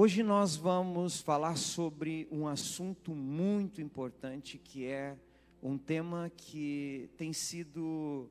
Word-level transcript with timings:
Hoje 0.00 0.22
nós 0.22 0.54
vamos 0.54 1.20
falar 1.20 1.56
sobre 1.56 2.28
um 2.30 2.46
assunto 2.46 3.10
muito 3.16 3.82
importante 3.82 4.56
que 4.56 4.86
é 4.86 5.18
um 5.60 5.76
tema 5.76 6.30
que 6.36 7.10
tem 7.16 7.32
sido 7.32 8.30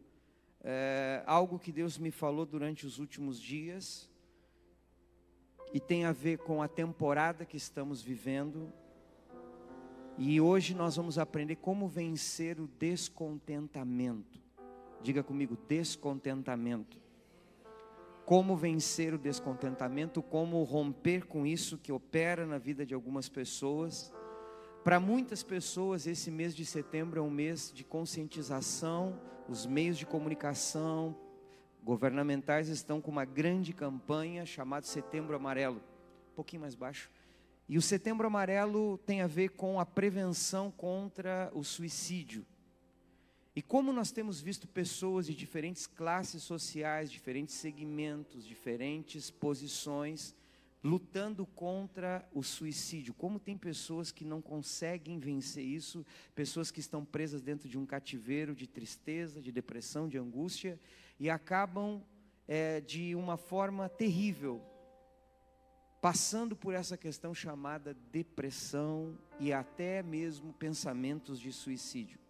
é, 0.63 1.21
algo 1.25 1.59
que 1.59 1.73
Deus 1.73 1.97
me 1.97 2.09
falou 2.09 2.45
durante 2.45 2.85
os 2.85 2.99
últimos 2.99 3.37
dias 3.37 4.09
e 5.73 5.79
tem 5.81 6.05
a 6.05 6.13
ver 6.13 6.37
com 6.37 6.61
a 6.61 6.69
temporada 6.69 7.45
que 7.45 7.57
estamos 7.57 8.01
vivendo. 8.01 8.71
E 10.17 10.39
hoje 10.39 10.73
nós 10.73 10.95
vamos 10.95 11.17
aprender 11.17 11.57
como 11.57 11.85
vencer 11.89 12.61
o 12.61 12.67
descontentamento. 12.79 14.39
Diga 15.03 15.21
comigo, 15.21 15.57
descontentamento 15.67 16.97
como 18.27 18.57
vencer 18.57 19.13
o 19.13 19.17
descontentamento, 19.17 20.21
como 20.21 20.61
romper 20.63 21.25
com 21.25 21.47
isso 21.47 21.77
que 21.77 21.93
opera 21.93 22.45
na 22.45 22.57
vida 22.57 22.85
de 22.85 22.93
algumas 22.93 23.29
pessoas. 23.29 24.13
Para 24.83 24.99
muitas 24.99 25.43
pessoas, 25.43 26.05
esse 26.05 26.29
mês 26.29 26.53
de 26.53 26.65
setembro 26.65 27.21
é 27.21 27.23
um 27.23 27.29
mês 27.29 27.71
de 27.73 27.85
conscientização, 27.85 29.17
os 29.47 29.65
meios 29.65 29.97
de 29.97 30.05
comunicação 30.05 31.15
governamentais 31.81 32.67
estão 32.67 32.99
com 32.99 33.09
uma 33.09 33.23
grande 33.23 33.71
campanha 33.71 34.45
chamada 34.45 34.85
Setembro 34.85 35.33
Amarelo. 35.33 35.81
Um 36.33 36.35
pouquinho 36.35 36.63
mais 36.63 36.75
baixo. 36.75 37.09
E 37.69 37.77
o 37.77 37.81
Setembro 37.81 38.27
Amarelo 38.27 38.97
tem 39.05 39.21
a 39.21 39.27
ver 39.27 39.51
com 39.51 39.79
a 39.79 39.85
prevenção 39.85 40.69
contra 40.69 41.49
o 41.53 41.63
suicídio. 41.63 42.45
E 43.57 43.61
como 43.63 43.91
nós 43.91 44.11
temos 44.11 44.39
visto 44.39 44.67
pessoas 44.67 45.25
de 45.25 45.33
diferentes 45.33 45.87
classes 45.87 46.43
sociais, 46.43 47.11
diferentes 47.11 47.55
segmentos, 47.55 48.45
diferentes 48.45 49.31
posições, 49.31 50.35
lutando 50.83 51.43
contra 51.43 52.23
o 52.31 52.43
suicídio. 52.43 53.15
Como 53.15 53.39
tem 53.39 53.57
pessoas 53.57 54.11
que 54.11 54.23
não 54.23 54.43
conseguem 54.43 55.17
vencer 55.17 55.65
isso, 55.65 56.05
pessoas 56.35 56.69
que 56.69 56.79
estão 56.79 57.03
presas 57.03 57.41
dentro 57.41 57.67
de 57.67 57.79
um 57.79 57.85
cativeiro 57.87 58.53
de 58.53 58.67
tristeza, 58.67 59.41
de 59.41 59.51
depressão, 59.51 60.07
de 60.07 60.19
angústia, 60.19 60.79
e 61.19 61.27
acabam 61.27 62.03
é, 62.47 62.79
de 62.79 63.15
uma 63.15 63.37
forma 63.37 63.89
terrível, 63.89 64.61
passando 65.99 66.55
por 66.55 66.75
essa 66.75 66.95
questão 66.95 67.33
chamada 67.33 67.97
depressão 68.11 69.17
e 69.39 69.51
até 69.51 70.03
mesmo 70.03 70.53
pensamentos 70.53 71.39
de 71.39 71.51
suicídio. 71.51 72.26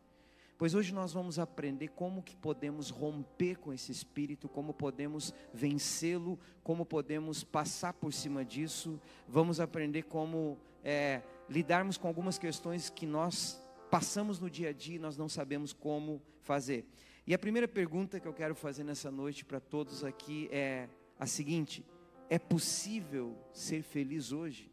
Pois 0.57 0.73
hoje 0.73 0.91
nós 0.91 1.13
vamos 1.13 1.37
aprender 1.37 1.89
como 1.89 2.23
que 2.23 2.35
podemos 2.35 2.89
romper 2.89 3.57
com 3.57 3.71
esse 3.71 3.91
espírito, 3.91 4.49
como 4.49 4.73
podemos 4.73 5.31
vencê-lo, 5.53 6.39
como 6.63 6.83
podemos 6.83 7.43
passar 7.43 7.93
por 7.93 8.11
cima 8.11 8.43
disso. 8.43 8.99
Vamos 9.27 9.59
aprender 9.59 10.03
como 10.03 10.57
é, 10.83 11.21
lidarmos 11.47 11.95
com 11.95 12.07
algumas 12.07 12.39
questões 12.39 12.89
que 12.89 13.05
nós 13.05 13.63
passamos 13.91 14.39
no 14.39 14.49
dia 14.49 14.69
a 14.69 14.73
dia 14.73 14.95
e 14.95 14.99
nós 14.99 15.15
não 15.15 15.29
sabemos 15.29 15.73
como 15.73 16.19
fazer. 16.41 16.85
E 17.27 17.35
a 17.35 17.39
primeira 17.39 17.67
pergunta 17.67 18.19
que 18.19 18.27
eu 18.27 18.33
quero 18.33 18.55
fazer 18.55 18.83
nessa 18.83 19.11
noite 19.11 19.45
para 19.45 19.59
todos 19.59 20.03
aqui 20.03 20.49
é 20.51 20.89
a 21.19 21.27
seguinte: 21.27 21.85
é 22.31 22.39
possível 22.39 23.37
ser 23.53 23.83
feliz 23.83 24.31
hoje? 24.31 24.71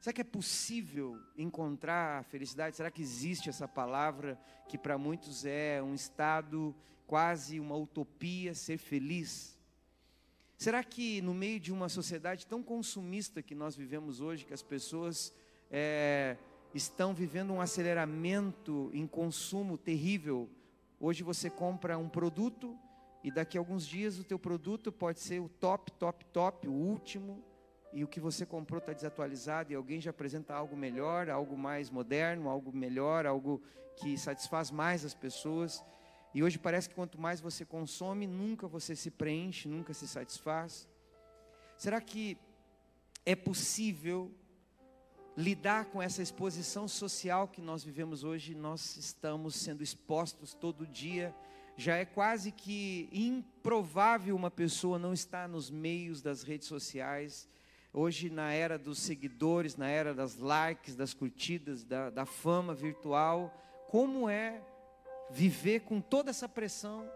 Será 0.00 0.14
que 0.14 0.22
é 0.22 0.24
possível 0.24 1.20
encontrar 1.36 2.20
a 2.20 2.22
felicidade? 2.22 2.74
Será 2.74 2.90
que 2.90 3.02
existe 3.02 3.50
essa 3.50 3.68
palavra 3.68 4.40
que 4.66 4.78
para 4.78 4.96
muitos 4.96 5.44
é 5.44 5.82
um 5.82 5.94
estado 5.94 6.74
quase 7.06 7.60
uma 7.60 7.76
utopia, 7.76 8.54
ser 8.54 8.78
feliz? 8.78 9.58
Será 10.56 10.82
que 10.82 11.20
no 11.20 11.34
meio 11.34 11.60
de 11.60 11.70
uma 11.70 11.90
sociedade 11.90 12.46
tão 12.46 12.62
consumista 12.62 13.42
que 13.42 13.54
nós 13.54 13.76
vivemos 13.76 14.22
hoje, 14.22 14.46
que 14.46 14.54
as 14.54 14.62
pessoas 14.62 15.34
é, 15.70 16.38
estão 16.74 17.12
vivendo 17.12 17.52
um 17.52 17.60
aceleramento 17.60 18.90
em 18.94 19.06
consumo 19.06 19.76
terrível, 19.76 20.48
hoje 20.98 21.22
você 21.22 21.50
compra 21.50 21.98
um 21.98 22.08
produto 22.08 22.74
e 23.22 23.30
daqui 23.30 23.58
a 23.58 23.60
alguns 23.60 23.86
dias 23.86 24.18
o 24.18 24.24
teu 24.24 24.38
produto 24.38 24.90
pode 24.90 25.20
ser 25.20 25.40
o 25.40 25.48
top, 25.48 25.92
top, 25.92 26.24
top, 26.26 26.66
o 26.66 26.72
último, 26.72 27.44
e 27.92 28.04
o 28.04 28.08
que 28.08 28.20
você 28.20 28.46
comprou 28.46 28.78
está 28.78 28.92
desatualizado 28.92 29.72
e 29.72 29.74
alguém 29.74 30.00
já 30.00 30.10
apresenta 30.10 30.54
algo 30.54 30.76
melhor, 30.76 31.28
algo 31.28 31.56
mais 31.56 31.90
moderno, 31.90 32.48
algo 32.48 32.72
melhor, 32.72 33.26
algo 33.26 33.60
que 33.96 34.16
satisfaz 34.16 34.70
mais 34.70 35.04
as 35.04 35.14
pessoas. 35.14 35.84
E 36.32 36.42
hoje 36.42 36.58
parece 36.58 36.88
que 36.88 36.94
quanto 36.94 37.20
mais 37.20 37.40
você 37.40 37.64
consome, 37.64 38.26
nunca 38.26 38.68
você 38.68 38.94
se 38.94 39.10
preenche, 39.10 39.68
nunca 39.68 39.92
se 39.92 40.06
satisfaz. 40.06 40.88
Será 41.76 42.00
que 42.00 42.38
é 43.26 43.34
possível 43.34 44.32
lidar 45.36 45.86
com 45.86 46.00
essa 46.00 46.22
exposição 46.22 46.86
social 46.86 47.48
que 47.48 47.60
nós 47.60 47.82
vivemos 47.82 48.22
hoje? 48.22 48.54
Nós 48.54 48.96
estamos 48.96 49.56
sendo 49.56 49.82
expostos 49.82 50.54
todo 50.54 50.86
dia. 50.86 51.34
Já 51.76 51.96
é 51.96 52.04
quase 52.04 52.52
que 52.52 53.08
improvável 53.10 54.36
uma 54.36 54.50
pessoa 54.50 54.98
não 54.98 55.12
estar 55.12 55.48
nos 55.48 55.70
meios 55.70 56.22
das 56.22 56.42
redes 56.44 56.68
sociais 56.68 57.48
Hoje, 57.92 58.30
na 58.30 58.52
era 58.52 58.78
dos 58.78 59.00
seguidores, 59.00 59.74
na 59.74 59.88
era 59.88 60.14
das 60.14 60.36
likes, 60.36 60.94
das 60.94 61.12
curtidas, 61.12 61.82
da, 61.82 62.08
da 62.08 62.24
fama 62.24 62.72
virtual, 62.72 63.52
como 63.88 64.28
é 64.28 64.62
viver 65.28 65.80
com 65.80 66.00
toda 66.00 66.30
essa 66.30 66.48
pressão? 66.48 67.10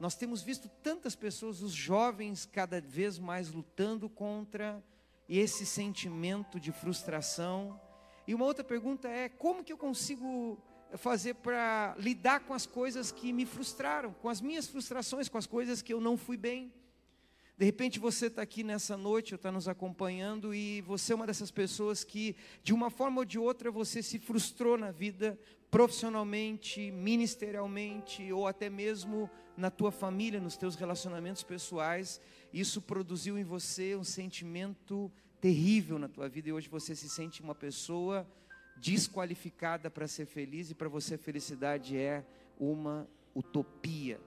Nós 0.00 0.14
temos 0.14 0.42
visto 0.42 0.68
tantas 0.82 1.14
pessoas, 1.14 1.60
os 1.60 1.72
jovens, 1.72 2.46
cada 2.46 2.80
vez 2.80 3.18
mais 3.18 3.52
lutando 3.52 4.08
contra 4.08 4.82
esse 5.28 5.66
sentimento 5.66 6.58
de 6.58 6.72
frustração. 6.72 7.78
E 8.26 8.34
uma 8.34 8.46
outra 8.46 8.64
pergunta 8.64 9.08
é: 9.08 9.28
como 9.28 9.62
que 9.62 9.72
eu 9.72 9.78
consigo 9.78 10.58
fazer 10.96 11.34
para 11.34 11.94
lidar 11.98 12.40
com 12.40 12.54
as 12.54 12.64
coisas 12.64 13.12
que 13.12 13.30
me 13.30 13.44
frustraram, 13.44 14.14
com 14.14 14.30
as 14.30 14.40
minhas 14.40 14.66
frustrações, 14.66 15.28
com 15.28 15.36
as 15.36 15.46
coisas 15.46 15.82
que 15.82 15.92
eu 15.92 16.00
não 16.00 16.16
fui 16.16 16.38
bem? 16.38 16.72
De 17.56 17.64
repente 17.64 18.00
você 18.00 18.26
está 18.26 18.42
aqui 18.42 18.64
nessa 18.64 18.96
noite, 18.96 19.32
ou 19.32 19.36
está 19.36 19.52
nos 19.52 19.68
acompanhando, 19.68 20.52
e 20.52 20.80
você 20.80 21.12
é 21.12 21.16
uma 21.16 21.26
dessas 21.26 21.52
pessoas 21.52 22.02
que, 22.02 22.34
de 22.64 22.74
uma 22.74 22.90
forma 22.90 23.20
ou 23.20 23.24
de 23.24 23.38
outra, 23.38 23.70
você 23.70 24.02
se 24.02 24.18
frustrou 24.18 24.76
na 24.76 24.90
vida, 24.90 25.38
profissionalmente, 25.70 26.90
ministerialmente, 26.90 28.32
ou 28.32 28.48
até 28.48 28.68
mesmo 28.68 29.30
na 29.56 29.70
tua 29.70 29.92
família, 29.92 30.40
nos 30.40 30.56
teus 30.56 30.74
relacionamentos 30.74 31.44
pessoais. 31.44 32.20
Isso 32.52 32.82
produziu 32.82 33.38
em 33.38 33.44
você 33.44 33.94
um 33.94 34.04
sentimento 34.04 35.10
terrível 35.40 35.96
na 35.96 36.08
tua 36.08 36.28
vida, 36.28 36.48
e 36.48 36.52
hoje 36.52 36.68
você 36.68 36.96
se 36.96 37.08
sente 37.08 37.40
uma 37.40 37.54
pessoa 37.54 38.26
desqualificada 38.76 39.88
para 39.88 40.08
ser 40.08 40.26
feliz, 40.26 40.72
e 40.72 40.74
para 40.74 40.88
você 40.88 41.14
a 41.14 41.18
felicidade 41.18 41.96
é 41.96 42.24
uma 42.58 43.08
utopia. 43.32 44.20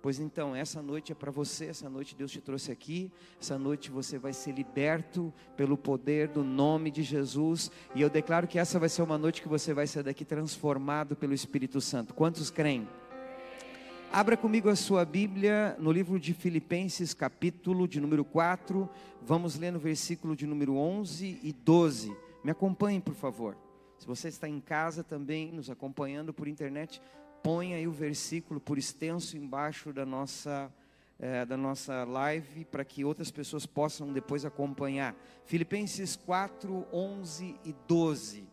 Pois 0.00 0.20
então, 0.20 0.54
essa 0.54 0.80
noite 0.80 1.10
é 1.10 1.14
para 1.14 1.30
você, 1.30 1.66
essa 1.66 1.90
noite 1.90 2.14
Deus 2.14 2.30
te 2.30 2.40
trouxe 2.40 2.70
aqui, 2.70 3.10
essa 3.40 3.58
noite 3.58 3.90
você 3.90 4.16
vai 4.16 4.32
ser 4.32 4.52
liberto 4.52 5.32
pelo 5.56 5.76
poder 5.76 6.28
do 6.28 6.44
nome 6.44 6.90
de 6.90 7.02
Jesus, 7.02 7.70
e 7.96 8.00
eu 8.00 8.08
declaro 8.08 8.46
que 8.46 8.60
essa 8.60 8.78
vai 8.78 8.88
ser 8.88 9.02
uma 9.02 9.18
noite 9.18 9.42
que 9.42 9.48
você 9.48 9.74
vai 9.74 9.88
sair 9.88 10.04
daqui 10.04 10.24
transformado 10.24 11.16
pelo 11.16 11.34
Espírito 11.34 11.80
Santo. 11.80 12.14
Quantos 12.14 12.48
creem? 12.48 12.88
Abra 14.12 14.36
comigo 14.36 14.68
a 14.70 14.76
sua 14.76 15.04
Bíblia 15.04 15.76
no 15.80 15.90
livro 15.90 16.18
de 16.18 16.32
Filipenses, 16.32 17.12
capítulo 17.12 17.88
de 17.88 18.00
número 18.00 18.24
4, 18.24 18.88
vamos 19.20 19.58
ler 19.58 19.72
no 19.72 19.80
versículo 19.80 20.36
de 20.36 20.46
número 20.46 20.76
11 20.76 21.40
e 21.42 21.52
12. 21.52 22.16
Me 22.44 22.52
acompanhem, 22.52 23.00
por 23.00 23.14
favor. 23.14 23.56
Se 23.98 24.06
você 24.06 24.28
está 24.28 24.48
em 24.48 24.60
casa 24.60 25.02
também, 25.02 25.50
nos 25.50 25.68
acompanhando 25.68 26.32
por 26.32 26.46
internet, 26.46 27.02
põe 27.42 27.74
aí 27.74 27.86
o 27.88 27.92
versículo 27.92 28.60
por 28.60 28.78
extenso 28.78 29.36
embaixo 29.36 29.92
da 29.92 30.06
nossa, 30.06 30.72
é, 31.18 31.44
da 31.44 31.56
nossa 31.56 32.04
live, 32.04 32.64
para 32.64 32.84
que 32.84 33.04
outras 33.04 33.32
pessoas 33.32 33.66
possam 33.66 34.12
depois 34.12 34.44
acompanhar. 34.44 35.16
Filipenses 35.44 36.14
4, 36.14 36.86
11 36.92 37.56
e 37.64 37.74
12. 37.88 38.48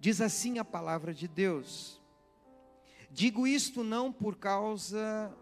Diz 0.00 0.20
assim 0.20 0.58
a 0.58 0.64
palavra 0.64 1.14
de 1.14 1.28
Deus: 1.28 2.02
Digo 3.08 3.46
isto 3.46 3.84
não 3.84 4.12
por 4.12 4.36
causa 4.36 5.32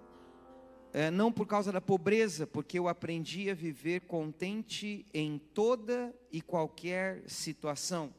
é, 0.93 1.11
não 1.11 1.32
por 1.32 1.47
causa 1.47 1.73
da 1.73 1.81
pobreza, 1.81 2.47
porque 2.47 2.79
eu 2.79 2.88
aprendi 2.88 3.49
a 3.49 3.55
viver 3.55 4.02
contente 4.02 5.06
em 5.14 5.38
toda 5.38 6.14
e 6.31 6.43
qualquer 6.43 7.23
situação 7.26 8.12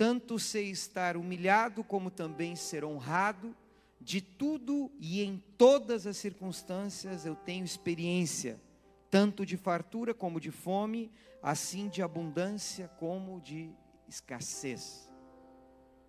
tanto 0.00 0.38
sei 0.38 0.70
estar 0.70 1.14
humilhado 1.14 1.84
como 1.84 2.10
também 2.10 2.56
ser 2.56 2.86
honrado, 2.86 3.54
de 4.00 4.22
tudo 4.22 4.90
e 4.98 5.20
em 5.20 5.36
todas 5.58 6.06
as 6.06 6.16
circunstâncias 6.16 7.26
eu 7.26 7.36
tenho 7.36 7.66
experiência, 7.66 8.58
tanto 9.10 9.44
de 9.44 9.58
fartura 9.58 10.14
como 10.14 10.40
de 10.40 10.50
fome, 10.50 11.12
assim 11.42 11.86
de 11.86 12.00
abundância 12.00 12.88
como 12.98 13.42
de 13.42 13.74
escassez. 14.08 15.12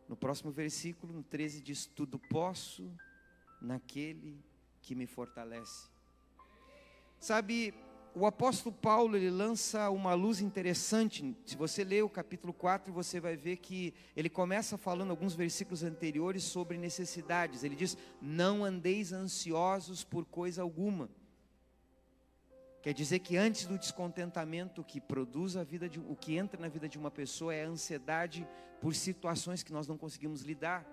No 0.08 0.16
próximo 0.16 0.52
versículo, 0.52 1.12
no 1.12 1.24
13, 1.24 1.62
diz: 1.62 1.86
Tudo 1.86 2.18
posso 2.18 2.90
naquele 3.62 4.42
que 4.82 4.96
me 4.96 5.06
fortalece. 5.06 5.90
Sabe, 7.20 7.74
o 8.14 8.26
apóstolo 8.26 8.76
Paulo 8.76 9.16
ele 9.16 9.30
lança 9.30 9.90
uma 9.90 10.14
luz 10.14 10.42
interessante. 10.42 11.36
Se 11.46 11.56
você 11.56 11.84
ler 11.84 12.04
o 12.04 12.10
capítulo 12.10 12.52
4, 12.52 12.92
você 12.92 13.20
vai 13.20 13.38
ver 13.38 13.58
que 13.58 13.94
ele 14.16 14.30
começa 14.30 14.78
falando 14.78 15.12
alguns 15.12 15.34
versículos 15.34 15.84
anteriores 15.84 16.44
sobre 16.44 16.78
necessidades. 16.78 17.64
Ele 17.64 17.76
diz: 17.76 17.98
Não 18.22 18.66
andeis 18.66 19.14
ansiosos 19.14 20.04
por 20.04 20.26
coisa 20.26 20.62
alguma. 20.62 21.10
Quer 22.82 22.94
dizer 22.94 23.20
que 23.20 23.38
antes 23.38 23.66
do 23.66 23.78
descontentamento 23.78 24.84
que 24.84 25.00
produz 25.00 25.56
a 25.56 25.64
vida 25.64 25.88
de 25.88 26.00
o 26.00 26.16
que 26.16 26.36
entra 26.36 26.60
na 26.60 26.68
vida 26.68 26.90
de 26.90 26.98
uma 26.98 27.12
pessoa 27.12 27.54
é 27.54 27.64
a 27.64 27.70
ansiedade 27.70 28.48
por 28.82 28.96
situações 28.96 29.62
que 29.62 29.72
nós 29.72 29.88
não 29.88 29.98
conseguimos 29.98 30.42
lidar. 30.42 30.86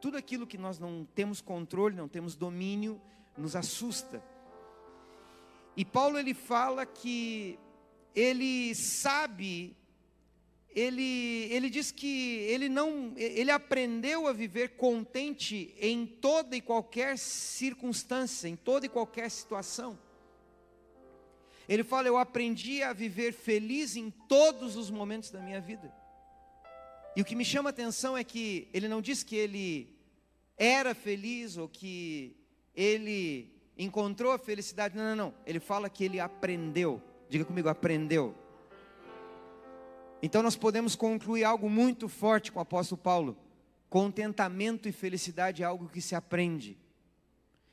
Tudo 0.00 0.18
aquilo 0.18 0.46
que 0.46 0.58
nós 0.58 0.78
não 0.78 1.06
temos 1.14 1.40
controle, 1.40 1.96
não 1.96 2.06
temos 2.06 2.36
domínio, 2.36 3.00
nos 3.38 3.56
assusta. 3.56 4.22
E 5.76 5.84
Paulo 5.84 6.18
ele 6.18 6.34
fala 6.34 6.86
que 6.86 7.58
ele 8.14 8.74
sabe, 8.74 9.76
ele, 10.70 11.48
ele 11.50 11.68
diz 11.68 11.90
que 11.90 12.38
ele 12.48 12.68
não, 12.68 13.12
ele 13.16 13.50
aprendeu 13.50 14.28
a 14.28 14.32
viver 14.32 14.76
contente 14.76 15.74
em 15.80 16.06
toda 16.06 16.56
e 16.56 16.60
qualquer 16.60 17.18
circunstância, 17.18 18.46
em 18.46 18.54
toda 18.54 18.86
e 18.86 18.88
qualquer 18.88 19.30
situação. 19.30 19.98
Ele 21.68 21.82
fala: 21.82 22.06
Eu 22.06 22.18
aprendi 22.18 22.82
a 22.82 22.92
viver 22.92 23.32
feliz 23.32 23.96
em 23.96 24.10
todos 24.10 24.76
os 24.76 24.90
momentos 24.90 25.30
da 25.30 25.40
minha 25.40 25.60
vida. 25.60 25.92
E 27.16 27.22
o 27.22 27.24
que 27.24 27.36
me 27.36 27.44
chama 27.44 27.68
a 27.68 27.72
atenção 27.72 28.16
é 28.16 28.24
que 28.24 28.68
ele 28.72 28.88
não 28.88 29.00
diz 29.00 29.22
que 29.22 29.36
ele 29.36 29.96
era 30.56 30.94
feliz 30.94 31.56
ou 31.56 31.68
que 31.68 32.36
ele 32.74 33.53
encontrou 33.78 34.32
a 34.32 34.38
felicidade. 34.38 34.96
Não, 34.96 35.04
não, 35.04 35.16
não. 35.16 35.34
Ele 35.46 35.60
fala 35.60 35.88
que 35.88 36.04
ele 36.04 36.20
aprendeu. 36.20 37.02
Diga 37.28 37.44
comigo, 37.44 37.68
aprendeu. 37.68 38.34
Então 40.22 40.42
nós 40.42 40.56
podemos 40.56 40.96
concluir 40.96 41.44
algo 41.44 41.68
muito 41.68 42.08
forte 42.08 42.50
com 42.50 42.58
o 42.58 42.62
apóstolo 42.62 43.00
Paulo. 43.00 43.36
Contentamento 43.90 44.88
e 44.88 44.92
felicidade 44.92 45.62
é 45.62 45.66
algo 45.66 45.88
que 45.88 46.00
se 46.00 46.14
aprende. 46.14 46.78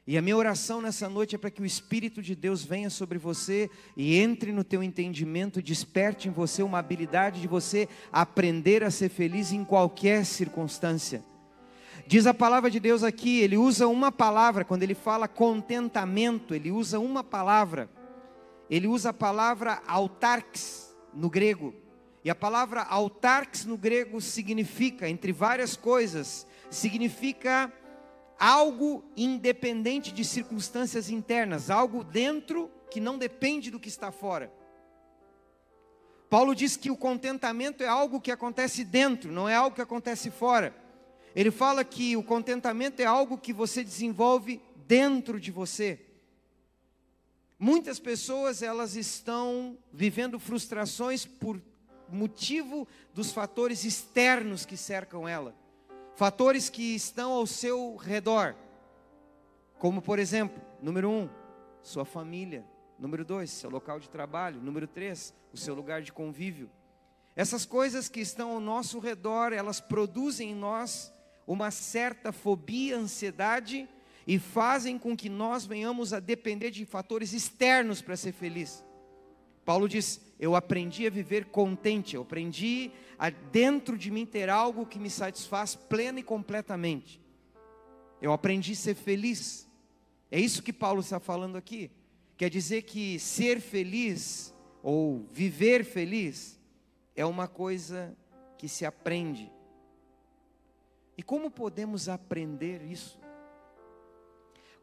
E 0.06 0.18
a 0.18 0.21
minha 0.21 0.36
oração 0.36 0.81
nessa 0.81 1.07
noite 1.07 1.36
é 1.36 1.38
para 1.38 1.51
que 1.51 1.62
o 1.62 1.65
Espírito 1.65 2.21
de 2.21 2.36
Deus 2.36 2.63
venha 2.63 2.89
sobre 2.89 3.18
você 3.18 3.69
e 3.95 4.18
entre 4.18 4.51
no 4.51 4.63
teu 4.63 4.83
entendimento, 4.83 5.62
desperte 5.62 6.27
em 6.27 6.31
você 6.31 6.63
uma 6.63 6.80
habilidade 6.80 7.39
de 7.39 7.48
você 7.48 7.88
aprender 8.12 8.83
a 8.83 8.92
ser 8.92 9.09
feliz 9.09 9.51
em 9.51 9.63
qualquer 9.63 10.25
circunstância. 10.25 11.24
Diz 12.12 12.28
a 12.28 12.34
palavra 12.34 12.69
de 12.69 12.78
Deus 12.78 13.06
aqui, 13.06 13.40
ele 13.40 13.56
usa 13.56 13.88
uma 13.88 14.12
palavra, 14.12 14.66
quando 14.66 14.84
ele 14.84 14.94
fala 14.94 15.30
contentamento, 15.30 16.54
ele 16.54 16.69
usa 16.69 17.00
uma 17.00 17.24
palavra. 17.24 17.90
Ele 18.69 18.86
usa 18.86 19.12
a 19.12 19.13
palavra 19.13 19.81
autarx 19.88 20.94
no 21.13 21.30
grego. 21.30 21.74
E 22.22 22.30
a 22.30 22.36
palavra 22.36 22.81
autarx 22.81 23.63
no 23.63 23.78
grego 23.78 24.19
significa, 24.19 25.08
entre 25.08 25.31
várias 25.31 25.78
coisas, 25.78 26.46
significa 26.69 27.72
algo 28.38 29.06
independente 29.16 30.12
de 30.12 30.25
circunstâncias 30.25 31.10
internas, 31.10 31.69
algo 31.69 32.04
dentro 32.04 32.69
que 32.90 33.00
não 33.00 33.18
depende 33.18 33.72
do 33.72 33.80
que 33.80 33.88
está 33.88 34.12
fora. 34.12 34.52
Paulo 36.30 36.54
diz 36.54 36.75
que 36.75 36.92
o 36.92 36.98
contentamento 36.98 37.81
é 37.81 37.88
algo 37.88 38.19
que 38.19 38.31
acontece 38.31 38.84
dentro, 38.84 39.31
não 39.31 39.48
é 39.48 39.56
algo 39.56 39.74
que 39.74 39.81
acontece 39.81 40.30
fora. 40.30 40.81
Ele 41.36 41.51
fala 41.51 41.83
que 41.83 42.18
o 42.18 42.24
contentamento 42.24 43.00
é 43.00 43.06
algo 43.06 43.38
que 43.38 43.54
você 43.54 43.83
desenvolve 43.83 44.62
dentro 44.88 45.39
de 45.39 45.51
você. 45.51 46.00
Muitas 47.57 48.00
pessoas 48.00 48.62
elas 48.62 48.95
estão 48.95 49.78
vivendo 49.94 50.39
frustrações 50.39 51.25
por 51.25 51.62
motivo 52.10 52.88
dos 53.13 53.31
fatores 53.31 53.86
externos 53.86 54.66
que 54.66 54.75
cercam 54.75 55.28
ela. 55.28 55.56
Fatores 56.16 56.69
que 56.69 56.95
estão 56.95 57.31
ao 57.31 57.48
seu 57.48 57.95
redor. 57.95 58.56
Como 59.80 60.01
por 60.01 60.19
exemplo, 60.19 60.62
número 60.81 61.10
um, 61.10 61.30
sua 61.81 62.04
família. 62.04 62.66
Número 63.00 63.24
dois, 63.24 63.50
seu 63.50 63.69
local 63.69 64.00
de 64.00 64.10
trabalho. 64.10 64.60
Número 64.62 64.88
três, 64.88 65.34
o 65.54 65.57
seu 65.57 65.74
lugar 65.74 66.01
de 66.01 66.12
convívio. 66.12 66.69
Essas 67.36 67.66
coisas 67.66 68.10
que 68.10 68.19
estão 68.19 68.51
ao 68.51 68.60
nosso 68.60 69.00
redor, 69.00 69.54
elas 69.54 69.80
produzem 69.80 70.51
em 70.51 70.56
nós 70.56 71.13
uma 71.51 71.71
certa 71.71 72.31
fobia, 72.31 72.98
ansiedade 72.98 73.88
e 74.25 74.39
fazem 74.39 74.98
com 74.98 75.15
que 75.18 75.30
nós 75.30 75.65
venhamos 75.65 76.13
a 76.13 76.19
depender 76.19 76.71
de 76.71 76.86
fatores 76.86 77.33
externos 77.33 78.01
para 78.01 78.15
ser 78.15 78.31
feliz. 78.31 78.83
Paulo 79.65 79.89
diz: 79.89 80.21
Eu 80.39 80.56
aprendi 80.56 81.06
a 81.06 81.09
viver 81.09 81.45
contente, 81.45 82.15
eu 82.15 82.21
aprendi 82.21 82.92
a 83.19 83.30
dentro 83.30 83.98
de 83.98 84.09
mim 84.09 84.25
ter 84.25 84.50
algo 84.50 84.86
que 84.86 84.98
me 84.98 85.09
satisfaz 85.09 85.75
plena 85.75 86.19
e 86.19 86.24
completamente. 86.24 87.19
Eu 88.21 88.31
aprendi 88.31 88.71
a 88.71 88.75
ser 88.75 88.95
feliz. 88.95 89.68
É 90.30 90.39
isso 90.39 90.63
que 90.63 90.71
Paulo 90.71 91.01
está 91.01 91.19
falando 91.19 91.57
aqui. 91.57 91.92
Quer 92.38 92.50
dizer 92.50 92.83
que 92.83 93.19
ser 93.19 93.59
feliz 93.59 94.53
ou 94.81 95.27
viver 95.31 95.83
feliz 95.83 96.59
é 97.15 97.25
uma 97.25 97.48
coisa 97.48 98.15
que 98.57 98.68
se 98.68 98.86
aprende. 98.86 99.51
E 101.21 101.23
como 101.23 101.51
podemos 101.51 102.09
aprender 102.09 102.81
isso? 102.81 103.19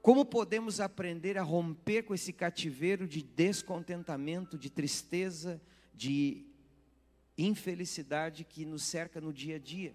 Como 0.01 0.25
podemos 0.25 0.79
aprender 0.79 1.37
a 1.37 1.43
romper 1.43 2.05
com 2.05 2.15
esse 2.15 2.33
cativeiro 2.33 3.09
de 3.09 3.25
descontentamento, 3.25 4.57
de 4.57 4.71
tristeza, 4.71 5.61
de 5.93 6.47
infelicidade 7.37 8.45
que 8.45 8.65
nos 8.65 8.85
cerca 8.85 9.21
no 9.21 9.33
dia 9.33 9.57
a 9.57 9.59
dia? 9.59 9.93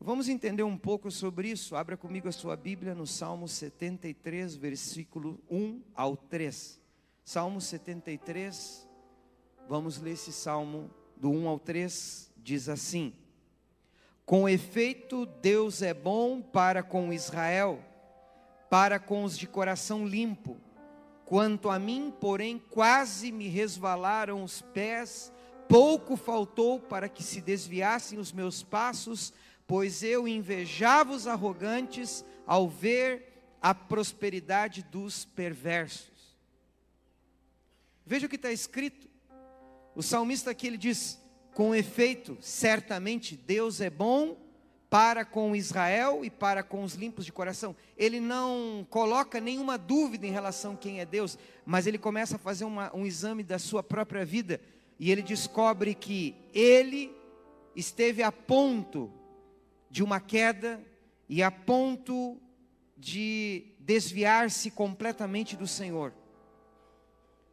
Vamos 0.00 0.28
entender 0.28 0.64
um 0.64 0.76
pouco 0.76 1.08
sobre 1.08 1.48
isso. 1.48 1.76
Abra 1.76 1.96
comigo 1.96 2.26
a 2.26 2.32
sua 2.32 2.56
Bíblia 2.56 2.96
no 2.96 3.06
Salmo 3.06 3.46
73, 3.46 4.56
versículo 4.56 5.40
1 5.48 5.82
ao 5.94 6.16
3. 6.16 6.80
Salmo 7.24 7.60
73, 7.60 8.88
vamos 9.68 10.00
ler 10.00 10.14
esse 10.14 10.32
salmo 10.32 10.90
do 11.16 11.30
1 11.30 11.46
ao 11.46 11.60
3, 11.60 12.32
diz 12.36 12.68
assim: 12.68 13.14
com 14.30 14.48
efeito, 14.48 15.26
Deus 15.26 15.82
é 15.82 15.92
bom 15.92 16.40
para 16.40 16.84
com 16.84 17.12
Israel, 17.12 17.84
para 18.70 18.96
com 19.00 19.24
os 19.24 19.36
de 19.36 19.44
coração 19.44 20.06
limpo. 20.06 20.56
Quanto 21.24 21.68
a 21.68 21.80
mim, 21.80 22.14
porém, 22.20 22.56
quase 22.56 23.32
me 23.32 23.48
resvalaram 23.48 24.44
os 24.44 24.62
pés, 24.62 25.32
pouco 25.68 26.16
faltou 26.16 26.78
para 26.78 27.08
que 27.08 27.24
se 27.24 27.40
desviassem 27.40 28.20
os 28.20 28.30
meus 28.30 28.62
passos, 28.62 29.32
pois 29.66 30.00
eu 30.04 30.28
invejava 30.28 31.12
os 31.12 31.26
arrogantes 31.26 32.24
ao 32.46 32.68
ver 32.68 33.56
a 33.60 33.74
prosperidade 33.74 34.84
dos 34.84 35.24
perversos. 35.24 36.38
Veja 38.06 38.26
o 38.26 38.28
que 38.28 38.36
está 38.36 38.52
escrito. 38.52 39.08
O 39.92 40.04
salmista 40.04 40.52
aqui 40.52 40.68
ele 40.68 40.78
diz: 40.78 41.20
com 41.60 41.74
efeito, 41.74 42.38
certamente 42.40 43.36
Deus 43.36 43.82
é 43.82 43.90
bom 43.90 44.34
para 44.88 45.26
com 45.26 45.54
Israel 45.54 46.24
e 46.24 46.30
para 46.30 46.62
com 46.62 46.82
os 46.82 46.94
limpos 46.94 47.26
de 47.26 47.32
coração. 47.32 47.76
Ele 47.98 48.18
não 48.18 48.86
coloca 48.88 49.38
nenhuma 49.38 49.76
dúvida 49.76 50.26
em 50.26 50.30
relação 50.30 50.72
a 50.72 50.76
quem 50.78 51.00
é 51.00 51.04
Deus, 51.04 51.36
mas 51.66 51.86
ele 51.86 51.98
começa 51.98 52.36
a 52.36 52.38
fazer 52.38 52.64
uma, 52.64 52.90
um 52.96 53.04
exame 53.04 53.42
da 53.42 53.58
sua 53.58 53.82
própria 53.82 54.24
vida 54.24 54.58
e 54.98 55.10
ele 55.10 55.20
descobre 55.20 55.94
que 55.94 56.34
ele 56.54 57.14
esteve 57.76 58.22
a 58.22 58.32
ponto 58.32 59.12
de 59.90 60.02
uma 60.02 60.18
queda 60.18 60.82
e 61.28 61.42
a 61.42 61.50
ponto 61.50 62.40
de 62.96 63.66
desviar-se 63.78 64.70
completamente 64.70 65.58
do 65.58 65.66
Senhor, 65.66 66.14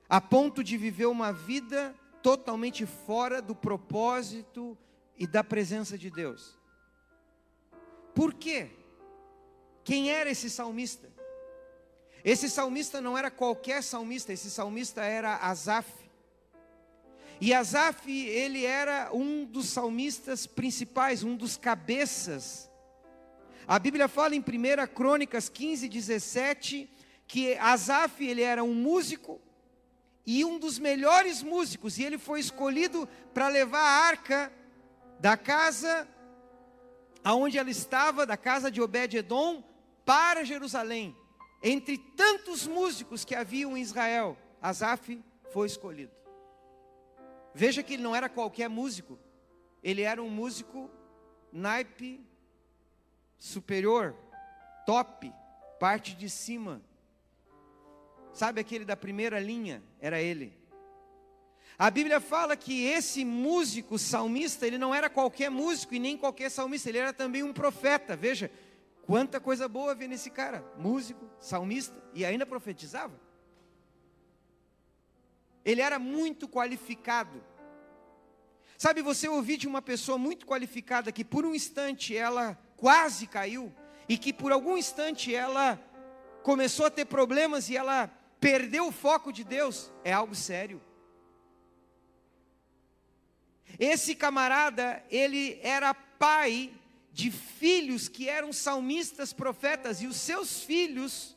a 0.08 0.22
ponto 0.22 0.64
de 0.64 0.78
viver 0.78 1.08
uma 1.08 1.34
vida 1.34 1.94
totalmente 2.28 2.86
fora 2.86 3.42
do 3.42 3.56
propósito 3.56 4.78
e 5.18 5.26
da 5.26 5.46
presença 5.46 5.98
de 5.98 6.12
Deus. 6.12 6.60
Por 8.14 8.34
quê? 8.34 8.70
Quem 9.82 10.12
era 10.12 10.30
esse 10.30 10.50
salmista? 10.50 11.10
Esse 12.26 12.50
salmista 12.50 13.00
não 13.00 13.18
era 13.18 13.32
qualquer 13.32 13.82
salmista, 13.82 14.34
esse 14.34 14.52
salmista 14.52 15.06
era 15.06 15.38
Asaf. 15.38 15.90
E 17.40 17.54
Asaf, 17.54 18.12
ele 18.12 18.66
era 18.66 19.10
um 19.14 19.46
dos 19.46 19.70
salmistas 19.70 20.46
principais, 20.46 21.24
um 21.24 21.34
dos 21.34 21.56
cabeças. 21.56 22.70
A 23.66 23.80
Bíblia 23.80 24.10
fala 24.10 24.36
em 24.36 24.42
1 24.42 24.44
Crônicas 24.94 25.48
15, 25.48 25.88
17, 25.88 26.90
que 27.26 27.58
Asaf, 27.58 28.22
ele 28.22 28.42
era 28.42 28.66
um 28.66 28.74
músico, 28.74 29.40
e 30.28 30.44
um 30.44 30.60
dos 30.60 30.78
melhores 30.78 31.42
músicos, 31.42 31.98
e 31.98 32.04
ele 32.04 32.18
foi 32.18 32.42
escolhido 32.42 33.08
para 33.34 33.48
levar 33.48 33.80
a 33.80 34.08
arca 34.08 34.52
da 35.22 35.38
casa 35.38 36.06
aonde 37.24 37.58
ela 37.58 37.70
estava, 37.70 38.26
da 38.26 38.36
casa 38.36 38.70
de 38.70 38.82
Obed-edom, 38.82 39.64
para 40.06 40.44
Jerusalém. 40.44 41.16
entre 41.64 41.98
tantos 41.98 42.68
músicos 42.68 43.26
que 43.26 43.34
haviam 43.34 43.76
em 43.76 43.82
Israel, 43.82 44.38
Asaf 44.62 45.20
foi 45.52 45.66
escolhido. 45.66 46.12
Veja 47.54 47.82
que 47.82 47.96
ele 47.96 48.04
não 48.04 48.16
era 48.16 48.30
qualquer 48.30 48.70
músico, 48.70 49.18
ele 49.82 50.04
era 50.04 50.22
um 50.22 50.30
músico 50.30 50.90
naipe 51.52 52.24
superior, 53.40 54.16
top, 54.86 55.34
parte 55.80 56.16
de 56.16 56.30
cima. 56.30 56.82
Sabe 58.38 58.62
aquele 58.62 58.86
da 58.86 58.96
primeira 58.96 59.40
linha? 59.40 59.82
Era 60.00 60.22
ele. 60.22 60.56
A 61.76 61.90
Bíblia 61.90 62.22
fala 62.22 62.56
que 62.56 62.86
esse 62.86 63.26
músico 63.26 63.98
salmista, 63.98 64.68
ele 64.68 64.78
não 64.78 64.94
era 64.94 65.10
qualquer 65.10 65.50
músico 65.50 65.96
e 65.96 66.00
nem 66.00 66.16
qualquer 66.16 66.52
salmista, 66.52 66.88
ele 66.88 67.00
era 67.00 67.12
também 67.12 67.42
um 67.42 67.52
profeta. 67.52 68.16
Veja, 68.16 68.52
quanta 69.08 69.40
coisa 69.40 69.68
boa 69.68 69.90
havia 69.90 70.08
nesse 70.08 70.30
cara: 70.30 70.64
músico, 70.78 71.28
salmista 71.40 71.98
e 72.14 72.24
ainda 72.24 72.46
profetizava. 72.46 73.20
Ele 75.66 75.82
era 75.82 75.98
muito 75.98 76.48
qualificado. 76.48 77.44
Sabe, 78.78 79.02
você 79.02 79.28
ouvir 79.28 79.58
de 79.58 79.68
uma 79.68 79.82
pessoa 79.82 80.20
muito 80.20 80.46
qualificada 80.46 81.12
que 81.12 81.26
por 81.26 81.44
um 81.44 81.56
instante 81.56 82.16
ela 82.16 82.56
quase 82.76 83.26
caiu 83.26 83.74
e 84.08 84.16
que 84.16 84.32
por 84.32 84.52
algum 84.52 84.78
instante 84.78 85.34
ela 85.34 85.84
começou 86.44 86.86
a 86.86 86.92
ter 86.92 87.06
problemas 87.06 87.68
e 87.68 87.76
ela 87.76 88.16
perdeu 88.40 88.88
o 88.88 88.92
foco 88.92 89.32
de 89.32 89.44
Deus, 89.44 89.92
é 90.04 90.14
algo 90.14 90.36
sério. 90.36 90.82
Esse 93.80 94.16
camarada, 94.16 95.04
ele 95.10 95.60
era 95.62 95.94
pai 95.94 96.74
de 97.12 97.32
filhos 97.32 98.08
que 98.08 98.30
eram 98.30 98.54
salmistas 98.54 99.34
profetas, 99.34 100.02
e 100.02 100.08
os 100.08 100.18
seus 100.18 100.62
filhos 100.64 101.36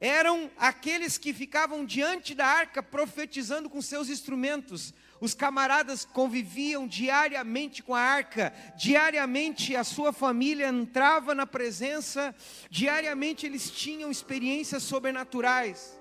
eram 0.00 0.50
aqueles 0.56 1.18
que 1.18 1.32
ficavam 1.34 1.84
diante 1.84 2.34
da 2.34 2.46
arca 2.46 2.82
profetizando 2.82 3.68
com 3.68 3.82
seus 3.82 4.08
instrumentos. 4.08 4.94
Os 5.20 5.34
camaradas 5.34 6.06
conviviam 6.06 6.86
diariamente 6.86 7.82
com 7.82 7.94
a 7.94 8.00
arca, 8.00 8.54
diariamente 8.74 9.76
a 9.76 9.84
sua 9.84 10.14
família 10.14 10.68
entrava 10.68 11.34
na 11.34 11.46
presença, 11.46 12.34
diariamente 12.70 13.44
eles 13.44 13.70
tinham 13.70 14.10
experiências 14.10 14.82
sobrenaturais. 14.82 15.99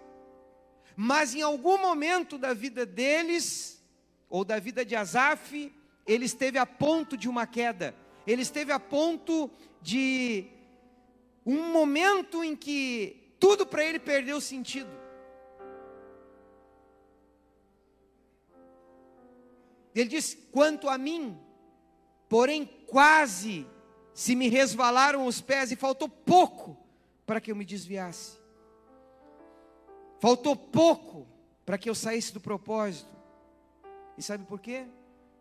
Mas 1.01 1.33
em 1.33 1.41
algum 1.41 1.77
momento 1.77 2.37
da 2.37 2.53
vida 2.53 2.85
deles, 2.85 3.81
ou 4.29 4.43
da 4.43 4.59
vida 4.59 4.83
de 4.83 4.97
Asaf, 4.97 5.73
ele 6.05 6.25
esteve 6.25 6.57
a 6.57 6.65
ponto 6.65 7.15
de 7.15 7.29
uma 7.29 7.47
queda, 7.47 7.95
ele 8.27 8.41
esteve 8.41 8.73
a 8.73 8.79
ponto 8.81 9.49
de 9.81 10.45
um 11.45 11.71
momento 11.71 12.43
em 12.43 12.53
que 12.53 13.33
tudo 13.39 13.65
para 13.65 13.81
ele 13.81 13.97
perdeu 13.97 14.41
sentido. 14.41 14.89
Ele 19.95 20.09
diz: 20.09 20.37
quanto 20.51 20.89
a 20.89 20.97
mim, 20.97 21.39
porém 22.27 22.65
quase 22.87 23.65
se 24.13 24.35
me 24.35 24.49
resvalaram 24.49 25.25
os 25.25 25.39
pés 25.39 25.71
e 25.71 25.77
faltou 25.77 26.09
pouco 26.09 26.77
para 27.25 27.39
que 27.39 27.53
eu 27.53 27.55
me 27.55 27.63
desviasse. 27.63 28.38
Faltou 30.19 30.55
pouco 30.55 31.25
para 31.65 31.77
que 31.77 31.89
eu 31.89 31.95
saísse 31.95 32.33
do 32.33 32.41
propósito. 32.41 33.09
E 34.17 34.21
sabe 34.21 34.43
por 34.45 34.59
quê? 34.59 34.85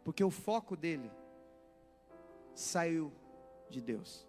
Porque 0.05 0.23
o 0.23 0.31
foco 0.31 0.77
dele 0.77 1.11
saiu 2.55 3.13
de 3.69 3.81
Deus. 3.81 4.27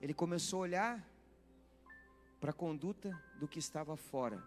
Ele 0.00 0.14
começou 0.14 0.60
a 0.60 0.62
olhar 0.62 1.10
para 2.40 2.50
a 2.50 2.54
conduta 2.54 3.20
do 3.38 3.48
que 3.48 3.58
estava 3.58 3.96
fora. 3.96 4.42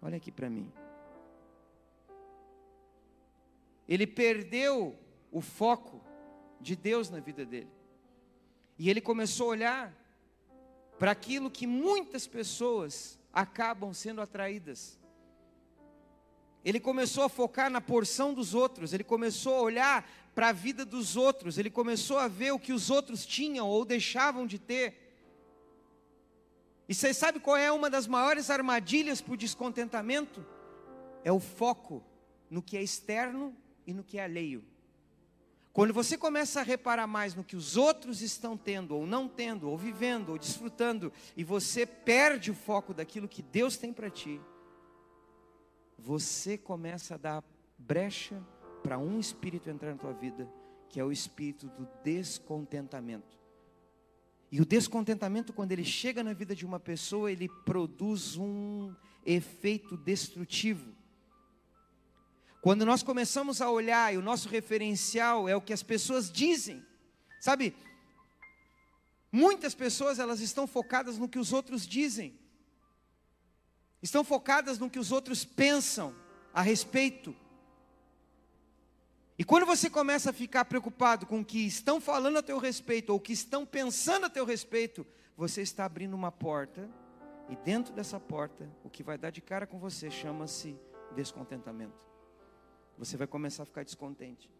Olha 0.00 0.16
aqui 0.16 0.30
para 0.30 0.48
mim. 0.48 0.72
Ele 3.88 4.06
perdeu 4.06 4.96
o 5.32 5.40
foco 5.40 6.00
de 6.60 6.76
Deus 6.76 7.10
na 7.10 7.20
vida 7.20 7.44
dele. 7.44 7.70
E 8.78 8.88
ele 8.88 9.00
começou 9.00 9.48
a 9.48 9.50
olhar 9.50 10.07
para 10.98 11.12
aquilo 11.12 11.50
que 11.50 11.66
muitas 11.66 12.26
pessoas 12.26 13.18
acabam 13.32 13.92
sendo 13.94 14.20
atraídas. 14.20 14.98
Ele 16.64 16.80
começou 16.80 17.24
a 17.24 17.28
focar 17.28 17.70
na 17.70 17.80
porção 17.80 18.34
dos 18.34 18.52
outros, 18.52 18.92
ele 18.92 19.04
começou 19.04 19.54
a 19.54 19.62
olhar 19.62 20.10
para 20.34 20.48
a 20.48 20.52
vida 20.52 20.84
dos 20.84 21.16
outros, 21.16 21.56
ele 21.56 21.70
começou 21.70 22.18
a 22.18 22.28
ver 22.28 22.52
o 22.52 22.58
que 22.58 22.72
os 22.72 22.90
outros 22.90 23.24
tinham 23.24 23.68
ou 23.68 23.84
deixavam 23.84 24.46
de 24.46 24.58
ter. 24.58 25.08
E 26.88 26.94
você 26.94 27.14
sabe 27.14 27.38
qual 27.38 27.56
é 27.56 27.70
uma 27.70 27.88
das 27.88 28.06
maiores 28.06 28.50
armadilhas 28.50 29.20
para 29.20 29.34
o 29.34 29.36
descontentamento? 29.36 30.44
É 31.22 31.30
o 31.30 31.38
foco 31.38 32.02
no 32.50 32.62
que 32.62 32.76
é 32.76 32.82
externo 32.82 33.54
e 33.86 33.92
no 33.92 34.02
que 34.02 34.18
é 34.18 34.24
alheio. 34.24 34.64
Quando 35.78 35.94
você 35.94 36.18
começa 36.18 36.58
a 36.58 36.64
reparar 36.64 37.06
mais 37.06 37.36
no 37.36 37.44
que 37.44 37.54
os 37.54 37.76
outros 37.76 38.20
estão 38.20 38.56
tendo, 38.56 38.96
ou 38.96 39.06
não 39.06 39.28
tendo, 39.28 39.70
ou 39.70 39.78
vivendo, 39.78 40.30
ou 40.30 40.36
desfrutando, 40.36 41.12
e 41.36 41.44
você 41.44 41.86
perde 41.86 42.50
o 42.50 42.54
foco 42.54 42.92
daquilo 42.92 43.28
que 43.28 43.42
Deus 43.42 43.76
tem 43.76 43.92
para 43.92 44.10
ti, 44.10 44.40
você 45.96 46.58
começa 46.58 47.14
a 47.14 47.16
dar 47.16 47.44
brecha 47.78 48.44
para 48.82 48.98
um 48.98 49.20
espírito 49.20 49.70
entrar 49.70 49.92
na 49.92 49.98
tua 49.98 50.12
vida, 50.12 50.52
que 50.88 50.98
é 50.98 51.04
o 51.04 51.12
espírito 51.12 51.68
do 51.68 51.88
descontentamento. 52.02 53.38
E 54.50 54.60
o 54.60 54.66
descontentamento, 54.66 55.52
quando 55.52 55.70
ele 55.70 55.84
chega 55.84 56.24
na 56.24 56.32
vida 56.32 56.56
de 56.56 56.66
uma 56.66 56.80
pessoa, 56.80 57.30
ele 57.30 57.48
produz 57.64 58.36
um 58.36 58.92
efeito 59.24 59.96
destrutivo. 59.96 60.97
Quando 62.60 62.84
nós 62.84 63.02
começamos 63.02 63.60
a 63.60 63.70
olhar 63.70 64.12
e 64.12 64.18
o 64.18 64.22
nosso 64.22 64.48
referencial 64.48 65.48
é 65.48 65.54
o 65.54 65.60
que 65.60 65.72
as 65.72 65.82
pessoas 65.82 66.30
dizem, 66.30 66.84
sabe? 67.40 67.74
Muitas 69.30 69.74
pessoas 69.74 70.18
elas 70.18 70.40
estão 70.40 70.66
focadas 70.66 71.18
no 71.18 71.28
que 71.28 71.38
os 71.38 71.52
outros 71.52 71.86
dizem, 71.86 72.36
estão 74.02 74.24
focadas 74.24 74.78
no 74.78 74.90
que 74.90 74.98
os 74.98 75.12
outros 75.12 75.44
pensam 75.44 76.14
a 76.52 76.60
respeito. 76.60 77.36
E 79.38 79.44
quando 79.44 79.64
você 79.64 79.88
começa 79.88 80.30
a 80.30 80.32
ficar 80.32 80.64
preocupado 80.64 81.26
com 81.26 81.40
o 81.40 81.44
que 81.44 81.64
estão 81.64 82.00
falando 82.00 82.38
a 82.38 82.42
teu 82.42 82.58
respeito 82.58 83.10
ou 83.10 83.18
o 83.18 83.20
que 83.20 83.32
estão 83.32 83.64
pensando 83.64 84.26
a 84.26 84.30
teu 84.30 84.44
respeito, 84.44 85.06
você 85.36 85.62
está 85.62 85.84
abrindo 85.84 86.14
uma 86.14 86.32
porta, 86.32 86.90
e 87.48 87.54
dentro 87.54 87.94
dessa 87.94 88.18
porta, 88.18 88.68
o 88.82 88.90
que 88.90 89.04
vai 89.04 89.16
dar 89.16 89.30
de 89.30 89.40
cara 89.40 89.64
com 89.64 89.78
você 89.78 90.10
chama-se 90.10 90.76
descontentamento 91.14 92.07
você 92.98 93.16
vai 93.16 93.26
começar 93.26 93.62
a 93.62 93.66
ficar 93.66 93.84
descontente. 93.84 94.50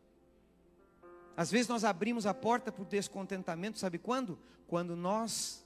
Às 1.36 1.50
vezes 1.50 1.68
nós 1.68 1.84
abrimos 1.84 2.26
a 2.26 2.32
porta 2.32 2.72
para 2.72 2.82
o 2.82 2.86
descontentamento, 2.86 3.78
sabe 3.78 3.98
quando? 3.98 4.38
Quando 4.66 4.96
nós 4.96 5.64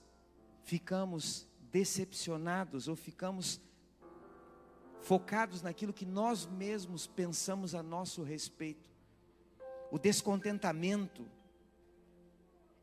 ficamos 0.64 1.46
decepcionados 1.70 2.88
ou 2.88 2.96
ficamos 2.96 3.60
focados 5.00 5.62
naquilo 5.62 5.92
que 5.92 6.06
nós 6.06 6.46
mesmos 6.46 7.06
pensamos 7.06 7.74
a 7.74 7.82
nosso 7.82 8.22
respeito. 8.22 8.90
O 9.90 9.98
descontentamento 9.98 11.26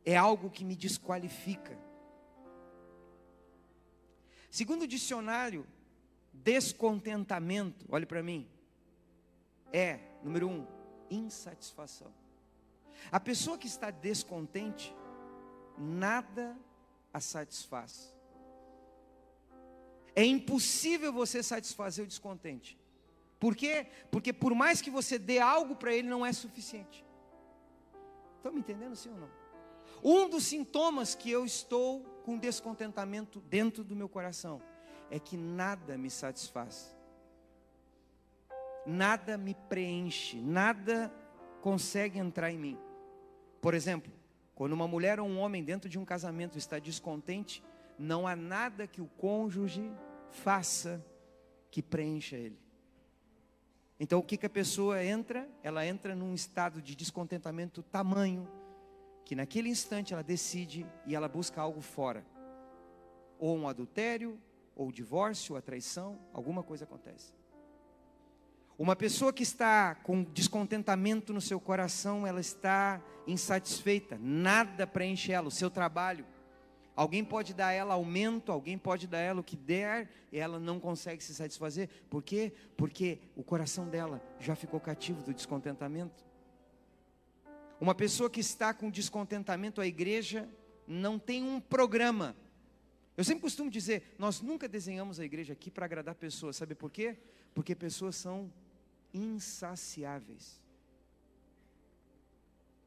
é 0.04 0.16
algo 0.16 0.50
que 0.50 0.64
me 0.64 0.76
desqualifica. 0.76 1.78
Segundo 4.50 4.82
o 4.82 4.88
dicionário, 4.88 5.66
descontentamento, 6.32 7.86
olhe 7.88 8.06
para 8.06 8.22
mim, 8.22 8.48
é, 9.72 9.98
número 10.22 10.48
um, 10.48 10.66
insatisfação. 11.10 12.12
A 13.10 13.18
pessoa 13.18 13.58
que 13.58 13.66
está 13.66 13.90
descontente, 13.90 14.94
nada 15.78 16.56
a 17.12 17.20
satisfaz. 17.20 18.14
É 20.14 20.24
impossível 20.24 21.12
você 21.12 21.42
satisfazer 21.42 22.04
o 22.04 22.08
descontente. 22.08 22.78
Por 23.38 23.56
quê? 23.56 23.86
Porque 24.10 24.32
por 24.32 24.54
mais 24.54 24.82
que 24.82 24.90
você 24.90 25.18
dê 25.18 25.38
algo 25.38 25.74
para 25.74 25.94
ele, 25.94 26.08
não 26.08 26.26
é 26.26 26.32
suficiente. 26.32 27.04
Estão 28.36 28.52
me 28.52 28.60
entendendo 28.60 28.94
sim 28.94 29.10
ou 29.10 29.18
não? 29.18 29.30
Um 30.02 30.28
dos 30.28 30.44
sintomas 30.44 31.14
que 31.14 31.30
eu 31.30 31.44
estou 31.44 32.02
com 32.24 32.38
descontentamento 32.38 33.40
dentro 33.40 33.82
do 33.82 33.96
meu 33.96 34.08
coração 34.08 34.62
é 35.10 35.18
que 35.18 35.36
nada 35.36 35.96
me 35.96 36.10
satisfaz 36.10 36.94
nada 38.86 39.36
me 39.36 39.54
preenche, 39.54 40.40
nada 40.40 41.12
consegue 41.60 42.18
entrar 42.18 42.50
em 42.50 42.58
mim. 42.58 42.78
Por 43.60 43.74
exemplo, 43.74 44.12
quando 44.54 44.72
uma 44.72 44.88
mulher 44.88 45.20
ou 45.20 45.26
um 45.26 45.38
homem 45.38 45.62
dentro 45.62 45.88
de 45.88 45.98
um 45.98 46.04
casamento 46.04 46.56
está 46.58 46.78
descontente, 46.78 47.62
não 47.98 48.26
há 48.26 48.34
nada 48.34 48.86
que 48.86 49.00
o 49.00 49.06
cônjuge 49.18 49.92
faça 50.30 51.04
que 51.70 51.82
preencha 51.82 52.36
ele. 52.36 52.58
Então 53.98 54.18
o 54.18 54.22
que, 54.22 54.36
que 54.38 54.46
a 54.46 54.50
pessoa 54.50 55.04
entra? 55.04 55.48
Ela 55.62 55.84
entra 55.86 56.14
num 56.14 56.34
estado 56.34 56.80
de 56.80 56.96
descontentamento 56.96 57.82
tamanho, 57.82 58.48
que 59.24 59.36
naquele 59.36 59.68
instante 59.68 60.14
ela 60.14 60.22
decide 60.22 60.86
e 61.06 61.14
ela 61.14 61.28
busca 61.28 61.60
algo 61.60 61.80
fora. 61.82 62.24
ou 63.38 63.56
um 63.56 63.66
adultério, 63.66 64.38
ou 64.76 64.92
divórcio, 64.92 65.54
ou 65.54 65.58
a 65.58 65.62
traição, 65.62 66.18
alguma 66.32 66.62
coisa 66.62 66.84
acontece. 66.84 67.32
Uma 68.80 68.96
pessoa 68.96 69.30
que 69.30 69.42
está 69.42 69.94
com 69.94 70.22
descontentamento 70.22 71.34
no 71.34 71.40
seu 71.42 71.60
coração, 71.60 72.26
ela 72.26 72.40
está 72.40 72.98
insatisfeita, 73.26 74.16
nada 74.18 74.86
preenche 74.86 75.30
ela, 75.32 75.48
o 75.48 75.50
seu 75.50 75.68
trabalho. 75.68 76.24
Alguém 76.96 77.22
pode 77.22 77.52
dar 77.52 77.72
ela 77.72 77.92
aumento, 77.92 78.50
alguém 78.50 78.78
pode 78.78 79.06
dar 79.06 79.18
ela 79.18 79.42
o 79.42 79.44
que 79.44 79.54
der, 79.54 80.08
e 80.32 80.38
ela 80.38 80.58
não 80.58 80.80
consegue 80.80 81.22
se 81.22 81.34
satisfazer. 81.34 81.90
Por 82.08 82.22
quê? 82.22 82.54
Porque 82.74 83.18
o 83.36 83.42
coração 83.42 83.86
dela 83.86 84.18
já 84.38 84.56
ficou 84.56 84.80
cativo 84.80 85.22
do 85.22 85.34
descontentamento. 85.34 86.24
Uma 87.78 87.94
pessoa 87.94 88.30
que 88.30 88.40
está 88.40 88.72
com 88.72 88.90
descontentamento, 88.90 89.82
a 89.82 89.86
igreja 89.86 90.48
não 90.88 91.18
tem 91.18 91.44
um 91.44 91.60
programa. 91.60 92.34
Eu 93.14 93.24
sempre 93.24 93.42
costumo 93.42 93.70
dizer, 93.70 94.14
nós 94.18 94.40
nunca 94.40 94.66
desenhamos 94.66 95.20
a 95.20 95.24
igreja 95.26 95.52
aqui 95.52 95.70
para 95.70 95.84
agradar 95.84 96.14
pessoas, 96.14 96.56
sabe 96.56 96.74
por 96.74 96.90
quê? 96.90 97.18
Porque 97.52 97.74
pessoas 97.74 98.16
são 98.16 98.50
insaciáveis. 99.12 100.60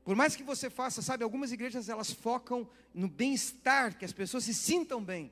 Por 0.03 0.15
mais 0.15 0.35
que 0.35 0.43
você 0.43 0.69
faça, 0.69 1.01
sabe, 1.01 1.23
algumas 1.23 1.51
igrejas 1.51 1.87
elas 1.87 2.11
focam 2.11 2.69
no 2.93 3.07
bem-estar, 3.07 3.97
que 3.97 4.03
as 4.03 4.11
pessoas 4.11 4.43
se 4.43 4.53
sintam 4.53 5.03
bem. 5.03 5.31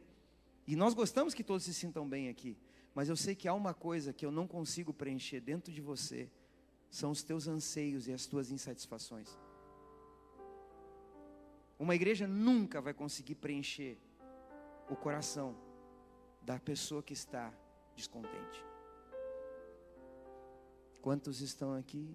E 0.66 0.76
nós 0.76 0.94
gostamos 0.94 1.34
que 1.34 1.44
todos 1.44 1.64
se 1.64 1.74
sintam 1.74 2.08
bem 2.08 2.30
aqui. 2.30 2.58
Mas 2.96 3.10
eu 3.10 3.16
sei 3.16 3.36
que 3.36 3.48
há 3.48 3.54
uma 3.54 3.74
coisa 3.74 4.14
que 4.14 4.26
eu 4.26 4.32
não 4.32 4.48
consigo 4.48 4.94
preencher 4.94 5.42
dentro 5.42 5.72
de 5.72 5.82
você, 5.82 6.30
são 6.90 7.12
os 7.12 7.24
teus 7.24 7.48
anseios 7.48 8.08
e 8.08 8.14
as 8.14 8.26
tuas 8.26 8.52
insatisfações. 8.52 9.38
Uma 11.80 11.96
igreja 11.96 12.28
nunca 12.28 12.80
vai 12.80 12.94
conseguir 12.94 13.36
preencher 13.36 13.98
o 14.90 14.96
coração 14.96 15.56
da 16.42 16.60
pessoa 16.60 17.02
que 17.02 17.14
está 17.14 17.54
descontente. 17.96 18.71
Quantos 21.02 21.42
estão 21.42 21.76
aqui? 21.76 22.08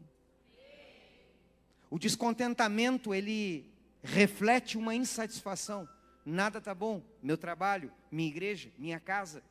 O 1.90 1.98
descontentamento, 1.98 3.14
ele 3.14 3.70
reflete 4.02 4.78
uma 4.78 4.94
insatisfação. 4.94 5.88
Nada 6.24 6.58
está 6.58 6.74
bom. 6.74 7.02
Meu 7.22 7.36
trabalho, 7.36 7.92
minha 8.10 8.28
igreja, 8.28 8.70
minha 8.78 8.98
casa, 8.98 9.42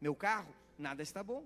meu 0.00 0.14
carro, 0.14 0.52
nada 0.78 1.02
está 1.02 1.22
bom. 1.22 1.44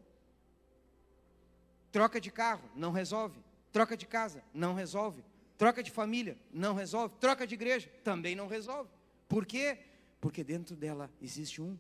Troca 1.91 2.21
de 2.21 2.31
carro, 2.31 2.69
não 2.75 2.93
resolve. 2.93 3.39
Troca 3.73 3.97
de 3.97 4.07
casa, 4.07 4.43
não 4.53 4.75
resolve. 4.75 5.25
Troca 5.57 5.83
de 5.83 5.91
família, 5.91 6.39
não 6.53 6.75
resolve. 6.75 7.15
Troca 7.19 7.47
de 7.47 7.55
igreja, 7.55 7.91
também 8.05 8.35
não 8.35 8.47
resolve. 8.47 8.91
Por 9.29 9.45
quê? 9.45 9.79
Porque 10.21 10.45
dentro 10.45 10.77
dela 10.77 11.11
existe 11.21 11.61
um 11.61 11.79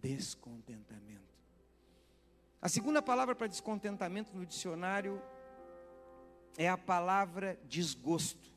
descontentamento. 0.00 1.27
A 2.60 2.68
segunda 2.68 3.00
palavra 3.00 3.36
para 3.36 3.46
descontentamento 3.46 4.36
no 4.36 4.44
dicionário 4.44 5.22
é 6.56 6.68
a 6.68 6.76
palavra 6.76 7.56
desgosto. 7.68 8.50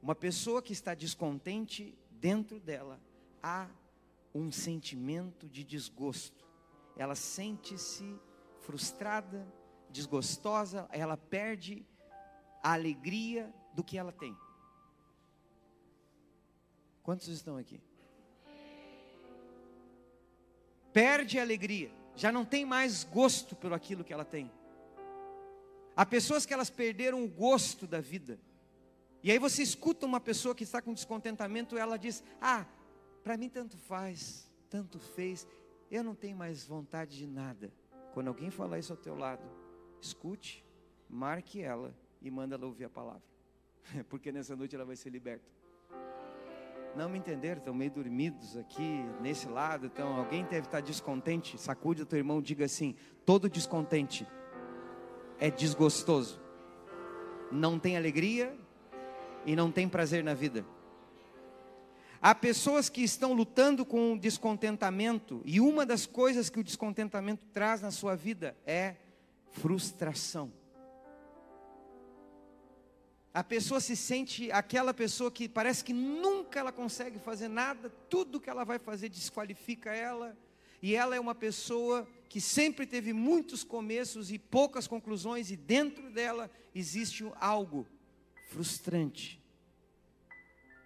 Uma 0.00 0.14
pessoa 0.14 0.62
que 0.62 0.72
está 0.72 0.94
descontente, 0.94 1.98
dentro 2.12 2.60
dela 2.60 3.00
há 3.42 3.68
um 4.32 4.52
sentimento 4.52 5.48
de 5.48 5.64
desgosto. 5.64 6.44
Ela 6.96 7.16
sente-se 7.16 8.20
frustrada, 8.60 9.44
desgostosa, 9.90 10.88
ela 10.92 11.16
perde 11.16 11.84
a 12.62 12.72
alegria 12.74 13.52
do 13.74 13.82
que 13.82 13.98
ela 13.98 14.12
tem. 14.12 14.36
Quantos 17.02 17.26
estão 17.26 17.56
aqui? 17.56 17.80
Perde 20.92 21.40
a 21.40 21.42
alegria 21.42 22.03
já 22.16 22.30
não 22.30 22.44
tem 22.44 22.64
mais 22.64 23.04
gosto 23.04 23.56
pelo 23.56 23.74
aquilo 23.74 24.04
que 24.04 24.12
ela 24.12 24.24
tem. 24.24 24.50
Há 25.96 26.04
pessoas 26.04 26.44
que 26.44 26.52
elas 26.52 26.70
perderam 26.70 27.24
o 27.24 27.28
gosto 27.28 27.86
da 27.86 28.00
vida. 28.00 28.38
E 29.22 29.30
aí 29.30 29.38
você 29.38 29.62
escuta 29.62 30.04
uma 30.04 30.20
pessoa 30.20 30.54
que 30.54 30.64
está 30.64 30.82
com 30.82 30.92
descontentamento, 30.92 31.76
ela 31.76 31.96
diz: 31.96 32.22
"Ah, 32.40 32.66
para 33.22 33.36
mim 33.36 33.48
tanto 33.48 33.78
faz, 33.78 34.50
tanto 34.68 34.98
fez, 34.98 35.46
eu 35.90 36.02
não 36.02 36.14
tenho 36.14 36.36
mais 36.36 36.66
vontade 36.66 37.16
de 37.16 37.26
nada". 37.26 37.72
Quando 38.12 38.28
alguém 38.28 38.50
falar 38.50 38.78
isso 38.78 38.92
ao 38.92 38.98
teu 38.98 39.16
lado, 39.16 39.42
escute, 40.00 40.64
marque 41.08 41.62
ela 41.62 41.96
e 42.20 42.30
manda 42.30 42.54
ela 42.54 42.66
ouvir 42.66 42.84
a 42.84 42.90
palavra. 42.90 43.22
Porque 44.08 44.30
nessa 44.30 44.54
noite 44.54 44.74
ela 44.74 44.84
vai 44.84 44.96
ser 44.96 45.10
liberta. 45.10 45.53
Não 46.96 47.08
me 47.08 47.18
entenderam, 47.18 47.58
estão 47.58 47.74
meio 47.74 47.90
dormidos 47.90 48.56
aqui 48.56 49.04
nesse 49.20 49.48
lado. 49.48 49.86
Então, 49.86 50.16
alguém 50.16 50.44
deve 50.44 50.66
estar 50.66 50.80
descontente. 50.80 51.60
Sacude 51.60 52.02
o 52.02 52.06
teu 52.06 52.18
irmão, 52.18 52.40
diga 52.40 52.64
assim: 52.64 52.94
todo 53.26 53.48
descontente 53.48 54.26
é 55.40 55.50
desgostoso, 55.50 56.40
não 57.50 57.78
tem 57.78 57.96
alegria 57.96 58.56
e 59.44 59.56
não 59.56 59.72
tem 59.72 59.88
prazer 59.88 60.22
na 60.22 60.34
vida. 60.34 60.64
Há 62.22 62.34
pessoas 62.34 62.88
que 62.88 63.02
estão 63.02 63.34
lutando 63.34 63.84
com 63.84 64.14
o 64.14 64.18
descontentamento, 64.18 65.42
e 65.44 65.60
uma 65.60 65.84
das 65.84 66.06
coisas 66.06 66.48
que 66.48 66.60
o 66.60 66.64
descontentamento 66.64 67.44
traz 67.52 67.82
na 67.82 67.90
sua 67.90 68.14
vida 68.14 68.56
é 68.64 68.94
frustração. 69.50 70.50
A 73.34 73.42
pessoa 73.42 73.80
se 73.80 73.96
sente 73.96 74.52
aquela 74.52 74.94
pessoa 74.94 75.28
que 75.28 75.48
parece 75.48 75.82
que 75.82 75.92
nunca 75.92 76.60
ela 76.60 76.70
consegue 76.70 77.18
fazer 77.18 77.48
nada, 77.48 77.90
tudo 78.08 78.40
que 78.40 78.48
ela 78.48 78.62
vai 78.62 78.78
fazer 78.78 79.08
desqualifica 79.08 79.92
ela, 79.92 80.38
e 80.80 80.94
ela 80.94 81.16
é 81.16 81.20
uma 81.20 81.34
pessoa 81.34 82.06
que 82.28 82.40
sempre 82.40 82.86
teve 82.86 83.12
muitos 83.12 83.64
começos 83.64 84.30
e 84.30 84.38
poucas 84.38 84.86
conclusões, 84.86 85.50
e 85.50 85.56
dentro 85.56 86.12
dela 86.12 86.48
existe 86.72 87.24
algo 87.40 87.88
frustrante. 88.50 89.42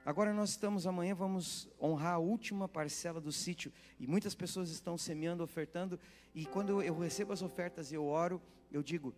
Agora 0.02 0.32
nós 0.32 0.48
estamos 0.48 0.86
amanhã, 0.86 1.14
vamos 1.14 1.68
honrar 1.78 2.14
a 2.14 2.18
última 2.18 2.66
parcela 2.66 3.20
do 3.20 3.30
sítio, 3.30 3.70
e 4.00 4.06
muitas 4.06 4.34
pessoas 4.34 4.70
estão 4.70 4.96
semeando, 4.96 5.44
ofertando, 5.44 6.00
e 6.34 6.46
quando 6.46 6.82
eu 6.82 6.98
recebo 6.98 7.30
as 7.30 7.42
ofertas 7.42 7.92
e 7.92 7.94
eu 7.94 8.06
oro, 8.06 8.40
eu 8.72 8.82
digo 8.82 9.14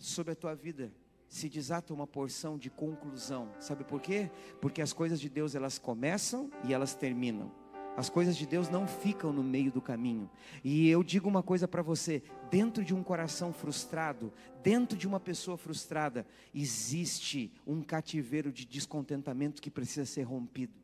sobre 0.00 0.32
a 0.32 0.36
tua 0.36 0.56
vida, 0.56 0.92
se 1.32 1.48
desata 1.48 1.94
uma 1.94 2.06
porção 2.06 2.58
de 2.58 2.68
conclusão. 2.68 3.50
Sabe 3.58 3.84
por 3.84 4.02
quê? 4.02 4.30
Porque 4.60 4.82
as 4.82 4.92
coisas 4.92 5.18
de 5.18 5.30
Deus 5.30 5.54
elas 5.54 5.78
começam 5.78 6.50
e 6.62 6.74
elas 6.74 6.94
terminam. 6.94 7.50
As 7.96 8.10
coisas 8.10 8.36
de 8.36 8.46
Deus 8.46 8.68
não 8.68 8.86
ficam 8.86 9.32
no 9.32 9.42
meio 9.42 9.72
do 9.72 9.80
caminho. 9.80 10.30
E 10.62 10.90
eu 10.90 11.02
digo 11.02 11.30
uma 11.30 11.42
coisa 11.42 11.66
para 11.66 11.80
você: 11.80 12.22
dentro 12.50 12.84
de 12.84 12.94
um 12.94 13.02
coração 13.02 13.50
frustrado, 13.50 14.30
dentro 14.62 14.96
de 14.96 15.06
uma 15.06 15.18
pessoa 15.18 15.56
frustrada, 15.56 16.26
existe 16.54 17.50
um 17.66 17.82
cativeiro 17.82 18.52
de 18.52 18.66
descontentamento 18.66 19.62
que 19.62 19.70
precisa 19.70 20.04
ser 20.04 20.24
rompido. 20.24 20.74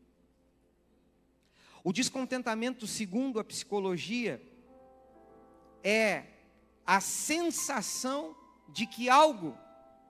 O 1.85 1.93
descontentamento, 1.93 2.87
segundo 2.87 3.39
a 3.39 3.45
psicologia, 3.45 4.43
é 5.85 6.25
a 6.87 7.03
sensação 7.03 8.35
de 8.73 8.87
que 8.87 9.11
algo 9.11 9.55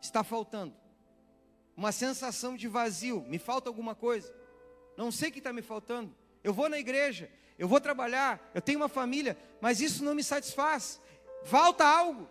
está 0.00 0.22
faltando. 0.24 0.74
Uma 1.76 1.92
sensação 1.92 2.56
de 2.56 2.66
vazio, 2.68 3.22
me 3.22 3.38
falta 3.38 3.68
alguma 3.68 3.94
coisa. 3.94 4.34
Não 4.96 5.12
sei 5.12 5.28
o 5.28 5.32
que 5.32 5.38
está 5.38 5.52
me 5.52 5.62
faltando. 5.62 6.14
Eu 6.42 6.52
vou 6.52 6.68
na 6.68 6.78
igreja, 6.78 7.30
eu 7.58 7.68
vou 7.68 7.80
trabalhar, 7.80 8.50
eu 8.54 8.60
tenho 8.60 8.80
uma 8.80 8.88
família, 8.88 9.36
mas 9.60 9.80
isso 9.80 10.04
não 10.04 10.14
me 10.14 10.24
satisfaz. 10.24 11.00
Falta 11.44 11.84
algo. 11.84 12.28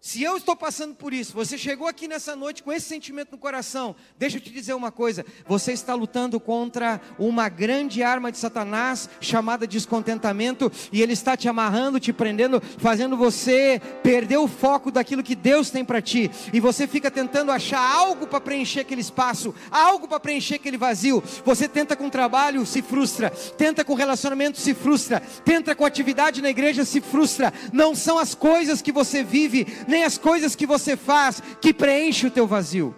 Se 0.00 0.22
eu 0.22 0.36
estou 0.36 0.54
passando 0.54 0.94
por 0.94 1.12
isso, 1.12 1.34
você 1.34 1.58
chegou 1.58 1.88
aqui 1.88 2.06
nessa 2.06 2.36
noite 2.36 2.62
com 2.62 2.72
esse 2.72 2.86
sentimento 2.86 3.32
no 3.32 3.38
coração, 3.38 3.96
deixa 4.16 4.36
eu 4.36 4.40
te 4.40 4.48
dizer 4.48 4.72
uma 4.72 4.92
coisa: 4.92 5.26
você 5.44 5.72
está 5.72 5.92
lutando 5.92 6.38
contra 6.38 7.00
uma 7.18 7.48
grande 7.48 8.00
arma 8.00 8.30
de 8.30 8.38
Satanás 8.38 9.10
chamada 9.20 9.66
descontentamento, 9.66 10.70
e 10.92 11.02
ele 11.02 11.14
está 11.14 11.36
te 11.36 11.48
amarrando, 11.48 11.98
te 11.98 12.12
prendendo, 12.12 12.62
fazendo 12.78 13.16
você 13.16 13.82
perder 14.00 14.36
o 14.36 14.46
foco 14.46 14.92
daquilo 14.92 15.20
que 15.20 15.34
Deus 15.34 15.68
tem 15.68 15.84
para 15.84 16.00
ti, 16.00 16.30
e 16.52 16.60
você 16.60 16.86
fica 16.86 17.10
tentando 17.10 17.50
achar 17.50 17.80
algo 17.80 18.24
para 18.28 18.40
preencher 18.40 18.80
aquele 18.80 19.00
espaço, 19.00 19.52
algo 19.68 20.06
para 20.06 20.20
preencher 20.20 20.54
aquele 20.54 20.76
vazio. 20.76 21.20
Você 21.44 21.66
tenta 21.66 21.96
com 21.96 22.08
trabalho, 22.08 22.64
se 22.64 22.82
frustra, 22.82 23.30
tenta 23.30 23.84
com 23.84 23.94
relacionamento, 23.94 24.60
se 24.60 24.74
frustra, 24.74 25.20
tenta 25.44 25.74
com 25.74 25.84
atividade 25.84 26.40
na 26.40 26.50
igreja, 26.50 26.84
se 26.84 27.00
frustra. 27.00 27.52
Não 27.72 27.96
são 27.96 28.16
as 28.16 28.32
coisas 28.32 28.80
que 28.80 28.92
você 28.92 29.24
vive 29.24 29.66
nem 29.88 30.04
as 30.04 30.18
coisas 30.18 30.54
que 30.54 30.66
você 30.66 30.96
faz 30.96 31.40
que 31.60 31.72
preenche 31.72 32.26
o 32.26 32.30
teu 32.30 32.46
vazio. 32.46 32.94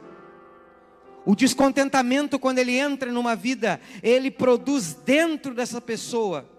O 1.25 1.37
descontentamento, 1.37 2.39
quando 2.39 2.59
ele 2.59 2.77
entra 2.77 3.13
numa 3.13 3.37
vida, 3.37 3.81
ele 4.03 4.31
produz 4.31 4.93
dentro 4.95 5.55
dessa 5.55 5.81
pessoa 5.81 6.51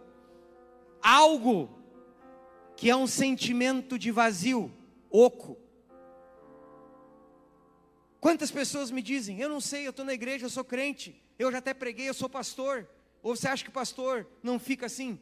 algo 1.02 1.70
que 2.78 2.90
é 2.90 2.96
um 2.96 3.08
sentimento 3.08 4.00
de 4.00 4.10
vazio, 4.10 4.72
oco. 5.10 5.58
Quantas 8.22 8.52
pessoas 8.52 8.90
me 8.90 9.02
dizem, 9.02 9.40
eu 9.40 9.50
não 9.50 9.60
sei, 9.60 9.86
eu 9.86 9.90
estou 9.90 10.06
na 10.06 10.14
igreja, 10.14 10.46
eu 10.46 10.50
sou 10.50 10.64
crente, 10.64 11.22
eu 11.38 11.52
já 11.52 11.58
até 11.58 11.74
preguei, 11.74 12.08
eu 12.08 12.14
sou 12.14 12.30
pastor, 12.30 12.88
Ou 13.22 13.36
você 13.36 13.48
acha 13.48 13.64
que 13.64 13.72
pastor 13.72 14.26
não 14.42 14.58
fica 14.58 14.86
assim? 14.86 15.20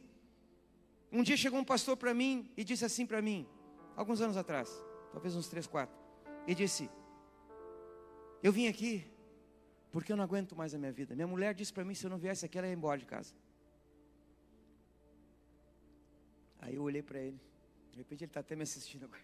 Um 1.11 1.23
dia 1.23 1.35
chegou 1.35 1.59
um 1.59 1.65
pastor 1.65 1.97
para 1.97 2.13
mim 2.13 2.49
e 2.55 2.63
disse 2.63 2.85
assim 2.85 3.05
para 3.05 3.21
mim, 3.21 3.47
alguns 3.95 4.21
anos 4.21 4.37
atrás, 4.37 4.69
talvez 5.11 5.35
uns 5.35 5.47
três, 5.47 5.67
quatro, 5.67 5.95
e 6.47 6.55
disse: 6.55 6.89
Eu 8.41 8.51
vim 8.51 8.67
aqui 8.67 9.05
porque 9.91 10.11
eu 10.11 10.17
não 10.17 10.23
aguento 10.23 10.55
mais 10.55 10.73
a 10.73 10.77
minha 10.77 10.91
vida. 10.91 11.15
Minha 11.15 11.27
mulher 11.27 11.53
disse 11.53 11.73
para 11.73 11.83
mim: 11.83 11.93
se 11.93 12.05
eu 12.05 12.09
não 12.09 12.17
viesse 12.17 12.45
aqui, 12.45 12.57
ela 12.57 12.67
ia 12.67 12.73
embora 12.73 12.99
de 12.99 13.05
casa. 13.05 13.33
Aí 16.59 16.75
eu 16.75 16.83
olhei 16.83 17.01
para 17.01 17.19
ele, 17.19 17.39
de 17.91 17.97
repente 17.97 18.23
ele 18.23 18.29
está 18.29 18.41
até 18.41 18.55
me 18.55 18.63
assistindo 18.63 19.05
agora. 19.05 19.21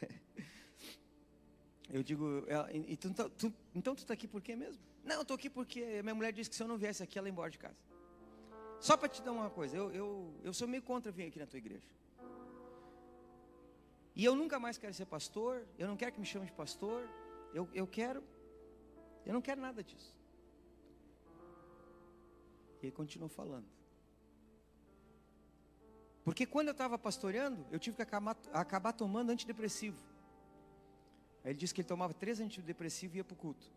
Eu 1.90 2.02
digo, 2.02 2.44
então, 2.86 3.30
tu, 3.30 3.50
então 3.74 3.94
tu 3.94 4.00
está 4.00 4.12
aqui 4.12 4.28
por 4.28 4.42
quê 4.42 4.54
mesmo? 4.54 4.78
Não, 5.02 5.16
eu 5.16 5.22
estou 5.22 5.34
aqui 5.34 5.48
porque 5.48 6.02
minha 6.02 6.14
mulher 6.14 6.34
disse 6.34 6.50
que 6.50 6.54
se 6.54 6.62
eu 6.62 6.68
não 6.68 6.76
viesse 6.76 7.02
aqui, 7.02 7.18
ela 7.18 7.26
ia 7.26 7.32
embora 7.32 7.50
de 7.50 7.56
casa. 7.56 7.78
Só 8.78 8.94
para 8.94 9.08
te 9.08 9.22
dar 9.22 9.32
uma 9.32 9.48
coisa, 9.48 9.74
eu, 9.74 9.90
eu, 9.92 10.34
eu 10.44 10.52
sou 10.52 10.68
meio 10.68 10.82
contra 10.82 11.10
vir 11.10 11.28
aqui 11.28 11.38
na 11.38 11.46
tua 11.46 11.56
igreja. 11.56 11.88
E 14.18 14.24
eu 14.24 14.34
nunca 14.34 14.58
mais 14.58 14.76
quero 14.76 14.92
ser 14.92 15.06
pastor, 15.06 15.64
eu 15.78 15.86
não 15.86 15.96
quero 15.96 16.10
que 16.10 16.18
me 16.18 16.26
chame 16.26 16.44
de 16.44 16.52
pastor, 16.52 17.08
eu, 17.54 17.68
eu 17.72 17.86
quero, 17.86 18.20
eu 19.24 19.32
não 19.32 19.40
quero 19.40 19.60
nada 19.60 19.80
disso. 19.80 20.12
E 22.82 22.86
ele 22.86 22.90
continuou 22.90 23.28
falando. 23.28 23.68
Porque 26.24 26.44
quando 26.44 26.66
eu 26.66 26.72
estava 26.72 26.98
pastoreando, 26.98 27.64
eu 27.70 27.78
tive 27.78 27.94
que 27.94 28.02
acabar, 28.02 28.36
acabar 28.52 28.92
tomando 28.92 29.30
antidepressivo. 29.30 30.02
Aí 31.44 31.52
ele 31.52 31.58
disse 31.60 31.72
que 31.72 31.80
ele 31.82 31.88
tomava 31.88 32.12
três 32.12 32.40
antidepressivos 32.40 33.14
e 33.14 33.18
ia 33.18 33.24
para 33.24 33.34
o 33.34 33.36
culto. 33.36 33.70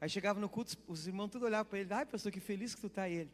Aí 0.00 0.08
chegava 0.08 0.40
no 0.40 0.48
culto, 0.48 0.76
os 0.88 1.06
irmãos 1.06 1.28
tudo 1.28 1.46
olhavam 1.46 1.70
para 1.70 1.78
ele, 1.78 1.94
ai 1.94 2.04
pastor, 2.04 2.32
que 2.32 2.40
feliz 2.40 2.74
que 2.74 2.80
tu 2.80 2.88
está, 2.88 3.08
ele. 3.08 3.30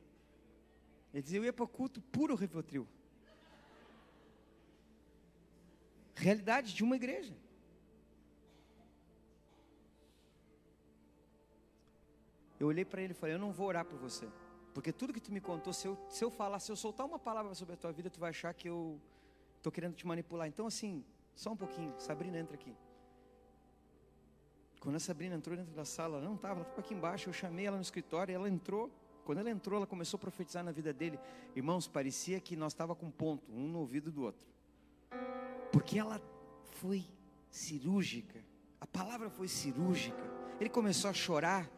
Ele 1.15 1.23
dizia, 1.23 1.39
eu 1.39 1.45
ia 1.45 1.55
para 1.55 1.65
o 1.65 1.69
culto 1.69 2.03
puro 2.03 2.35
Rivotril. 2.35 2.87
Realidade 6.23 6.73
de 6.73 6.85
uma 6.85 6.95
igreja. 6.95 7.35
Eu 12.61 12.69
olhei 12.69 12.85
para 12.85 13.03
ele 13.03 13.13
e 13.13 13.15
falei, 13.21 13.35
eu 13.35 13.41
não 13.41 13.51
vou 13.51 13.67
orar 13.67 13.85
por 13.85 13.99
você. 13.99 14.29
Porque 14.73 14.93
tudo 14.93 15.13
que 15.13 15.21
tu 15.21 15.33
me 15.33 15.41
contou, 15.41 15.73
se 15.73 15.89
eu, 15.89 15.99
se 16.09 16.25
eu 16.25 16.31
falar, 16.31 16.61
se 16.61 16.71
eu 16.71 16.77
soltar 16.77 17.05
uma 17.05 17.19
palavra 17.19 17.53
sobre 17.57 17.75
a 17.75 17.77
tua 17.77 17.91
vida, 17.91 18.09
tu 18.09 18.21
vai 18.21 18.31
achar 18.31 18.55
que 18.55 18.69
eu 18.69 19.01
estou 19.57 19.73
querendo 19.73 19.97
te 19.97 20.07
manipular. 20.07 20.47
Então 20.47 20.65
assim, 20.65 21.05
só 21.35 21.51
um 21.51 21.57
pouquinho, 21.57 21.93
Sabrina 21.99 22.39
entra 22.39 22.55
aqui. 22.55 22.73
Quando 24.79 24.95
a 24.95 25.01
Sabrina 25.01 25.35
entrou 25.35 25.57
dentro 25.57 25.75
da 25.75 25.85
sala, 25.85 26.19
ela 26.19 26.25
não 26.25 26.37
estava, 26.37 26.61
ela 26.61 26.63
estava 26.63 26.81
aqui 26.81 26.95
embaixo, 26.95 27.29
eu 27.31 27.33
chamei 27.33 27.67
ela 27.67 27.77
no 27.77 27.83
escritório, 27.83 28.33
ela 28.33 28.49
entrou. 28.49 28.89
Quando 29.25 29.39
ela 29.39 29.51
entrou, 29.51 29.79
ela 29.79 29.89
começou 29.89 30.19
a 30.19 30.21
profetizar 30.21 30.63
na 30.63 30.71
vida 30.71 30.93
dele. 30.93 31.19
Irmãos, 31.57 31.89
parecia 31.89 32.39
que 32.41 32.55
nós 32.55 32.73
estava 32.73 32.95
com 32.95 33.11
ponto, 33.11 33.51
um 33.51 33.67
no 33.67 33.81
ouvido 33.81 34.13
do 34.13 34.23
outro. 34.23 34.52
Porque 35.73 35.99
ela 35.99 36.21
foi 36.73 37.05
cirúrgica. 37.51 38.39
A 38.81 38.87
palavra 38.87 39.31
foi 39.31 39.49
cirúrgica. 39.49 40.23
Ele 40.61 40.69
começou 40.69 41.11
a 41.11 41.15
chorar. 41.15 41.69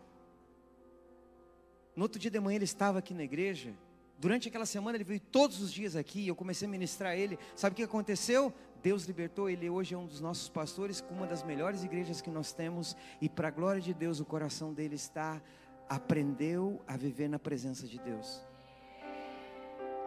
No 1.97 2.03
outro 2.03 2.19
dia 2.19 2.31
de 2.31 2.41
manhã 2.41 2.57
ele 2.57 2.65
estava 2.65 2.99
aqui 2.99 3.15
na 3.15 3.23
igreja. 3.23 3.73
Durante 4.19 4.49
aquela 4.49 4.67
semana 4.67 4.97
ele 4.97 5.05
veio 5.05 5.21
todos 5.21 5.61
os 5.61 5.73
dias 5.73 5.97
aqui. 5.97 6.27
Eu 6.27 6.35
comecei 6.35 6.67
a 6.67 6.71
ministrar 6.71 7.13
a 7.13 7.17
ele. 7.17 7.39
Sabe 7.55 7.73
o 7.73 7.77
que 7.77 7.83
aconteceu? 7.83 8.53
Deus 8.83 9.05
libertou 9.05 9.49
ele. 9.49 9.71
Hoje 9.71 9.95
é 9.95 9.99
um 9.99 10.07
dos 10.07 10.21
nossos 10.21 10.49
pastores 10.49 11.01
com 11.01 11.15
uma 11.15 11.27
das 11.27 11.43
melhores 11.43 11.85
igrejas 11.85 12.21
que 12.21 12.31
nós 12.31 12.53
temos. 12.53 12.97
E 13.21 13.29
para 13.29 13.49
a 13.49 13.51
glória 13.51 13.81
de 13.81 13.95
Deus, 13.95 14.21
o 14.21 14.25
coração 14.25 14.75
dele 14.75 14.97
está 14.97 15.41
aprendeu 15.89 16.83
a 16.87 16.97
viver 16.97 17.29
na 17.29 17.39
presença 17.39 17.87
de 17.87 17.99
Deus. 17.99 18.41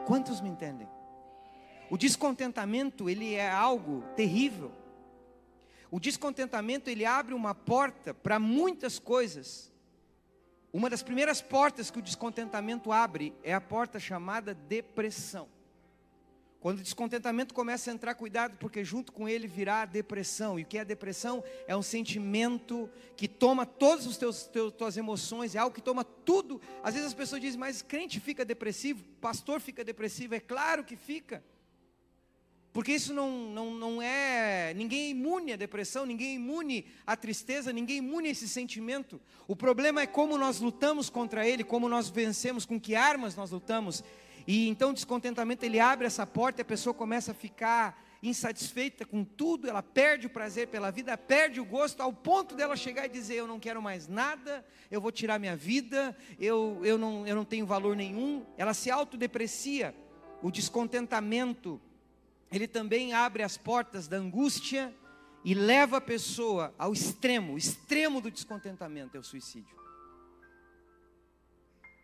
Quantos 0.05 0.41
me 0.41 0.49
entendem? 0.49 0.87
O 1.89 1.97
descontentamento, 1.97 3.09
ele 3.09 3.33
é 3.33 3.49
algo 3.49 4.03
terrível. 4.15 4.71
O 5.89 5.99
descontentamento, 5.99 6.89
ele 6.89 7.05
abre 7.05 7.33
uma 7.33 7.55
porta 7.55 8.13
para 8.13 8.39
muitas 8.39 8.99
coisas. 8.99 9.71
Uma 10.73 10.89
das 10.89 11.01
primeiras 11.01 11.41
portas 11.41 11.89
que 11.89 11.99
o 11.99 12.01
descontentamento 12.01 12.91
abre 12.91 13.33
é 13.41 13.53
a 13.53 13.61
porta 13.61 13.99
chamada 13.99 14.53
depressão. 14.53 15.47
Quando 16.59 16.79
o 16.79 16.83
descontentamento 16.83 17.53
começa 17.53 17.89
a 17.89 17.93
entrar, 17.93 18.15
cuidado, 18.15 18.57
porque 18.57 18.83
junto 18.83 19.13
com 19.13 19.29
ele 19.29 19.47
virá 19.47 19.83
a 19.83 19.85
depressão. 19.85 20.59
E 20.59 20.63
o 20.63 20.65
que 20.65 20.77
é 20.77 20.81
a 20.81 20.83
depressão? 20.83 21.43
É 21.67 21.77
um 21.77 21.83
sentimento 21.83 22.89
que 23.15 23.27
toma 23.27 23.65
todas 23.65 24.07
as 24.07 24.17
teus, 24.17 24.43
teus, 24.45 24.73
tuas 24.73 24.97
emoções, 24.97 25.55
é 25.55 25.59
algo 25.59 25.73
que 25.73 25.81
toma 25.81 26.03
tudo. 26.03 26.59
Às 26.83 26.95
vezes 26.95 27.07
as 27.07 27.13
pessoas 27.13 27.39
dizem, 27.39 27.59
mas 27.59 27.81
crente 27.81 28.19
fica 28.19 28.43
depressivo, 28.43 29.03
pastor 29.21 29.61
fica 29.61 29.83
depressivo. 29.85 30.35
É 30.35 30.39
claro 30.39 30.83
que 30.83 30.97
fica. 30.97 31.43
Porque 32.77 32.91
isso 32.91 33.11
não, 33.11 33.31
não, 33.31 33.73
não 33.73 33.99
é. 33.99 34.71
Ninguém 34.75 35.05
é 35.05 35.09
imune 35.09 35.51
à 35.51 35.55
depressão, 35.55 36.05
ninguém 36.05 36.27
é 36.27 36.33
imune 36.35 36.85
à 37.07 37.17
tristeza, 37.17 37.73
ninguém 37.73 37.95
é 37.95 37.97
imune 37.97 38.27
a 38.27 38.31
esse 38.31 38.47
sentimento. 38.47 39.19
O 39.47 39.55
problema 39.55 40.01
é 40.01 40.05
como 40.05 40.37
nós 40.37 40.59
lutamos 40.59 41.09
contra 41.09 41.47
ele, 41.47 41.63
como 41.63 41.89
nós 41.89 42.07
vencemos, 42.07 42.67
com 42.67 42.79
que 42.79 42.93
armas 42.93 43.35
nós 43.35 43.49
lutamos. 43.49 44.03
E 44.45 44.69
então 44.69 44.91
o 44.91 44.93
descontentamento 44.93 45.65
ele 45.65 45.79
abre 45.79 46.05
essa 46.05 46.23
porta 46.27 46.61
e 46.61 46.63
a 46.63 46.65
pessoa 46.65 46.93
começa 46.93 47.31
a 47.31 47.33
ficar 47.33 47.99
insatisfeita 48.21 49.07
com 49.07 49.23
tudo, 49.23 49.67
ela 49.67 49.81
perde 49.81 50.27
o 50.27 50.29
prazer 50.29 50.67
pela 50.67 50.91
vida, 50.91 51.17
perde 51.17 51.59
o 51.59 51.65
gosto, 51.65 52.01
ao 52.01 52.13
ponto 52.13 52.53
dela 52.53 52.75
chegar 52.75 53.07
e 53.07 53.09
dizer: 53.09 53.37
Eu 53.37 53.47
não 53.47 53.59
quero 53.59 53.81
mais 53.81 54.07
nada, 54.07 54.63
eu 54.91 55.01
vou 55.01 55.11
tirar 55.11 55.39
minha 55.39 55.55
vida, 55.55 56.15
eu, 56.39 56.79
eu, 56.83 56.99
não, 56.99 57.25
eu 57.25 57.35
não 57.35 57.43
tenho 57.43 57.65
valor 57.65 57.95
nenhum. 57.95 58.45
Ela 58.55 58.75
se 58.75 58.91
autodeprecia. 58.91 59.95
O 60.43 60.51
descontentamento, 60.51 61.81
ele 62.51 62.67
também 62.67 63.13
abre 63.13 63.43
as 63.43 63.57
portas 63.57 64.07
da 64.07 64.17
angústia 64.17 64.93
e 65.43 65.53
leva 65.53 65.97
a 65.97 66.01
pessoa 66.01 66.73
ao 66.77 66.93
extremo, 66.93 67.53
o 67.53 67.57
extremo 67.57 68.21
do 68.21 68.31
descontentamento 68.31 69.15
é 69.15 69.19
o 69.19 69.23
suicídio. 69.23 69.75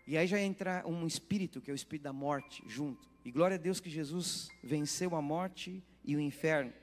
E 0.06 0.18
aí 0.18 0.28
já 0.28 0.40
entra 0.40 0.84
um 0.86 1.08
espírito, 1.08 1.62
que 1.62 1.72
é 1.72 1.74
o 1.74 1.76
espírito 1.76 2.04
da 2.04 2.14
morte, 2.14 2.62
junto. 2.68 3.08
E 3.24 3.32
glória 3.32 3.56
a 3.56 3.58
Deus 3.60 3.80
que 3.80 3.90
Jesus 3.90 4.50
venceu 4.62 5.16
a 5.16 5.22
morte 5.22 5.82
e 6.04 6.16
o 6.16 6.20
inferno. 6.20 6.74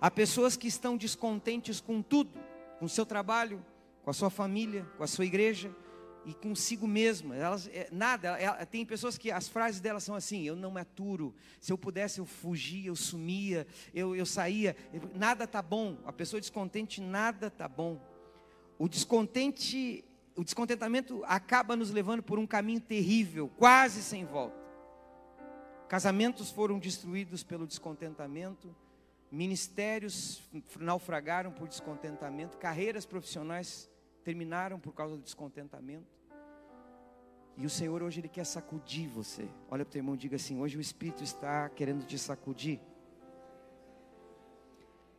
Há 0.00 0.10
pessoas 0.10 0.56
que 0.56 0.66
estão 0.66 0.96
descontentes 0.96 1.80
com 1.80 2.02
tudo, 2.02 2.38
com 2.78 2.86
o 2.86 2.88
seu 2.88 3.06
trabalho, 3.06 3.64
com 4.02 4.10
a 4.10 4.14
sua 4.14 4.30
família, 4.30 4.84
com 4.96 5.04
a 5.04 5.06
sua 5.06 5.24
igreja 5.24 5.72
e 6.24 6.34
consigo 6.34 6.86
mesma. 6.86 7.34
Elas, 7.34 7.68
é, 7.68 7.88
nada, 7.90 8.38
ela, 8.38 8.64
tem 8.66 8.84
pessoas 8.84 9.16
que 9.16 9.30
as 9.30 9.48
frases 9.48 9.80
delas 9.80 10.04
são 10.04 10.14
assim: 10.14 10.42
eu 10.42 10.56
não 10.56 10.70
me 10.70 10.80
aturo, 10.80 11.34
se 11.60 11.72
eu 11.72 11.78
pudesse 11.78 12.20
eu 12.20 12.26
fugia, 12.26 12.88
eu 12.88 12.96
sumia, 12.96 13.66
eu, 13.94 14.14
eu 14.14 14.26
saía, 14.26 14.76
nada 15.14 15.46
tá 15.46 15.62
bom. 15.62 15.98
A 16.04 16.12
pessoa 16.12 16.40
descontente, 16.40 17.00
nada 17.00 17.50
tá 17.50 17.68
bom. 17.68 18.00
O 18.78 18.88
descontente 18.88 20.04
o 20.38 20.44
descontentamento 20.44 21.24
acaba 21.26 21.74
nos 21.74 21.90
levando 21.90 22.22
por 22.22 22.38
um 22.38 22.46
caminho 22.46 22.80
terrível, 22.80 23.48
quase 23.56 24.00
sem 24.00 24.24
volta. 24.24 24.56
Casamentos 25.88 26.48
foram 26.48 26.78
destruídos 26.78 27.42
pelo 27.42 27.66
descontentamento, 27.66 28.72
ministérios 29.32 30.40
naufragaram 30.78 31.50
por 31.50 31.66
descontentamento, 31.66 32.56
carreiras 32.56 33.04
profissionais 33.04 33.90
terminaram 34.24 34.78
por 34.78 34.92
causa 34.92 35.16
do 35.16 35.22
descontentamento. 35.22 36.06
E 37.56 37.66
o 37.66 37.70
Senhor 37.70 38.02
hoje 38.02 38.20
Ele 38.20 38.28
quer 38.28 38.44
sacudir 38.44 39.08
você. 39.08 39.48
Olha 39.70 39.84
para 39.84 39.90
o 39.90 39.92
teu 39.92 39.98
irmão 39.98 40.14
e 40.14 40.18
diga 40.18 40.36
assim: 40.36 40.60
hoje 40.60 40.76
o 40.76 40.80
Espírito 40.80 41.24
está 41.24 41.68
querendo 41.68 42.06
te 42.06 42.18
sacudir. 42.18 42.80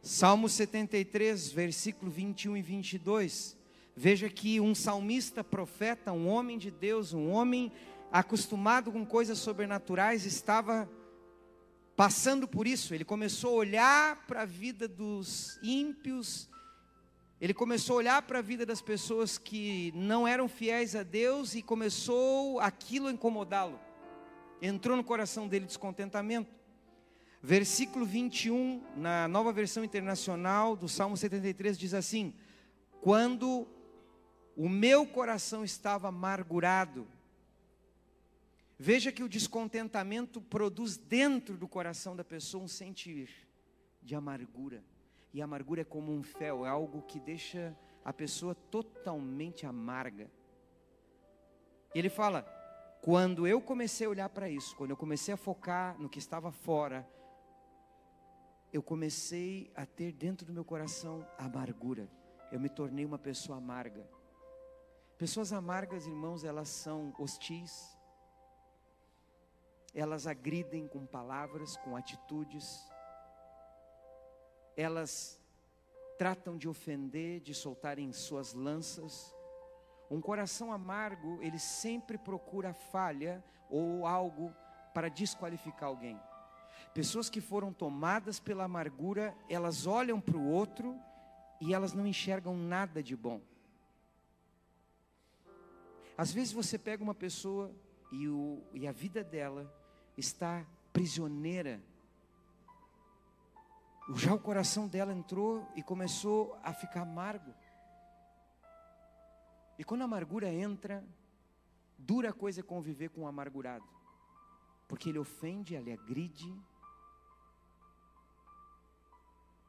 Salmo 0.02 0.48
73, 0.48 1.52
versículo 1.52 2.10
21 2.10 2.56
e 2.56 2.62
22. 2.62 3.58
Veja 3.94 4.30
que 4.30 4.62
um 4.62 4.74
salmista, 4.74 5.44
profeta, 5.44 6.14
um 6.14 6.30
homem 6.30 6.58
de 6.58 6.72
Deus, 6.72 7.12
um 7.14 7.30
homem 7.30 7.70
acostumado 8.10 8.92
com 8.94 9.06
coisas 9.06 9.38
sobrenaturais, 9.38 10.26
estava 10.26 10.90
passando 11.98 12.48
por 12.48 12.66
isso. 12.66 12.94
Ele 12.94 13.04
começou 13.04 13.52
a 13.52 13.58
olhar 13.58 14.26
para 14.26 14.44
a 14.44 14.46
vida 14.46 14.88
dos 14.88 15.60
ímpios, 15.62 16.50
ele 17.42 17.54
começou 17.54 17.96
a 17.96 17.98
olhar 17.98 18.22
para 18.24 18.40
a 18.40 18.42
vida 18.42 18.66
das 18.66 18.82
pessoas 18.82 19.38
que 19.38 19.94
não 19.96 20.28
eram 20.28 20.50
fiéis 20.50 20.96
a 20.96 21.04
Deus 21.04 21.56
e 21.56 21.62
começou 21.62 22.60
aquilo 22.60 23.08
a 23.08 23.12
incomodá-lo. 23.12 23.80
Entrou 24.62 24.98
no 24.98 25.04
coração 25.04 25.48
dele 25.48 25.66
descontentamento. 25.66 26.54
Versículo 27.42 28.06
21, 28.06 28.84
na 28.98 29.28
nova 29.30 29.54
versão 29.54 29.86
internacional 29.86 30.76
do 30.76 30.90
Salmo 30.90 31.16
73, 31.16 31.78
diz 31.78 31.94
assim: 31.94 32.34
Quando 33.02 33.66
o 34.60 34.68
meu 34.68 35.08
coração 35.08 35.64
estava 35.64 36.10
amargurado. 36.10 37.08
Veja 38.78 39.10
que 39.10 39.24
o 39.24 39.30
descontentamento 39.30 40.42
produz 40.42 40.98
dentro 40.98 41.56
do 41.56 41.66
coração 41.66 42.14
da 42.14 42.26
pessoa 42.26 42.66
um 42.66 42.68
sentir 42.68 43.30
de 44.04 44.16
amargura. 44.16 44.84
E 45.34 45.42
a 45.42 45.46
amargura 45.46 45.82
é 45.82 45.86
como 45.86 46.12
um 46.12 46.24
fel, 46.24 46.66
é 46.66 46.70
algo 46.70 47.02
que 47.04 47.20
deixa 47.20 47.76
a 48.04 48.12
pessoa 48.12 48.56
totalmente 48.56 49.66
amarga. 49.66 50.30
Ele 51.94 52.10
fala: 52.10 52.44
Quando 53.02 53.48
eu 53.48 53.62
comecei 53.62 54.08
a 54.08 54.10
olhar 54.10 54.30
para 54.30 54.50
isso, 54.50 54.76
quando 54.76 54.92
eu 54.92 54.98
comecei 54.98 55.34
a 55.34 55.38
focar 55.38 56.00
no 56.00 56.10
que 56.10 56.20
estava 56.20 56.52
fora, 56.52 57.08
eu 58.72 58.82
comecei 58.82 59.72
a 59.76 59.86
ter 59.86 60.12
dentro 60.12 60.46
do 60.46 60.54
meu 60.54 60.64
coração 60.64 61.26
amargura. 61.38 62.10
Eu 62.52 62.60
me 62.60 62.70
tornei 62.70 63.06
uma 63.06 63.18
pessoa 63.18 63.58
amarga. 63.58 64.08
Pessoas 65.18 65.52
amargas, 65.52 66.08
irmãos, 66.08 66.44
elas 66.44 66.70
são 66.70 67.14
hostis, 67.20 67.98
elas 69.94 70.26
agridem 70.26 70.88
com 70.88 71.06
palavras, 71.06 71.76
com 71.78 71.96
atitudes, 71.96 72.88
elas 74.80 75.38
tratam 76.18 76.58
de 76.58 76.70
ofender, 76.70 77.42
de 77.42 77.54
soltarem 77.54 78.14
suas 78.14 78.54
lanças. 78.54 79.36
Um 80.10 80.22
coração 80.22 80.72
amargo, 80.72 81.38
ele 81.42 81.60
sempre 81.60 82.18
procura 82.18 82.74
falha 82.74 83.44
ou 83.70 84.08
algo 84.08 84.56
para 84.94 85.10
desqualificar 85.10 85.90
alguém. 85.90 86.18
Pessoas 86.94 87.30
que 87.30 87.42
foram 87.42 87.74
tomadas 87.74 88.40
pela 88.40 88.64
amargura, 88.64 89.36
elas 89.50 89.86
olham 89.86 90.20
para 90.22 90.38
o 90.38 90.50
outro 90.50 90.98
e 91.60 91.74
elas 91.74 91.92
não 91.92 92.08
enxergam 92.08 92.56
nada 92.56 93.04
de 93.04 93.18
bom. 93.18 93.42
Às 96.18 96.32
vezes 96.32 96.54
você 96.54 96.78
pega 96.78 97.04
uma 97.04 97.14
pessoa 97.14 97.70
e, 98.14 98.30
o, 98.30 98.64
e 98.74 98.88
a 98.88 98.94
vida 98.94 99.26
dela 99.26 99.70
está 100.18 100.66
prisioneira. 100.94 101.84
Já 104.16 104.34
o 104.34 104.40
coração 104.40 104.88
dela 104.88 105.14
entrou 105.14 105.68
e 105.76 105.84
começou 105.84 106.58
a 106.64 106.74
ficar 106.74 107.02
amargo. 107.02 107.54
E 109.78 109.84
quando 109.84 110.02
a 110.02 110.06
amargura 110.06 110.52
entra, 110.52 111.06
dura 111.98 112.34
coisa 112.34 112.62
é 112.62 112.64
conviver 112.64 113.10
com 113.10 113.22
o 113.22 113.24
um 113.26 113.28
amargurado. 113.28 113.88
Porque 114.88 115.10
ele 115.10 115.20
ofende, 115.20 115.76
ele 115.76 115.94
agride, 115.94 116.52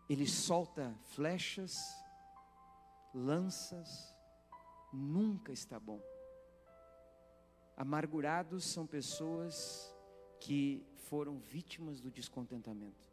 ele 0.09 0.26
solta 0.26 0.98
flechas, 1.05 1.76
lanças, 3.12 4.14
nunca 4.90 5.53
está 5.53 5.79
bom. 5.79 6.00
Amargurados 7.76 8.64
são 8.64 8.87
pessoas 8.87 9.94
que 10.40 10.83
foram 11.09 11.38
vítimas 11.38 12.00
do 12.00 12.11
descontentamento. 12.11 13.09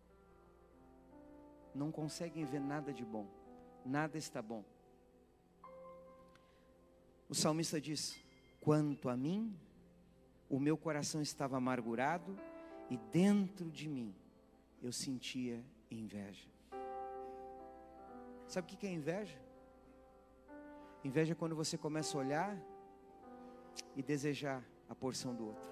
Não 1.74 1.92
conseguem 1.92 2.46
ver 2.46 2.60
nada 2.60 2.94
de 2.94 3.06
bom, 3.06 3.28
nada 3.86 4.18
está 4.18 4.42
bom. 4.42 4.64
O 7.30 7.36
salmista 7.36 7.80
diz: 7.80 8.20
Quanto 8.60 9.10
a 9.10 9.18
mim, 9.18 9.56
o 10.50 10.60
meu 10.60 10.78
coração 10.78 11.22
estava 11.22 11.58
amargurado 11.58 12.38
e 12.90 12.98
dentro 12.98 13.70
de 13.70 13.88
mim 13.88 14.16
eu 14.82 14.92
sentia 14.92 15.64
inveja. 15.92 16.48
Sabe 18.48 18.74
o 18.74 18.78
que 18.78 18.88
é 18.88 18.92
inveja? 18.92 19.38
Inveja 21.04 21.34
é 21.34 21.36
quando 21.36 21.56
você 21.56 21.78
começa 21.78 22.18
a 22.18 22.22
olhar 22.22 22.58
e 23.96 24.02
desejar 24.02 24.64
a 24.90 24.96
porção 24.96 25.36
do 25.36 25.48
outro. 25.48 25.72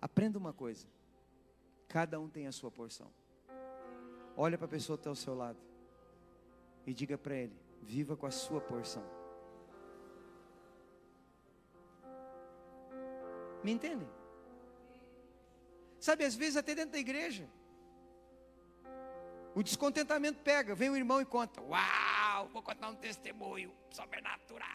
Aprenda 0.00 0.38
uma 0.38 0.52
coisa: 0.52 0.86
cada 1.94 2.18
um 2.18 2.28
tem 2.28 2.48
a 2.48 2.50
sua 2.50 2.72
porção. 2.72 3.08
Olha 4.36 4.58
para 4.58 4.64
a 4.64 4.68
pessoa 4.68 4.98
que 4.98 5.02
está 5.02 5.10
ao 5.10 5.14
seu 5.14 5.32
lado 5.32 5.60
e 6.84 6.92
diga 6.92 7.16
para 7.16 7.36
ele: 7.36 7.56
viva 7.82 8.16
com 8.16 8.26
a 8.26 8.32
sua 8.32 8.60
porção. 8.60 9.04
Me 13.62 13.70
entendem? 13.70 14.08
Sabe, 16.00 16.24
às 16.24 16.34
vezes 16.34 16.56
até 16.56 16.74
dentro 16.74 16.90
da 16.90 16.98
igreja, 16.98 17.48
o 19.54 19.62
descontentamento 19.62 20.42
pega, 20.42 20.74
vem 20.74 20.90
o 20.90 20.96
irmão 20.96 21.20
e 21.20 21.24
conta: 21.24 21.62
Uau, 21.62 22.48
vou 22.48 22.60
contar 22.60 22.88
um 22.90 22.96
testemunho 22.96 23.72
sobrenatural. 23.88 24.68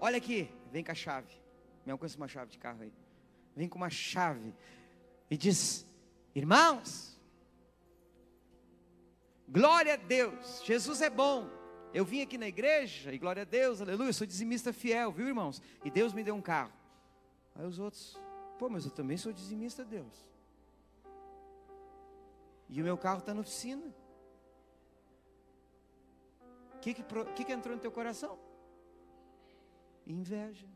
Olha 0.00 0.18
aqui, 0.18 0.54
vem 0.70 0.84
com 0.84 0.92
a 0.92 0.94
chave. 0.94 1.34
Me 1.84 1.90
alcança 1.90 2.16
uma 2.16 2.28
chave 2.28 2.52
de 2.52 2.58
carro 2.60 2.82
aí. 2.82 2.92
Vem 3.56 3.68
com 3.68 3.76
uma 3.76 3.90
chave 3.90 4.54
e 5.30 5.36
diz: 5.36 5.86
Irmãos, 6.34 7.18
glória 9.48 9.94
a 9.94 9.96
Deus, 9.96 10.62
Jesus 10.64 11.00
é 11.00 11.10
bom. 11.10 11.48
Eu 11.92 12.04
vim 12.04 12.20
aqui 12.20 12.36
na 12.36 12.46
igreja 12.46 13.12
e 13.12 13.18
glória 13.18 13.42
a 13.42 13.46
Deus, 13.46 13.80
aleluia, 13.80 14.12
sou 14.12 14.26
dizimista 14.26 14.72
fiel, 14.72 15.10
viu 15.10 15.26
irmãos? 15.26 15.62
E 15.84 15.90
Deus 15.90 16.12
me 16.12 16.22
deu 16.22 16.34
um 16.34 16.42
carro. 16.42 16.72
Aí 17.54 17.66
os 17.66 17.78
outros, 17.78 18.16
pô, 18.58 18.68
mas 18.68 18.84
eu 18.84 18.90
também 18.90 19.16
sou 19.16 19.32
dizimista, 19.32 19.84
Deus. 19.84 20.28
E 22.68 22.80
o 22.80 22.84
meu 22.84 22.98
carro 22.98 23.20
está 23.20 23.32
na 23.32 23.40
oficina. 23.40 23.82
O 26.74 26.78
que, 26.80 26.94
que, 26.94 27.02
que, 27.34 27.44
que 27.44 27.52
entrou 27.52 27.74
no 27.74 27.80
teu 27.80 27.90
coração? 27.90 28.38
Inveja. 30.06 30.68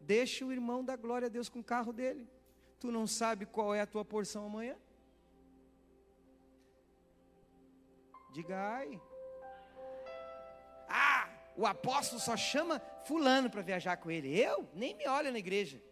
Deixa 0.00 0.44
o 0.44 0.52
irmão 0.52 0.84
dar 0.84 0.96
glória 0.96 1.26
a 1.26 1.28
Deus 1.30 1.48
com 1.48 1.60
o 1.60 1.64
carro 1.64 1.92
dele. 1.92 2.28
Tu 2.78 2.92
não 2.92 3.06
sabe 3.06 3.46
qual 3.46 3.74
é 3.74 3.80
a 3.80 3.86
tua 3.86 4.04
porção 4.04 4.46
amanhã? 4.46 4.76
Diga 8.32 8.56
ai. 8.58 9.00
Ah, 10.88 11.28
o 11.56 11.66
apóstolo 11.66 12.20
só 12.20 12.36
chama 12.36 12.80
fulano 13.04 13.48
para 13.48 13.62
viajar 13.62 13.96
com 13.96 14.10
ele. 14.10 14.38
Eu 14.38 14.68
nem 14.74 14.94
me 14.94 15.08
olho 15.08 15.32
na 15.32 15.38
igreja. 15.38 15.82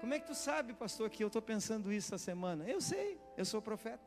Como 0.00 0.14
é 0.14 0.18
que 0.20 0.26
tu 0.26 0.34
sabe, 0.34 0.72
pastor, 0.72 1.10
que 1.10 1.22
eu 1.22 1.28
estou 1.28 1.42
pensando 1.42 1.92
isso 1.92 2.14
essa 2.14 2.24
semana? 2.24 2.68
Eu 2.68 2.80
sei, 2.80 3.20
eu 3.36 3.44
sou 3.44 3.62
profeta. 3.62 4.02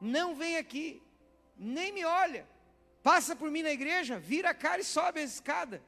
Não 0.00 0.34
vem 0.34 0.56
aqui, 0.56 1.02
nem 1.56 1.92
me 1.92 2.04
olha, 2.04 2.46
passa 3.02 3.36
por 3.36 3.50
mim 3.50 3.62
na 3.62 3.70
igreja, 3.70 4.18
vira 4.18 4.50
a 4.50 4.54
cara 4.54 4.80
e 4.80 4.84
sobe 4.84 5.20
a 5.20 5.22
escada. 5.22 5.82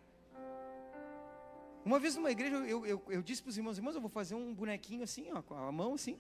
Uma 1.85 1.99
vez 1.99 2.17
numa 2.17 2.31
igreja, 2.31 2.57
eu, 2.57 2.87
eu, 2.87 3.03
eu 3.09 3.23
disse 3.23 3.43
para 3.43 3.51
os 3.51 3.59
irmãos, 3.59 3.77
irmãos, 3.77 3.95
eu 3.95 4.01
vou 4.01 4.09
fazer 4.09 4.35
um 4.35 4.55
bonequinho 4.55 5.03
assim, 5.03 5.31
ó, 5.33 5.43
com 5.43 5.55
a 5.55 5.71
mão 5.71 5.95
assim. 5.95 6.19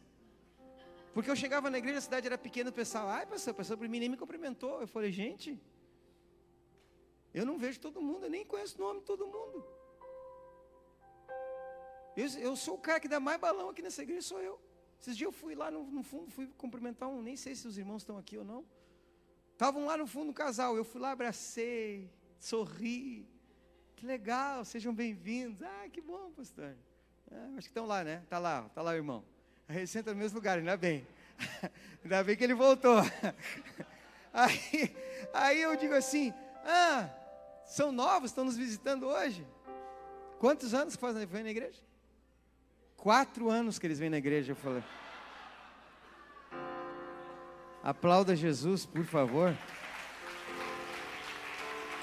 Porque 1.14 1.30
eu 1.30 1.36
chegava 1.36 1.70
na 1.70 1.78
igreja, 1.78 1.98
a 1.98 2.02
cidade 2.02 2.26
era 2.26 2.36
pequena, 2.36 2.70
o 2.70 2.72
pessoal, 2.72 3.08
ai 3.08 3.24
pastor, 3.24 3.54
passou 3.54 3.76
por 3.78 3.88
mim 3.88 3.98
nem 4.00 4.08
me 4.08 4.16
cumprimentou. 4.16 4.80
Eu 4.80 4.86
falei, 4.86 5.10
gente, 5.10 5.58
eu 7.32 7.46
não 7.46 7.56
vejo 7.56 7.80
todo 7.80 8.02
mundo, 8.02 8.24
eu 8.26 8.30
nem 8.30 8.44
conheço 8.44 8.76
o 8.76 8.80
nome 8.80 9.00
de 9.00 9.06
todo 9.06 9.26
mundo. 9.26 9.64
Eu, 12.16 12.26
eu 12.38 12.56
sou 12.56 12.74
o 12.74 12.78
cara 12.78 13.00
que 13.00 13.08
dá 13.08 13.18
mais 13.18 13.40
balão 13.40 13.70
aqui 13.70 13.80
nessa 13.80 14.02
igreja, 14.02 14.22
sou 14.22 14.40
eu. 14.40 14.60
Esses 15.00 15.16
dias 15.16 15.28
eu 15.28 15.32
fui 15.32 15.54
lá 15.54 15.70
no, 15.70 15.84
no 15.84 16.02
fundo, 16.02 16.30
fui 16.30 16.46
cumprimentar 16.58 17.08
um, 17.08 17.22
nem 17.22 17.36
sei 17.36 17.54
se 17.54 17.66
os 17.66 17.78
irmãos 17.78 18.02
estão 18.02 18.18
aqui 18.18 18.36
ou 18.36 18.44
não. 18.44 18.64
Estavam 19.52 19.86
lá 19.86 19.96
no 19.96 20.06
fundo 20.06 20.26
do 20.26 20.34
casal, 20.34 20.76
eu 20.76 20.84
fui 20.84 21.00
lá, 21.00 21.12
abracei, 21.12 22.10
sorri. 22.38 23.33
Que 23.96 24.06
legal, 24.06 24.64
sejam 24.64 24.92
bem-vindos. 24.92 25.62
Ah, 25.62 25.88
que 25.92 26.00
bom, 26.00 26.30
pastor. 26.36 26.74
Ah, 27.30 27.46
acho 27.56 27.68
que 27.68 27.70
estão 27.70 27.86
lá, 27.86 28.02
né? 28.02 28.20
Está 28.24 28.38
lá, 28.38 28.66
está 28.66 28.82
lá 28.82 28.90
o 28.90 28.94
irmão. 28.94 29.24
Aí 29.68 29.86
senta 29.86 30.12
no 30.12 30.18
mesmo 30.18 30.36
lugar, 30.36 30.58
ainda 30.58 30.76
bem. 30.76 31.06
ainda 32.02 32.24
bem 32.24 32.36
que 32.36 32.44
ele 32.44 32.54
voltou. 32.54 32.98
aí, 34.32 34.96
aí 35.32 35.62
eu 35.62 35.76
digo 35.76 35.94
assim, 35.94 36.34
ah, 36.64 37.08
são 37.64 37.92
novos, 37.92 38.30
estão 38.30 38.44
nos 38.44 38.56
visitando 38.56 39.06
hoje? 39.06 39.46
Quantos 40.38 40.74
anos 40.74 40.96
fazem 40.96 41.24
vem 41.24 41.44
na 41.44 41.50
igreja? 41.50 41.80
Quatro 42.96 43.50
anos 43.50 43.78
que 43.78 43.86
eles 43.86 43.98
vêm 43.98 44.10
na 44.10 44.18
igreja, 44.18 44.52
eu 44.52 44.56
falei. 44.56 44.82
Aplauda 47.82 48.34
Jesus, 48.34 48.84
por 48.84 49.04
favor. 49.04 49.56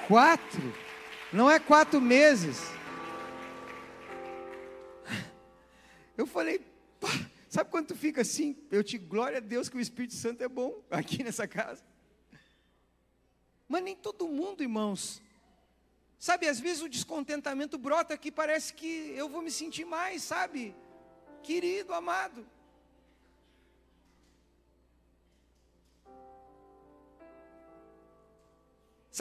Quatro, 0.07 0.73
não 1.31 1.49
é 1.49 1.59
quatro 1.59 1.99
meses. 1.99 2.59
Eu 6.17 6.27
falei, 6.27 6.65
sabe 7.49 7.69
quando 7.69 7.95
fica 7.95 8.21
assim? 8.21 8.55
Eu 8.69 8.83
te 8.83 8.97
glória 8.97 9.37
a 9.37 9.41
Deus 9.41 9.69
que 9.69 9.77
o 9.77 9.81
Espírito 9.81 10.13
Santo 10.13 10.43
é 10.43 10.47
bom 10.47 10.83
aqui 10.89 11.23
nessa 11.23 11.47
casa. 11.47 11.83
Mas 13.67 13.83
nem 13.83 13.95
todo 13.95 14.27
mundo, 14.27 14.61
irmãos. 14.61 15.21
Sabe, 16.19 16.47
às 16.47 16.59
vezes 16.59 16.83
o 16.83 16.89
descontentamento 16.89 17.77
brota 17.77 18.13
aqui, 18.13 18.31
parece 18.31 18.73
que 18.73 19.13
eu 19.15 19.27
vou 19.27 19.41
me 19.41 19.49
sentir 19.49 19.85
mais, 19.85 20.21
sabe? 20.21 20.75
querido, 21.41 21.93
amado. 21.93 22.45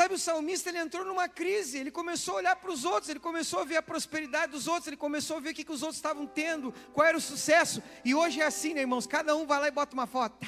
Sabe, 0.01 0.15
o 0.15 0.19
salmista 0.19 0.71
ele 0.71 0.79
entrou 0.79 1.05
numa 1.05 1.29
crise, 1.29 1.77
ele 1.77 1.91
começou 1.91 2.33
a 2.33 2.37
olhar 2.39 2.57
para 2.57 2.71
os 2.71 2.87
outros, 2.87 3.11
ele 3.11 3.21
começou 3.21 3.61
a 3.61 3.65
ver 3.65 3.77
a 3.77 3.83
prosperidade 3.83 4.51
dos 4.51 4.67
outros, 4.67 4.87
ele 4.87 4.97
começou 4.97 5.37
a 5.37 5.41
ver 5.41 5.51
o 5.51 5.55
que, 5.55 5.63
que 5.63 5.71
os 5.71 5.83
outros 5.83 5.99
estavam 5.99 6.27
tendo, 6.27 6.73
qual 6.95 7.07
era 7.07 7.19
o 7.19 7.21
sucesso. 7.21 7.83
E 8.03 8.15
hoje 8.15 8.41
é 8.41 8.47
assim, 8.47 8.73
né, 8.73 8.81
irmãos? 8.81 9.07
Cada 9.07 9.37
um 9.37 9.45
vai 9.45 9.61
lá 9.61 9.69
e 9.69 9.71
bota 9.71 9.93
uma 9.93 10.07
foto. 10.07 10.39
Tá, 10.39 10.47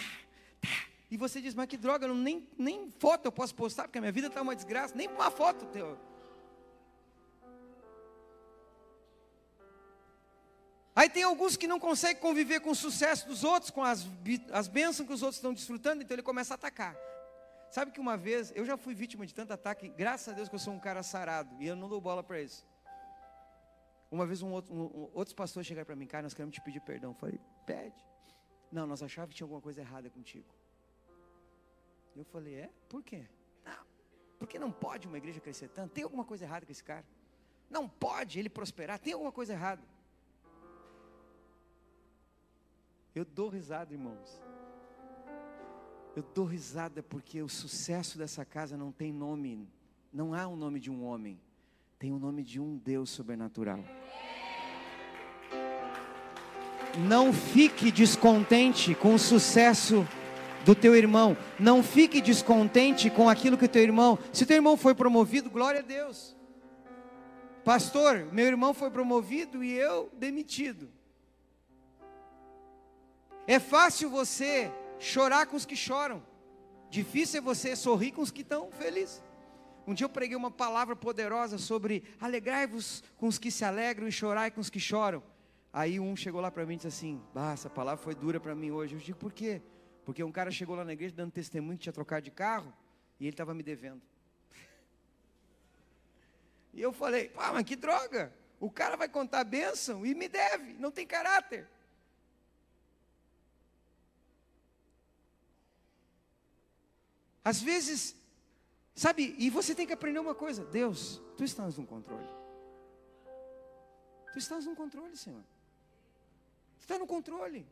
tá, 0.62 0.86
E 1.10 1.18
você 1.18 1.38
diz, 1.38 1.54
mas 1.54 1.66
que 1.66 1.76
droga, 1.76 2.08
não, 2.08 2.14
nem, 2.14 2.48
nem 2.56 2.90
foto 2.98 3.26
eu 3.26 3.30
posso 3.30 3.54
postar, 3.54 3.82
porque 3.82 3.98
a 3.98 4.00
minha 4.00 4.10
vida 4.10 4.28
está 4.28 4.40
uma 4.40 4.56
desgraça, 4.56 4.94
nem 4.96 5.06
uma 5.06 5.30
foto 5.30 5.66
teu. 5.66 5.98
Aí 10.96 11.10
tem 11.10 11.24
alguns 11.24 11.58
que 11.58 11.66
não 11.66 11.78
conseguem 11.78 12.22
conviver 12.22 12.60
com 12.60 12.70
o 12.70 12.74
sucesso 12.74 13.28
dos 13.28 13.44
outros, 13.44 13.70
com 13.70 13.84
as, 13.84 14.06
as 14.50 14.66
bênçãos 14.66 15.06
que 15.06 15.12
os 15.12 15.22
outros 15.22 15.36
estão 15.36 15.52
desfrutando, 15.52 16.02
então 16.02 16.14
ele 16.14 16.22
começa 16.22 16.54
a 16.54 16.56
atacar. 16.56 17.11
Sabe 17.72 17.90
que 17.90 17.98
uma 17.98 18.18
vez, 18.18 18.52
eu 18.54 18.66
já 18.66 18.76
fui 18.76 18.94
vítima 18.94 19.24
de 19.24 19.34
tanto 19.34 19.50
ataque, 19.50 19.88
graças 19.88 20.28
a 20.28 20.36
Deus 20.36 20.46
que 20.46 20.54
eu 20.54 20.58
sou 20.58 20.74
um 20.74 20.78
cara 20.78 21.02
sarado, 21.02 21.56
e 21.58 21.66
eu 21.66 21.74
não 21.74 21.88
dou 21.88 22.02
bola 22.02 22.22
para 22.22 22.38
isso. 22.38 22.68
Uma 24.10 24.26
vez 24.26 24.42
um 24.42 24.52
outro, 24.52 24.74
um, 24.74 25.10
outros 25.14 25.32
pastores 25.32 25.66
chegaram 25.66 25.86
para 25.86 25.96
mim, 25.96 26.06
cara, 26.06 26.24
nós 26.24 26.34
queremos 26.34 26.54
te 26.54 26.60
pedir 26.60 26.82
perdão. 26.82 27.12
Eu 27.12 27.14
falei, 27.14 27.40
pede. 27.64 28.06
Não, 28.70 28.86
nós 28.86 29.02
achávamos 29.02 29.32
que 29.32 29.38
tinha 29.38 29.46
alguma 29.46 29.62
coisa 29.62 29.80
errada 29.80 30.10
contigo. 30.10 30.44
Eu 32.14 32.26
falei, 32.26 32.56
é? 32.56 32.70
Por 32.90 33.02
quê? 33.02 33.26
Não, 33.64 33.86
porque 34.38 34.58
não 34.58 34.70
pode 34.70 35.08
uma 35.08 35.16
igreja 35.16 35.40
crescer 35.40 35.70
tanto? 35.70 35.92
Tem 35.92 36.04
alguma 36.04 36.26
coisa 36.26 36.44
errada 36.44 36.66
com 36.66 36.72
esse 36.72 36.84
cara? 36.84 37.06
Não 37.70 37.88
pode 37.88 38.38
ele 38.38 38.50
prosperar? 38.50 38.98
Tem 38.98 39.14
alguma 39.14 39.32
coisa 39.32 39.54
errada? 39.54 39.82
Eu 43.14 43.24
dou 43.24 43.48
risada, 43.48 43.94
irmãos. 43.94 44.42
Eu 46.14 46.22
dou 46.34 46.44
risada 46.44 47.02
porque 47.02 47.40
o 47.40 47.48
sucesso 47.48 48.18
dessa 48.18 48.44
casa 48.44 48.76
não 48.76 48.92
tem 48.92 49.10
nome, 49.10 49.66
não 50.12 50.34
há 50.34 50.46
o 50.46 50.52
um 50.52 50.56
nome 50.56 50.78
de 50.78 50.90
um 50.90 51.04
homem, 51.04 51.40
tem 51.98 52.12
o 52.12 52.16
um 52.16 52.18
nome 52.18 52.42
de 52.42 52.60
um 52.60 52.76
Deus 52.76 53.08
sobrenatural. 53.08 53.82
Não 57.08 57.32
fique 57.32 57.90
descontente 57.90 58.94
com 58.94 59.14
o 59.14 59.18
sucesso 59.18 60.06
do 60.66 60.74
teu 60.74 60.94
irmão. 60.94 61.34
Não 61.58 61.82
fique 61.82 62.20
descontente 62.20 63.08
com 63.08 63.30
aquilo 63.30 63.56
que 63.56 63.64
o 63.64 63.68
teu 63.68 63.82
irmão. 63.82 64.18
Se 64.30 64.44
teu 64.44 64.56
irmão 64.56 64.76
foi 64.76 64.94
promovido, 64.94 65.48
glória 65.48 65.80
a 65.80 65.82
Deus. 65.82 66.36
Pastor, 67.64 68.28
meu 68.32 68.46
irmão 68.46 68.74
foi 68.74 68.90
promovido 68.90 69.64
e 69.64 69.72
eu 69.72 70.10
demitido. 70.18 70.90
É 73.46 73.58
fácil 73.58 74.10
você 74.10 74.70
chorar 75.02 75.46
com 75.46 75.56
os 75.56 75.66
que 75.66 75.76
choram. 75.76 76.24
Difícil 76.88 77.38
é 77.38 77.40
você 77.40 77.74
sorrir 77.74 78.12
com 78.12 78.22
os 78.22 78.30
que 78.30 78.42
estão 78.42 78.70
felizes. 78.70 79.22
Um 79.86 79.94
dia 79.94 80.04
eu 80.04 80.08
preguei 80.08 80.36
uma 80.36 80.50
palavra 80.50 80.94
poderosa 80.94 81.58
sobre 81.58 82.04
alegrai-vos 82.20 83.02
com 83.16 83.26
os 83.26 83.38
que 83.38 83.50
se 83.50 83.64
alegram 83.64 84.06
e 84.06 84.12
chorai 84.12 84.50
com 84.50 84.60
os 84.60 84.70
que 84.70 84.78
choram. 84.78 85.22
Aí 85.72 85.98
um 85.98 86.14
chegou 86.14 86.40
lá 86.40 86.50
para 86.50 86.64
mim 86.64 86.74
e 86.74 86.76
disse 86.76 86.88
assim: 86.88 87.20
bah, 87.34 87.52
essa 87.52 87.68
palavra 87.68 88.02
foi 88.02 88.14
dura 88.14 88.38
para 88.38 88.54
mim 88.54 88.70
hoje. 88.70 88.94
Eu 88.94 89.00
digo, 89.00 89.18
por 89.18 89.32
quê? 89.32 89.60
Porque 90.04 90.22
um 90.22 90.30
cara 90.30 90.50
chegou 90.50 90.76
lá 90.76 90.84
na 90.84 90.92
igreja 90.92 91.14
dando 91.14 91.32
testemunho 91.32 91.76
que 91.78 91.84
tinha 91.84 91.92
trocado 91.92 92.22
de 92.22 92.30
carro 92.30 92.72
e 93.18 93.24
ele 93.24 93.32
estava 93.32 93.54
me 93.54 93.62
devendo. 93.62 94.02
E 96.72 96.80
eu 96.80 96.92
falei, 96.92 97.28
pá, 97.28 97.52
mas 97.52 97.64
que 97.64 97.76
droga! 97.76 98.32
O 98.60 98.70
cara 98.70 98.96
vai 98.96 99.08
contar 99.08 99.40
a 99.40 99.44
bênção 99.44 100.06
e 100.06 100.14
me 100.14 100.28
deve, 100.28 100.74
não 100.74 100.90
tem 100.90 101.06
caráter. 101.06 101.68
Às 107.44 107.60
vezes, 107.60 108.16
sabe, 108.94 109.34
e 109.38 109.50
você 109.50 109.74
tem 109.74 109.86
que 109.86 109.92
aprender 109.92 110.18
uma 110.18 110.34
coisa: 110.34 110.64
Deus, 110.64 111.20
tu 111.36 111.44
estás 111.44 111.76
no 111.76 111.86
controle. 111.86 112.28
Tu 114.32 114.38
estás 114.38 114.64
no 114.64 114.74
controle, 114.74 115.16
Senhor. 115.16 115.42
Tu 116.78 116.82
está 116.82 116.98
no 116.98 117.06
controle. 117.06 117.66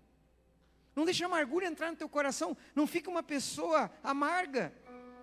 Não 0.94 1.04
deixa 1.04 1.24
a 1.24 1.28
amargura 1.28 1.66
entrar 1.66 1.90
no 1.90 1.96
teu 1.96 2.09
coração. 2.09 2.56
Não 2.74 2.87
fica 2.87 3.09
uma 3.09 3.22
pessoa 3.22 3.90
amarga. 4.02 4.72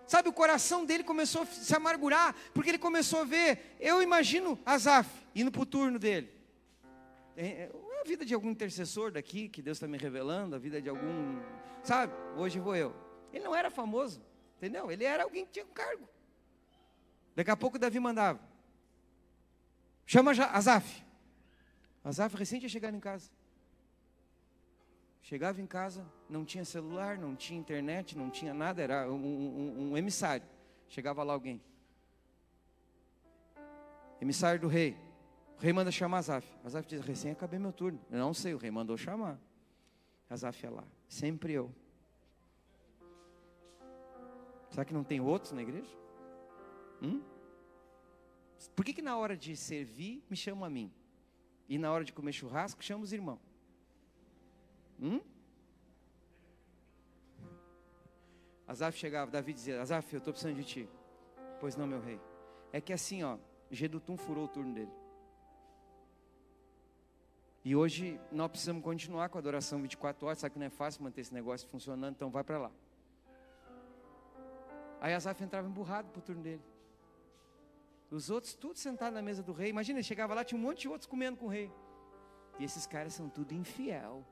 Sabe, 0.07 0.29
o 0.29 0.33
coração 0.33 0.85
dele 0.85 1.03
começou 1.03 1.41
a 1.41 1.45
se 1.45 1.75
amargurar, 1.75 2.33
porque 2.53 2.69
ele 2.69 2.77
começou 2.77 3.21
a 3.21 3.25
ver. 3.25 3.75
Eu 3.79 4.01
imagino 4.01 4.57
Azaf 4.65 5.09
indo 5.35 5.51
para 5.51 5.61
o 5.61 5.65
turno 5.65 5.99
dele. 5.99 6.31
É, 7.35 7.45
é 7.45 7.71
a 8.01 8.07
vida 8.07 8.25
de 8.25 8.33
algum 8.33 8.49
intercessor 8.49 9.11
daqui, 9.11 9.49
que 9.49 9.61
Deus 9.61 9.77
está 9.77 9.87
me 9.87 9.97
revelando, 9.97 10.55
a 10.55 10.59
vida 10.59 10.81
de 10.81 10.87
algum. 10.87 11.39
Sabe, 11.83 12.13
hoje 12.37 12.57
vou 12.57 12.75
eu. 12.75 12.95
Ele 13.33 13.43
não 13.43 13.53
era 13.53 13.69
famoso. 13.69 14.21
Entendeu? 14.57 14.91
Ele 14.91 15.03
era 15.03 15.23
alguém 15.23 15.45
que 15.45 15.53
tinha 15.53 15.65
um 15.65 15.73
cargo. 15.73 16.07
Daqui 17.35 17.51
a 17.51 17.55
pouco 17.55 17.77
Davi 17.77 17.99
mandava. 17.99 18.39
Chama 20.05 20.31
Azaf. 20.31 21.05
Azaf 22.03 22.35
recente 22.35 22.61
tinha 22.61 22.69
chegado 22.69 22.95
em 22.95 22.99
casa. 22.99 23.29
Chegava 25.21 25.61
em 25.61 25.67
casa, 25.67 26.05
não 26.29 26.45
tinha 26.45 26.63
celular, 26.63 27.17
não 27.17 27.35
tinha 27.35 27.59
internet, 27.59 28.17
não 28.17 28.29
tinha 28.29 28.53
nada, 28.53 28.81
era 28.81 29.11
um, 29.11 29.15
um, 29.15 29.91
um 29.91 29.97
emissário. 29.97 30.47
Chegava 30.87 31.21
lá 31.21 31.33
alguém. 31.33 31.61
Emissário 34.21 34.59
do 34.59 34.67
rei. 34.67 34.97
O 35.57 35.61
rei 35.61 35.73
manda 35.73 35.91
chamar 35.91 36.19
Azaf. 36.19 36.47
Azaf 36.63 36.87
diz: 36.87 37.01
recém 37.01 37.31
acabei 37.31 37.59
meu 37.59 37.73
turno. 37.73 37.99
Eu 38.09 38.19
não 38.19 38.33
sei, 38.33 38.53
o 38.53 38.57
rei 38.57 38.71
mandou 38.71 38.97
chamar. 38.97 39.37
Azaf 40.29 40.63
ia 40.63 40.71
lá. 40.71 40.83
Sempre 41.07 41.53
eu. 41.53 41.71
Será 44.69 44.85
que 44.85 44.93
não 44.93 45.03
tem 45.03 45.19
outros 45.19 45.51
na 45.51 45.61
igreja? 45.61 45.95
Hum? 47.01 47.21
Por 48.75 48.83
que, 48.83 48.93
que 48.93 49.01
na 49.01 49.17
hora 49.17 49.35
de 49.37 49.55
servir 49.55 50.23
me 50.29 50.35
chamam 50.35 50.65
a 50.65 50.69
mim? 50.69 50.91
E 51.69 51.77
na 51.77 51.91
hora 51.91 52.03
de 52.03 52.13
comer 52.13 52.31
churrasco 52.31 52.83
chama 52.83 53.03
os 53.03 53.13
irmãos? 53.13 53.39
Hum? 54.99 55.21
Azaf 58.67 58.97
chegava, 58.97 59.31
Davi 59.31 59.53
dizia, 59.53 59.81
Azaf, 59.81 60.13
eu 60.13 60.17
estou 60.17 60.33
precisando 60.33 60.57
de 60.57 60.63
ti. 60.63 60.89
Pois 61.59 61.75
não, 61.75 61.87
meu 61.87 62.01
rei. 62.01 62.19
É 62.73 62.81
que 62.81 62.91
assim, 62.91 63.23
ó, 63.23 63.37
Gedutum 63.71 64.17
furou 64.17 64.45
o 64.45 64.47
turno 64.47 64.73
dele. 64.73 64.91
E 67.63 67.75
hoje 67.75 68.19
nós 68.31 68.49
precisamos 68.49 68.83
continuar 68.83 69.29
com 69.29 69.37
a 69.37 69.41
adoração 69.41 69.81
24 69.81 70.25
horas, 70.25 70.39
sabe 70.39 70.53
que 70.53 70.59
não 70.59 70.67
é 70.67 70.69
fácil 70.69 71.03
manter 71.03 71.21
esse 71.21 71.33
negócio 71.33 71.67
funcionando, 71.67 72.15
então 72.15 72.29
vai 72.29 72.43
para 72.43 72.57
lá. 72.57 72.71
Aí 74.99 75.13
Asaf 75.13 75.43
entrava 75.43 75.67
emburrado 75.67 76.09
para 76.09 76.19
o 76.19 76.21
turno 76.21 76.41
dele. 76.41 76.61
Os 78.09 78.29
outros, 78.29 78.53
tudo 78.53 78.77
sentado 78.77 79.13
na 79.13 79.21
mesa 79.21 79.43
do 79.43 79.51
rei. 79.51 79.69
Imagina, 79.69 79.99
ele 79.99 80.03
chegava 80.03 80.33
lá, 80.33 80.43
tinha 80.43 80.59
um 80.59 80.61
monte 80.61 80.81
de 80.81 80.87
outros 80.87 81.05
comendo 81.05 81.37
com 81.37 81.45
o 81.45 81.49
rei. 81.49 81.71
E 82.57 82.63
esses 82.63 82.85
caras 82.85 83.13
são 83.13 83.29
tudo 83.29 83.53
infiel. 83.53 84.25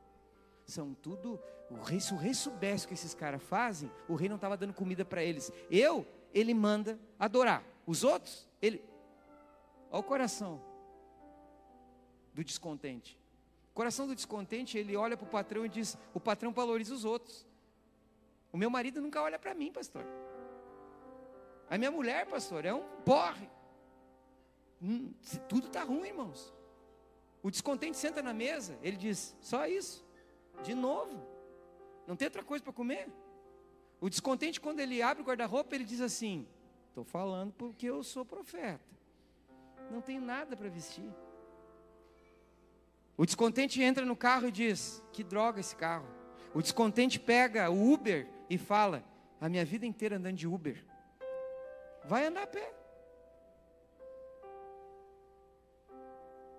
São 0.66 0.94
tudo. 0.94 1.40
O 1.70 1.76
rei, 1.76 2.00
se 2.00 2.14
o 2.14 2.18
rei 2.18 2.34
soubesse 2.34 2.86
o 2.86 2.88
que 2.88 2.94
esses 2.94 3.14
caras 3.14 3.42
fazem, 3.44 3.92
o 4.08 4.16
rei 4.16 4.30
não 4.30 4.38
estava 4.38 4.56
dando 4.56 4.74
comida 4.74 5.04
para 5.04 5.24
eles. 5.24 5.52
Eu, 5.70 6.08
ele 6.34 6.54
manda 6.54 7.00
adorar. 7.20 7.64
Os 7.86 8.04
outros, 8.04 8.48
ele. 8.62 8.84
Olha 9.92 10.00
o 10.00 10.04
coração 10.04 10.62
do 12.34 12.44
descontente. 12.44 13.20
O 13.72 13.76
coração 13.76 14.08
do 14.08 14.16
descontente, 14.16 14.78
ele 14.78 14.96
olha 14.96 15.18
para 15.18 15.26
o 15.26 15.30
patrão 15.30 15.66
e 15.66 15.70
diz: 15.70 15.98
o 16.14 16.20
patrão 16.20 16.52
valoriza 16.52 16.94
os 16.94 17.04
outros. 17.04 17.46
O 18.52 18.58
meu 18.58 18.70
marido 18.70 19.02
nunca 19.02 19.22
olha 19.22 19.38
para 19.38 19.54
mim, 19.54 19.72
pastor. 19.72 20.06
A 21.70 21.78
minha 21.78 21.92
mulher, 21.92 22.26
pastor, 22.28 22.66
é 22.66 22.74
um 22.74 22.84
porre. 23.04 23.50
Hum, 24.82 25.14
tudo 25.50 25.68
está 25.68 25.84
ruim, 25.84 26.08
irmãos. 26.08 26.54
O 27.42 27.50
descontente 27.50 27.98
senta 27.98 28.22
na 28.22 28.34
mesa, 28.34 28.78
ele 28.82 28.98
diz: 28.98 29.36
só 29.40 29.68
isso, 29.68 30.06
de 30.64 30.74
novo, 30.74 31.24
não 32.08 32.16
tem 32.16 32.28
outra 32.28 32.44
coisa 32.44 32.64
para 32.64 32.74
comer. 32.74 33.08
O 34.02 34.10
descontente, 34.10 34.60
quando 34.60 34.80
ele 34.80 35.02
abre 35.02 35.24
o 35.24 35.26
guarda-roupa, 35.26 35.76
ele 35.76 35.84
diz 35.84 36.02
assim: 36.02 36.48
estou 36.90 37.04
falando 37.04 37.54
porque 37.54 37.88
eu 37.88 38.04
sou 38.04 38.26
profeta, 38.26 38.84
não 39.92 40.02
tem 40.02 40.20
nada 40.20 40.56
para 40.58 40.70
vestir. 40.70 41.12
O 43.18 43.26
descontente 43.26 43.82
entra 43.82 44.06
no 44.06 44.16
carro 44.16 44.48
e 44.48 44.52
diz: 44.52 45.04
que 45.14 45.24
droga 45.24 45.60
esse 45.60 45.76
carro. 45.76 46.08
O 46.54 46.62
descontente 46.62 47.20
pega 47.20 47.70
o 47.70 47.94
Uber 47.94 48.28
e 48.50 48.58
fala: 48.58 49.04
a 49.40 49.48
minha 49.48 49.66
vida 49.66 49.86
inteira 49.86 50.18
andando 50.18 50.36
de 50.36 50.48
Uber. 50.48 50.84
Vai 52.08 52.28
andar 52.28 52.44
a 52.44 52.48
pé. 52.48 52.74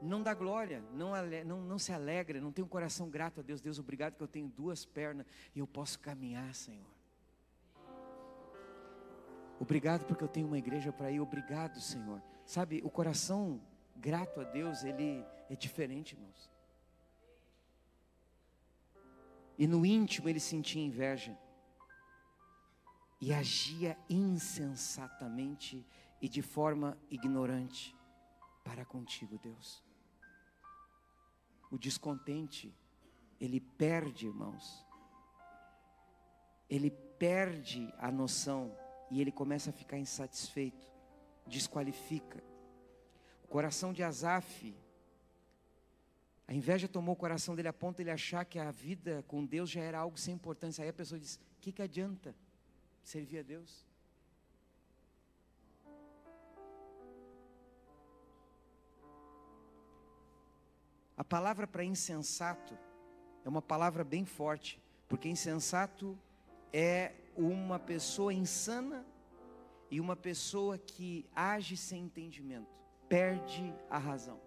Não 0.02 0.22
dá 0.22 0.34
glória, 0.34 0.82
não, 0.92 1.12
não, 1.44 1.60
não 1.60 1.78
se 1.78 1.92
alegra, 1.92 2.40
não 2.40 2.52
tem 2.52 2.64
um 2.64 2.68
coração 2.68 3.08
grato 3.08 3.40
a 3.40 3.42
Deus. 3.42 3.60
Deus, 3.60 3.78
obrigado 3.78 4.16
que 4.16 4.22
eu 4.22 4.28
tenho 4.28 4.48
duas 4.48 4.84
pernas 4.84 5.26
e 5.54 5.58
eu 5.58 5.66
posso 5.66 5.98
caminhar, 5.98 6.54
Senhor. 6.54 6.86
Obrigado 9.58 10.04
porque 10.04 10.22
eu 10.22 10.28
tenho 10.28 10.46
uma 10.46 10.58
igreja 10.58 10.92
para 10.92 11.10
ir. 11.10 11.20
Obrigado, 11.20 11.80
Senhor. 11.80 12.22
Sabe, 12.44 12.82
o 12.84 12.90
coração 12.90 13.60
grato 13.96 14.40
a 14.40 14.44
Deus, 14.44 14.84
ele 14.84 15.24
é 15.48 15.56
diferente, 15.56 16.14
irmãos. 16.14 16.50
E 19.58 19.66
no 19.66 19.86
íntimo 19.86 20.28
ele 20.28 20.40
sentia 20.40 20.82
inveja 20.82 21.36
e 23.20 23.32
agia 23.32 23.96
insensatamente 24.08 25.86
e 26.20 26.28
de 26.28 26.42
forma 26.42 26.98
ignorante 27.10 27.96
para 28.64 28.84
contigo, 28.84 29.38
Deus. 29.38 29.82
O 31.70 31.78
descontente, 31.78 32.74
ele 33.40 33.60
perde, 33.60 34.26
irmãos. 34.26 34.84
Ele 36.68 36.90
perde 36.90 37.92
a 37.98 38.10
noção 38.10 38.76
e 39.10 39.20
ele 39.20 39.32
começa 39.32 39.70
a 39.70 39.72
ficar 39.72 39.98
insatisfeito, 39.98 40.86
desqualifica. 41.46 42.42
O 43.44 43.48
coração 43.48 43.92
de 43.92 44.02
Asaf, 44.02 44.76
a 46.48 46.54
inveja 46.54 46.88
tomou 46.88 47.14
o 47.14 47.18
coração 47.18 47.54
dele 47.54 47.68
a 47.68 47.72
ponto 47.72 47.96
de 47.96 48.02
ele 48.02 48.10
achar 48.10 48.44
que 48.44 48.58
a 48.58 48.70
vida 48.70 49.24
com 49.26 49.44
Deus 49.44 49.70
já 49.70 49.80
era 49.80 49.98
algo 49.98 50.18
sem 50.18 50.34
importância. 50.34 50.82
Aí 50.82 50.90
a 50.90 50.92
pessoa 50.92 51.18
diz: 51.18 51.36
o 51.36 51.60
que, 51.60 51.72
que 51.72 51.82
adianta 51.82 52.34
servir 53.08 53.38
a 53.38 53.42
Deus? 53.42 53.84
A 61.16 61.24
palavra 61.24 61.66
para 61.66 61.84
insensato 61.84 62.76
é 63.44 63.48
uma 63.48 63.62
palavra 63.62 64.04
bem 64.04 64.24
forte, 64.24 64.82
porque 65.08 65.28
insensato 65.28 66.18
é 66.72 67.14
uma 67.36 67.78
pessoa 67.78 68.34
insana 68.34 69.06
e 69.90 70.00
uma 70.00 70.16
pessoa 70.16 70.76
que 70.76 71.24
age 71.34 71.76
sem 71.76 72.04
entendimento, 72.04 72.68
perde 73.08 73.72
a 73.88 73.98
razão. 73.98 74.40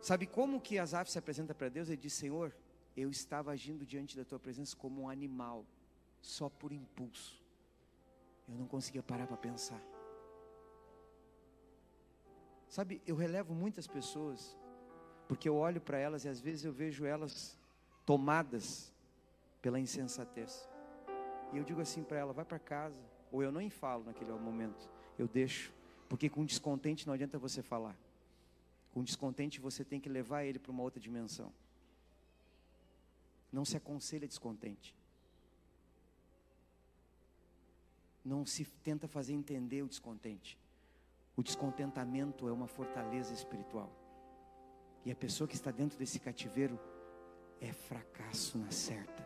Sabe 0.00 0.24
como 0.26 0.60
que 0.60 0.78
Asaf 0.78 1.10
se 1.10 1.18
apresenta 1.18 1.52
para 1.52 1.68
Deus? 1.68 1.88
Ele 1.88 1.96
diz: 1.96 2.12
Senhor, 2.12 2.54
eu 2.96 3.10
estava 3.10 3.52
agindo 3.52 3.84
diante 3.84 4.16
da 4.16 4.24
tua 4.24 4.38
presença 4.38 4.74
como 4.74 5.02
um 5.02 5.08
animal, 5.08 5.64
só 6.20 6.48
por 6.48 6.72
impulso. 6.72 7.42
Eu 8.48 8.54
não 8.54 8.66
conseguia 8.66 9.02
parar 9.02 9.26
para 9.26 9.36
pensar. 9.36 9.80
Sabe, 12.68 13.02
eu 13.06 13.14
relevo 13.14 13.54
muitas 13.54 13.86
pessoas, 13.86 14.56
porque 15.28 15.48
eu 15.48 15.56
olho 15.56 15.80
para 15.80 15.98
elas 15.98 16.24
e 16.24 16.28
às 16.28 16.40
vezes 16.40 16.64
eu 16.64 16.72
vejo 16.72 17.04
elas 17.04 17.58
tomadas 18.04 18.92
pela 19.60 19.78
insensatez. 19.78 20.68
E 21.52 21.58
eu 21.58 21.64
digo 21.64 21.80
assim 21.80 22.02
para 22.02 22.18
ela: 22.18 22.32
vai 22.32 22.44
para 22.44 22.58
casa. 22.58 23.00
Ou 23.32 23.42
eu 23.42 23.50
nem 23.50 23.68
falo 23.68 24.04
naquele 24.04 24.30
momento, 24.32 24.88
eu 25.18 25.26
deixo. 25.26 25.72
Porque 26.08 26.28
com 26.28 26.44
descontente 26.44 27.06
não 27.06 27.14
adianta 27.14 27.38
você 27.38 27.62
falar. 27.62 27.96
Com 28.92 29.02
descontente 29.02 29.60
você 29.60 29.84
tem 29.84 30.00
que 30.00 30.08
levar 30.08 30.44
ele 30.44 30.58
para 30.58 30.70
uma 30.70 30.82
outra 30.82 31.00
dimensão. 31.00 31.52
Não 33.52 33.64
se 33.64 33.76
aconselha 33.76 34.26
descontente. 34.26 34.94
Não 38.24 38.44
se 38.44 38.64
tenta 38.82 39.06
fazer 39.06 39.32
entender 39.32 39.82
o 39.82 39.88
descontente. 39.88 40.58
O 41.36 41.42
descontentamento 41.42 42.48
é 42.48 42.52
uma 42.52 42.66
fortaleza 42.66 43.32
espiritual. 43.32 43.92
E 45.04 45.12
a 45.12 45.14
pessoa 45.14 45.46
que 45.46 45.54
está 45.54 45.70
dentro 45.70 45.98
desse 45.98 46.18
cativeiro 46.18 46.78
é 47.60 47.72
fracasso 47.72 48.58
na 48.58 48.70
certa. 48.70 49.24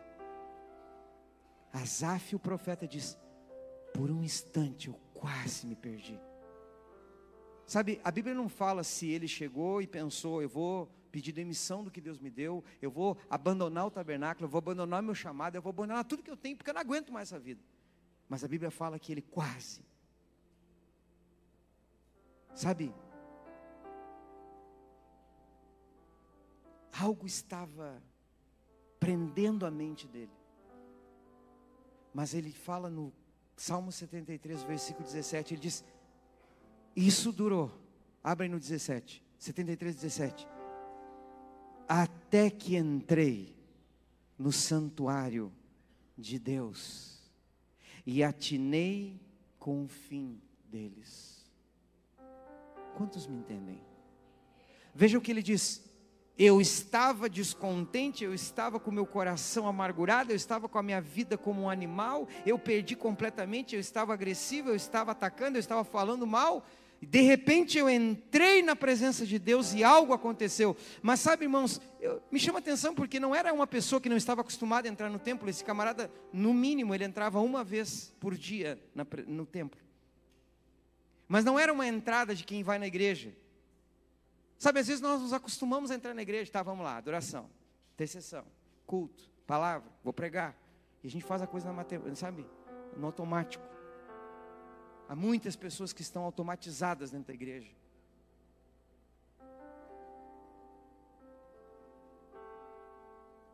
Asaf, 1.73 2.35
o 2.35 2.39
profeta, 2.39 2.87
diz: 2.87 3.17
Por 3.93 4.11
um 4.11 4.23
instante 4.23 4.89
eu 4.89 4.99
quase 5.13 5.65
me 5.65 5.75
perdi. 5.75 6.19
Sabe, 7.65 8.01
a 8.03 8.11
Bíblia 8.11 8.35
não 8.35 8.49
fala 8.49 8.83
se 8.83 9.09
ele 9.09 9.27
chegou 9.27 9.81
e 9.81 9.87
pensou: 9.87 10.41
eu 10.41 10.49
vou 10.49 10.89
pedir 11.11 11.31
demissão 11.31 11.83
do 11.83 11.91
que 11.91 11.99
Deus 11.99 12.17
me 12.19 12.29
deu, 12.29 12.63
eu 12.81 12.89
vou 12.89 13.17
abandonar 13.29 13.85
o 13.85 13.91
tabernáculo, 13.91 14.45
eu 14.45 14.49
vou 14.49 14.59
abandonar 14.59 15.03
meu 15.03 15.13
chamado, 15.13 15.55
eu 15.55 15.61
vou 15.61 15.71
abandonar 15.71 16.05
tudo 16.05 16.23
que 16.23 16.31
eu 16.31 16.37
tenho, 16.37 16.55
porque 16.55 16.69
eu 16.69 16.73
não 16.73 16.81
aguento 16.81 17.11
mais 17.11 17.29
essa 17.31 17.39
vida. 17.39 17.61
Mas 18.29 18.43
a 18.43 18.47
Bíblia 18.47 18.71
fala 18.71 18.97
que 18.97 19.11
ele 19.11 19.21
quase. 19.21 19.81
Sabe, 22.53 22.93
algo 26.91 27.25
estava 27.25 28.01
prendendo 28.99 29.65
a 29.65 29.71
mente 29.71 30.07
dele. 30.07 30.31
Mas 32.13 32.33
ele 32.33 32.51
fala 32.51 32.89
no 32.89 33.11
Salmo 33.55 33.91
73, 33.91 34.63
versículo 34.63 35.05
17, 35.05 35.53
ele 35.53 35.61
diz: 35.61 35.83
Isso 36.95 37.31
durou. 37.31 37.71
Abre 38.23 38.47
no 38.47 38.59
17, 38.59 39.23
73, 39.37 39.95
17. 39.95 40.47
Até 41.93 42.49
que 42.49 42.77
entrei 42.77 43.53
no 44.39 44.49
santuário 44.49 45.51
de 46.17 46.39
Deus 46.39 47.19
e 48.05 48.23
atinei 48.23 49.19
com 49.59 49.83
o 49.83 49.89
fim 49.89 50.41
deles. 50.63 51.45
Quantos 52.95 53.27
me 53.27 53.35
entendem? 53.35 53.81
Veja 54.95 55.17
o 55.17 55.21
que 55.21 55.31
ele 55.31 55.43
diz: 55.43 55.83
eu 56.37 56.61
estava 56.61 57.29
descontente, 57.29 58.23
eu 58.23 58.33
estava 58.33 58.79
com 58.79 58.89
meu 58.89 59.05
coração 59.05 59.67
amargurado, 59.67 60.31
eu 60.31 60.35
estava 60.37 60.69
com 60.69 60.77
a 60.77 60.83
minha 60.83 61.01
vida 61.01 61.37
como 61.37 61.63
um 61.63 61.69
animal, 61.69 62.25
eu 62.45 62.57
perdi 62.57 62.95
completamente, 62.95 63.75
eu 63.75 63.81
estava 63.81 64.13
agressivo, 64.13 64.69
eu 64.69 64.75
estava 64.75 65.11
atacando, 65.11 65.57
eu 65.57 65.59
estava 65.59 65.83
falando 65.83 66.25
mal. 66.25 66.65
E 67.01 67.05
de 67.05 67.21
repente 67.21 67.79
eu 67.79 67.89
entrei 67.89 68.61
na 68.61 68.75
presença 68.75 69.25
de 69.25 69.39
Deus 69.39 69.73
e 69.73 69.83
algo 69.83 70.13
aconteceu. 70.13 70.77
Mas 71.01 71.19
sabe, 71.19 71.45
irmãos, 71.45 71.81
eu, 71.99 72.21
me 72.31 72.39
chama 72.39 72.59
atenção 72.59 72.93
porque 72.93 73.19
não 73.19 73.33
era 73.33 73.51
uma 73.51 73.65
pessoa 73.65 73.99
que 73.99 74.07
não 74.07 74.15
estava 74.15 74.41
acostumada 74.41 74.87
a 74.87 74.91
entrar 74.91 75.09
no 75.09 75.17
templo. 75.17 75.49
Esse 75.49 75.63
camarada, 75.63 76.11
no 76.31 76.53
mínimo, 76.53 76.93
ele 76.93 77.03
entrava 77.03 77.39
uma 77.39 77.63
vez 77.63 78.13
por 78.19 78.35
dia 78.35 78.79
na, 78.93 79.05
no 79.25 79.47
templo. 79.47 79.81
Mas 81.27 81.43
não 81.43 81.57
era 81.57 81.73
uma 81.73 81.87
entrada 81.87 82.35
de 82.35 82.43
quem 82.43 82.61
vai 82.61 82.77
na 82.77 82.85
igreja. 82.85 83.35
Sabe, 84.59 84.79
às 84.79 84.87
vezes 84.87 85.01
nós 85.01 85.21
nos 85.21 85.33
acostumamos 85.33 85.89
a 85.89 85.95
entrar 85.95 86.13
na 86.13 86.21
igreja, 86.21 86.51
tá, 86.51 86.61
vamos 86.61 86.85
lá, 86.85 86.97
adoração, 86.97 87.49
intercessão, 87.95 88.45
culto, 88.85 89.27
palavra, 89.47 89.89
vou 90.03 90.13
pregar. 90.13 90.55
E 91.03 91.07
a 91.07 91.09
gente 91.09 91.25
faz 91.25 91.41
a 91.41 91.47
coisa 91.47 91.65
na 91.65 91.73
matemática, 91.73 92.15
sabe? 92.15 92.45
No 92.95 93.07
automático. 93.07 93.70
Há 95.11 95.15
muitas 95.15 95.57
pessoas 95.57 95.91
que 95.91 96.01
estão 96.01 96.23
automatizadas 96.23 97.11
dentro 97.11 97.27
da 97.27 97.33
igreja. 97.33 97.69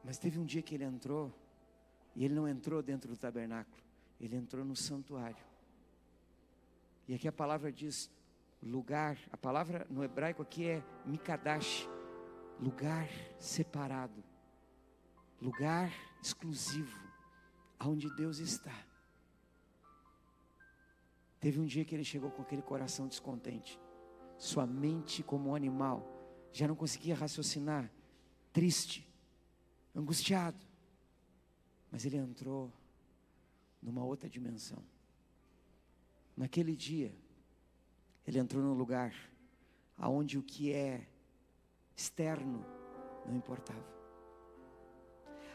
Mas 0.03 0.19
teve 0.19 0.37
um 0.37 0.45
dia 0.45 0.61
que 0.61 0.75
ele 0.75 0.83
entrou, 0.83 1.33
e 2.15 2.23
ele 2.23 2.35
não 2.35 2.47
entrou 2.47 2.83
dentro 2.83 3.09
do 3.09 3.17
tabernáculo, 3.17 3.83
ele 4.21 4.35
entrou 4.35 4.63
no 4.63 4.75
santuário. 4.75 5.43
E 7.07 7.15
aqui 7.15 7.27
a 7.27 7.31
palavra 7.31 7.71
diz: 7.71 8.07
lugar, 8.61 9.17
a 9.31 9.35
palavra 9.35 9.87
no 9.89 10.03
hebraico 10.03 10.43
aqui 10.43 10.67
é 10.67 10.83
mikadash, 11.07 11.89
lugar 12.59 13.09
separado, 13.39 14.23
lugar 15.41 15.91
exclusivo, 16.21 17.01
aonde 17.79 18.15
Deus 18.15 18.37
está. 18.37 18.85
Teve 21.47 21.61
um 21.61 21.65
dia 21.65 21.85
que 21.85 21.95
ele 21.95 22.03
chegou 22.03 22.29
com 22.29 22.41
aquele 22.41 22.61
coração 22.61 23.07
descontente, 23.07 23.79
sua 24.37 24.67
mente 24.67 25.23
como 25.23 25.51
um 25.51 25.55
animal, 25.55 26.05
já 26.51 26.67
não 26.67 26.75
conseguia 26.75 27.15
raciocinar, 27.15 27.89
triste, 28.51 29.07
angustiado, 29.95 30.59
mas 31.89 32.03
ele 32.03 32.17
entrou 32.17 32.69
numa 33.81 34.03
outra 34.03 34.27
dimensão. 34.27 34.83
Naquele 36.35 36.75
dia, 36.75 37.15
ele 38.27 38.39
entrou 38.39 38.61
num 38.61 38.73
lugar 38.73 39.15
aonde 39.97 40.37
o 40.37 40.43
que 40.43 40.73
é 40.73 41.07
externo 41.95 42.61
não 43.25 43.37
importava. 43.37 43.87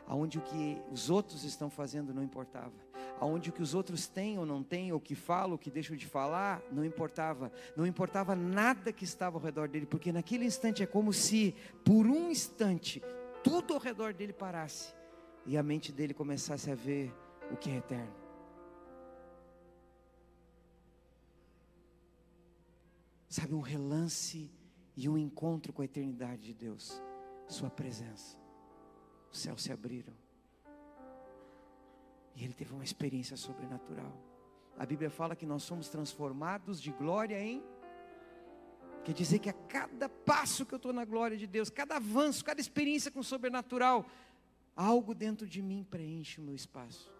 Aonde 0.07 0.39
o 0.39 0.41
que 0.41 0.81
os 0.91 1.11
outros 1.11 1.45
estão 1.45 1.69
fazendo 1.69 2.15
não 2.15 2.23
importava. 2.23 2.73
Aonde 3.21 3.51
o 3.51 3.53
que 3.53 3.63
os 3.63 3.75
outros 3.75 4.07
têm 4.07 4.39
ou 4.39 4.45
não 4.45 4.63
têm, 4.63 4.93
ou 4.93 5.01
que 5.01 5.15
falam, 5.15 5.53
ou 5.53 5.59
que 5.59 5.71
deixam 5.71 5.97
de 5.97 6.07
falar, 6.07 6.63
não 6.73 6.85
importava. 6.85 7.53
Não 7.77 7.87
importava 7.87 8.35
nada 8.35 8.93
que 8.93 9.05
estava 9.05 9.37
ao 9.37 9.43
redor 9.43 9.69
dele, 9.69 9.87
porque 9.87 10.13
naquele 10.13 10.45
instante 10.45 10.83
é 10.83 10.87
como 10.87 11.13
se, 11.13 11.55
por 11.85 12.07
um 12.07 12.31
instante, 12.31 13.03
tudo 13.45 13.75
ao 13.75 13.81
redor 13.81 14.13
dele 14.13 14.33
parasse 14.33 14.93
e 15.47 15.57
a 15.57 15.63
mente 15.63 15.93
dele 15.93 16.15
começasse 16.15 16.71
a 16.71 16.75
ver 16.75 17.13
o 17.51 17.57
que 17.57 17.71
é 17.71 17.77
eterno. 17.77 18.23
sabe, 23.33 23.55
um 23.55 23.61
relance 23.61 24.51
e 24.95 25.09
um 25.09 25.17
encontro 25.17 25.73
com 25.73 25.81
a 25.81 25.87
eternidade 25.87 26.43
de 26.43 26.55
Deus, 26.55 27.01
Sua 27.49 27.71
presença. 27.71 28.39
Os 29.31 29.39
céus 29.39 29.63
se 29.63 29.73
abriram. 29.73 30.15
E 32.35 32.45
ele 32.45 32.55
teve 32.55 32.73
uma 32.73 32.85
experiência 32.85 33.37
sobrenatural. 33.37 34.13
A 34.79 34.87
Bíblia 34.87 35.11
fala 35.11 35.37
que 35.37 35.47
nós 35.47 35.63
somos 35.63 35.89
transformados 35.89 36.81
de 36.81 36.91
glória 36.93 37.41
em. 37.41 37.63
Quer 39.05 39.13
dizer 39.13 39.39
que 39.39 39.51
a 39.51 39.53
cada 39.53 40.09
passo 40.09 40.65
que 40.65 40.73
eu 40.73 40.77
estou 40.77 40.93
na 40.93 41.05
glória 41.05 41.37
de 41.37 41.47
Deus, 41.47 41.69
cada 41.69 41.97
avanço, 41.97 42.45
cada 42.45 42.61
experiência 42.61 43.11
com 43.11 43.21
o 43.21 43.25
sobrenatural, 43.25 44.07
algo 44.77 45.15
dentro 45.15 45.47
de 45.47 45.61
mim 45.61 45.85
preenche 45.89 46.41
o 46.41 46.45
meu 46.45 46.55
espaço. 46.55 47.13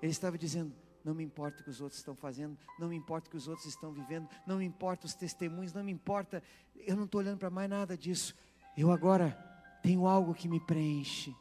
Ele 0.00 0.12
estava 0.12 0.38
dizendo: 0.38 0.72
não 1.04 1.14
me 1.14 1.24
importa 1.24 1.60
o 1.60 1.64
que 1.64 1.70
os 1.70 1.80
outros 1.80 1.98
estão 1.98 2.14
fazendo, 2.14 2.56
não 2.78 2.88
me 2.88 2.96
importa 2.96 3.28
o 3.28 3.30
que 3.30 3.36
os 3.36 3.48
outros 3.48 3.66
estão 3.66 3.92
vivendo, 3.92 4.28
não 4.46 4.58
me 4.58 4.64
importa 4.64 5.06
os 5.06 5.14
testemunhos, 5.14 5.72
não 5.72 5.82
me 5.82 5.92
importa, 5.92 6.42
eu 6.74 6.96
não 6.96 7.04
estou 7.04 7.20
olhando 7.20 7.38
para 7.38 7.50
mais 7.50 7.68
nada 7.68 7.96
disso. 7.96 8.34
Eu 8.76 8.90
agora 8.90 9.32
tenho 9.82 10.06
algo 10.06 10.34
que 10.34 10.48
me 10.48 10.60
preenche, 10.60 11.34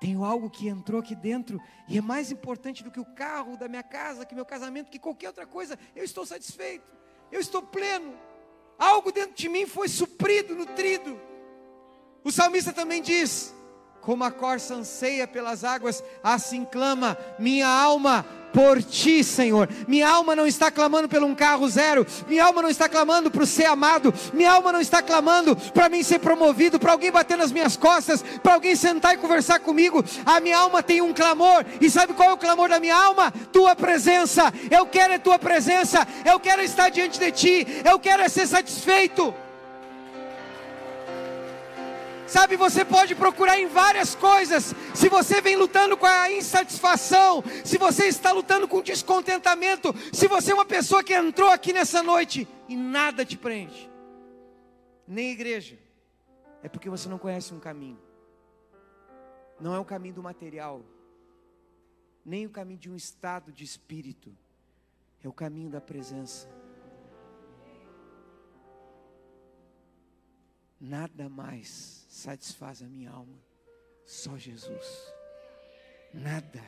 Tenho 0.00 0.24
algo 0.24 0.48
que 0.48 0.66
entrou 0.66 0.98
aqui 0.98 1.14
dentro 1.14 1.60
e 1.86 1.98
é 1.98 2.00
mais 2.00 2.32
importante 2.32 2.82
do 2.82 2.90
que 2.90 2.98
o 2.98 3.04
carro 3.04 3.58
da 3.58 3.68
minha 3.68 3.82
casa, 3.82 4.24
que 4.24 4.34
meu 4.34 4.46
casamento, 4.46 4.90
que 4.90 4.98
qualquer 4.98 5.28
outra 5.28 5.46
coisa. 5.46 5.78
Eu 5.94 6.02
estou 6.02 6.24
satisfeito, 6.24 6.90
eu 7.30 7.38
estou 7.38 7.60
pleno. 7.60 8.14
Algo 8.78 9.12
dentro 9.12 9.34
de 9.34 9.46
mim 9.46 9.66
foi 9.66 9.88
suprido, 9.88 10.54
nutrido. 10.54 11.20
O 12.24 12.32
salmista 12.32 12.72
também 12.72 13.02
diz: 13.02 13.54
Como 14.00 14.24
a 14.24 14.30
corça 14.30 14.74
anseia 14.74 15.28
pelas 15.28 15.64
águas, 15.64 16.02
assim 16.22 16.64
clama 16.64 17.18
minha 17.38 17.68
alma 17.68 18.24
por 18.52 18.82
ti, 18.82 19.22
Senhor. 19.24 19.68
Minha 19.86 20.08
alma 20.08 20.36
não 20.36 20.46
está 20.46 20.70
clamando 20.70 21.08
por 21.08 21.22
um 21.22 21.34
carro 21.34 21.68
zero, 21.68 22.06
minha 22.28 22.44
alma 22.44 22.62
não 22.62 22.68
está 22.68 22.88
clamando 22.88 23.30
para 23.30 23.46
ser 23.46 23.66
amado, 23.66 24.12
minha 24.32 24.52
alma 24.52 24.72
não 24.72 24.80
está 24.80 25.02
clamando 25.02 25.56
para 25.56 25.88
mim 25.88 26.02
ser 26.02 26.18
promovido, 26.18 26.78
para 26.78 26.92
alguém 26.92 27.10
bater 27.10 27.36
nas 27.36 27.52
minhas 27.52 27.76
costas, 27.76 28.24
para 28.42 28.54
alguém 28.54 28.74
sentar 28.74 29.14
e 29.14 29.18
conversar 29.18 29.60
comigo. 29.60 30.04
A 30.24 30.40
minha 30.40 30.58
alma 30.58 30.82
tem 30.82 31.00
um 31.00 31.12
clamor, 31.12 31.64
e 31.80 31.90
sabe 31.90 32.14
qual 32.14 32.30
é 32.30 32.32
o 32.32 32.38
clamor 32.38 32.68
da 32.68 32.80
minha 32.80 32.96
alma? 32.96 33.32
Tua 33.52 33.74
presença. 33.74 34.52
Eu 34.70 34.86
quero 34.86 35.14
a 35.14 35.18
tua 35.18 35.38
presença, 35.38 36.06
eu 36.24 36.38
quero 36.38 36.62
estar 36.62 36.88
diante 36.88 37.18
de 37.18 37.30
ti, 37.32 37.66
eu 37.84 37.98
quero 37.98 38.28
ser 38.28 38.46
satisfeito. 38.46 39.34
Sabe, 42.30 42.54
você 42.54 42.84
pode 42.84 43.16
procurar 43.16 43.58
em 43.58 43.66
várias 43.66 44.14
coisas. 44.14 44.72
Se 44.94 45.08
você 45.08 45.40
vem 45.40 45.56
lutando 45.56 45.96
com 45.96 46.06
a 46.06 46.30
insatisfação, 46.30 47.42
se 47.64 47.76
você 47.76 48.06
está 48.06 48.30
lutando 48.30 48.68
com 48.68 48.80
descontentamento, 48.80 49.92
se 50.12 50.28
você 50.28 50.52
é 50.52 50.54
uma 50.54 50.64
pessoa 50.64 51.02
que 51.02 51.12
entrou 51.12 51.50
aqui 51.50 51.72
nessa 51.72 52.04
noite 52.04 52.46
e 52.68 52.76
nada 52.76 53.24
te 53.24 53.36
preenche, 53.36 53.90
nem 55.08 55.32
igreja, 55.32 55.76
é 56.62 56.68
porque 56.68 56.88
você 56.88 57.08
não 57.08 57.18
conhece 57.18 57.52
um 57.52 57.58
caminho. 57.58 57.98
Não 59.58 59.74
é 59.74 59.80
o 59.80 59.84
caminho 59.84 60.14
do 60.14 60.22
material, 60.22 60.84
nem 62.24 62.46
o 62.46 62.50
caminho 62.50 62.78
de 62.78 62.88
um 62.88 62.94
estado 62.94 63.50
de 63.50 63.64
espírito, 63.64 64.32
é 65.20 65.28
o 65.28 65.32
caminho 65.32 65.68
da 65.68 65.80
presença. 65.80 66.48
Nada 70.80 71.28
mais 71.28 71.99
satisfaz 72.10 72.82
a 72.82 72.88
minha 72.88 73.10
alma, 73.10 73.38
só 74.04 74.36
Jesus. 74.36 75.14
Nada, 76.12 76.60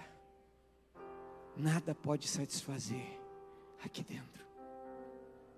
nada 1.56 1.94
pode 1.94 2.28
satisfazer 2.28 3.18
aqui 3.84 4.04
dentro. 4.04 4.46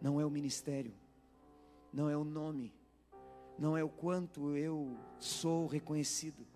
Não 0.00 0.18
é 0.18 0.24
o 0.24 0.30
ministério, 0.30 0.94
não 1.92 2.08
é 2.08 2.16
o 2.16 2.24
nome, 2.24 2.74
não 3.58 3.76
é 3.76 3.84
o 3.84 3.88
quanto 3.88 4.56
eu 4.56 4.98
sou 5.18 5.66
reconhecido 5.66 6.46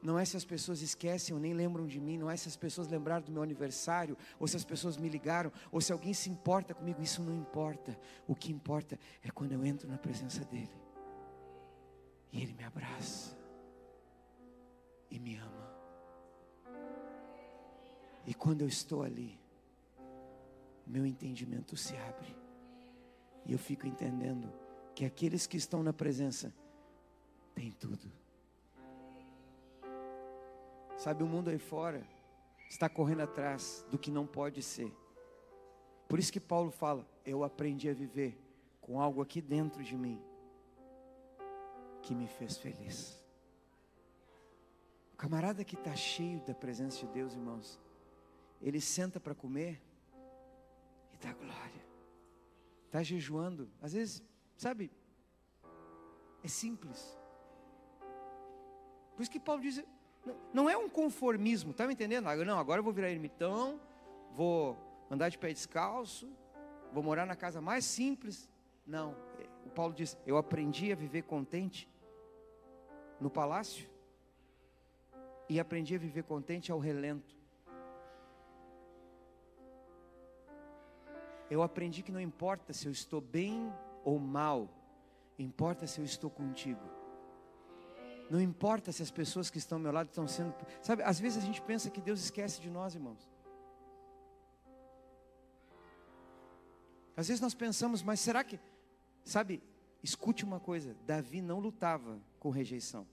não 0.00 0.18
é 0.18 0.24
se 0.26 0.36
as 0.36 0.44
pessoas 0.44 0.82
esquecem 0.82 1.34
ou 1.34 1.40
nem 1.40 1.54
lembram 1.54 1.86
de 1.86 1.98
mim, 1.98 2.18
não 2.18 2.30
é 2.30 2.36
se 2.36 2.46
as 2.46 2.58
pessoas 2.58 2.88
lembraram 2.88 3.24
do 3.24 3.32
meu 3.32 3.42
aniversário, 3.42 4.18
ou 4.38 4.46
se 4.46 4.54
as 4.54 4.62
pessoas 4.62 4.98
me 4.98 5.08
ligaram, 5.08 5.50
ou 5.72 5.80
se 5.80 5.94
alguém 5.94 6.12
se 6.12 6.28
importa 6.28 6.74
comigo, 6.74 7.00
isso 7.00 7.22
não 7.22 7.34
importa. 7.34 7.98
O 8.28 8.34
que 8.34 8.52
importa 8.52 8.98
é 9.22 9.30
quando 9.30 9.52
eu 9.52 9.64
entro 9.64 9.88
na 9.88 9.96
presença 9.96 10.44
dEle 10.44 10.83
e 12.34 12.42
Ele 12.42 12.52
me 12.52 12.64
abraça 12.64 13.38
e 15.08 15.20
me 15.20 15.36
ama. 15.36 15.70
E 18.26 18.34
quando 18.34 18.62
eu 18.62 18.68
estou 18.68 19.04
ali, 19.04 19.38
meu 20.84 21.06
entendimento 21.06 21.76
se 21.76 21.96
abre, 21.96 22.36
e 23.46 23.52
eu 23.52 23.58
fico 23.58 23.86
entendendo 23.86 24.52
que 24.94 25.04
aqueles 25.04 25.46
que 25.46 25.56
estão 25.56 25.82
na 25.82 25.92
presença 25.92 26.52
têm 27.54 27.70
tudo 27.70 28.10
Sabe, 30.96 31.22
o 31.22 31.26
mundo 31.26 31.50
aí 31.50 31.58
fora 31.58 32.06
está 32.70 32.88
correndo 32.88 33.20
atrás 33.20 33.84
do 33.90 33.98
que 33.98 34.10
não 34.10 34.26
pode 34.26 34.62
ser. 34.62 34.90
Por 36.08 36.18
isso 36.18 36.32
que 36.32 36.40
Paulo 36.40 36.70
fala: 36.70 37.06
Eu 37.26 37.44
aprendi 37.44 37.90
a 37.90 37.92
viver 37.92 38.38
com 38.80 39.00
algo 39.00 39.20
aqui 39.20 39.42
dentro 39.42 39.82
de 39.82 39.96
mim 39.96 40.22
que 42.04 42.14
me 42.14 42.28
fez 42.28 42.58
feliz. 42.58 43.18
O 45.14 45.16
camarada 45.16 45.64
que 45.64 45.74
está 45.74 45.96
cheio 45.96 46.40
da 46.40 46.54
presença 46.54 46.98
de 46.98 47.12
Deus, 47.12 47.32
irmãos, 47.32 47.80
ele 48.60 48.80
senta 48.80 49.18
para 49.18 49.34
comer 49.34 49.80
e 51.12 51.16
dá 51.16 51.32
glória. 51.32 51.84
Está 52.86 53.02
jejuando, 53.02 53.70
às 53.80 53.94
vezes, 53.94 54.22
sabe, 54.56 54.90
é 56.42 56.48
simples. 56.48 57.18
Por 59.16 59.22
isso 59.22 59.30
que 59.30 59.40
Paulo 59.40 59.62
diz: 59.62 59.82
não 60.52 60.68
é 60.68 60.76
um 60.76 60.90
conformismo, 60.90 61.70
está 61.70 61.86
me 61.86 61.94
entendendo? 61.94 62.26
Não, 62.44 62.58
agora 62.58 62.80
eu 62.80 62.84
vou 62.84 62.92
virar 62.92 63.10
ermitão, 63.10 63.80
vou 64.32 64.76
andar 65.10 65.30
de 65.30 65.38
pé 65.38 65.52
descalço, 65.52 66.28
vou 66.92 67.02
morar 67.02 67.24
na 67.24 67.34
casa 67.34 67.62
mais 67.62 67.86
simples. 67.86 68.48
Não, 68.86 69.16
o 69.64 69.70
Paulo 69.70 69.94
diz: 69.94 70.18
Eu 70.26 70.36
aprendi 70.36 70.92
a 70.92 70.94
viver 70.94 71.22
contente 71.22 71.88
no 73.20 73.30
palácio 73.30 73.88
e 75.48 75.60
aprendi 75.60 75.94
a 75.94 75.98
viver 75.98 76.24
contente 76.24 76.72
ao 76.72 76.78
relento. 76.78 77.34
Eu 81.50 81.62
aprendi 81.62 82.02
que 82.02 82.12
não 82.12 82.20
importa 82.20 82.72
se 82.72 82.86
eu 82.86 82.92
estou 82.92 83.20
bem 83.20 83.72
ou 84.02 84.18
mal, 84.18 84.68
importa 85.38 85.86
se 85.86 86.00
eu 86.00 86.04
estou 86.04 86.30
contigo. 86.30 86.80
Não 88.30 88.40
importa 88.40 88.90
se 88.90 89.02
as 89.02 89.10
pessoas 89.10 89.50
que 89.50 89.58
estão 89.58 89.76
ao 89.76 89.82
meu 89.82 89.92
lado 89.92 90.08
estão 90.08 90.26
sendo. 90.26 90.54
Sabe, 90.80 91.02
às 91.02 91.20
vezes 91.20 91.42
a 91.42 91.46
gente 91.46 91.60
pensa 91.60 91.90
que 91.90 92.00
Deus 92.00 92.20
esquece 92.20 92.60
de 92.60 92.70
nós, 92.70 92.94
irmãos. 92.94 93.30
Às 97.16 97.28
vezes 97.28 97.40
nós 97.40 97.54
pensamos, 97.54 98.02
mas 98.02 98.20
será 98.20 98.42
que. 98.42 98.58
Sabe, 99.24 99.62
escute 100.04 100.44
uma 100.44 100.60
coisa: 100.60 100.94
Davi 101.06 101.40
não 101.40 101.58
lutava 101.58 102.20
com 102.38 102.50
rejeição. 102.50 103.06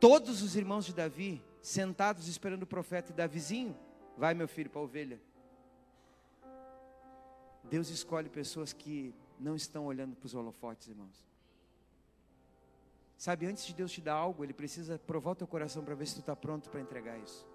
Todos 0.00 0.42
os 0.42 0.56
irmãos 0.56 0.86
de 0.86 0.94
Davi, 0.94 1.44
sentados 1.60 2.26
esperando 2.26 2.62
o 2.62 2.66
profeta, 2.66 3.12
e 3.12 3.14
Davizinho, 3.14 3.76
vai 4.16 4.32
meu 4.32 4.48
filho 4.48 4.70
para 4.70 4.80
a 4.80 4.84
ovelha. 4.84 5.20
Deus 7.64 7.90
escolhe 7.90 8.30
pessoas 8.30 8.72
que 8.72 9.14
não 9.38 9.54
estão 9.54 9.84
olhando 9.84 10.16
para 10.16 10.26
os 10.26 10.34
holofotes, 10.34 10.88
irmãos. 10.88 11.28
Sabe, 13.18 13.44
antes 13.44 13.66
de 13.66 13.74
Deus 13.74 13.92
te 13.92 14.00
dar 14.00 14.14
algo, 14.14 14.42
Ele 14.42 14.54
precisa 14.54 14.98
provar 14.98 15.32
o 15.32 15.34
teu 15.34 15.46
coração 15.46 15.84
para 15.84 15.94
ver 15.94 16.06
se 16.06 16.14
tu 16.14 16.20
está 16.20 16.34
pronto 16.34 16.70
para 16.70 16.80
entregar 16.80 17.18
isso. 17.18 17.46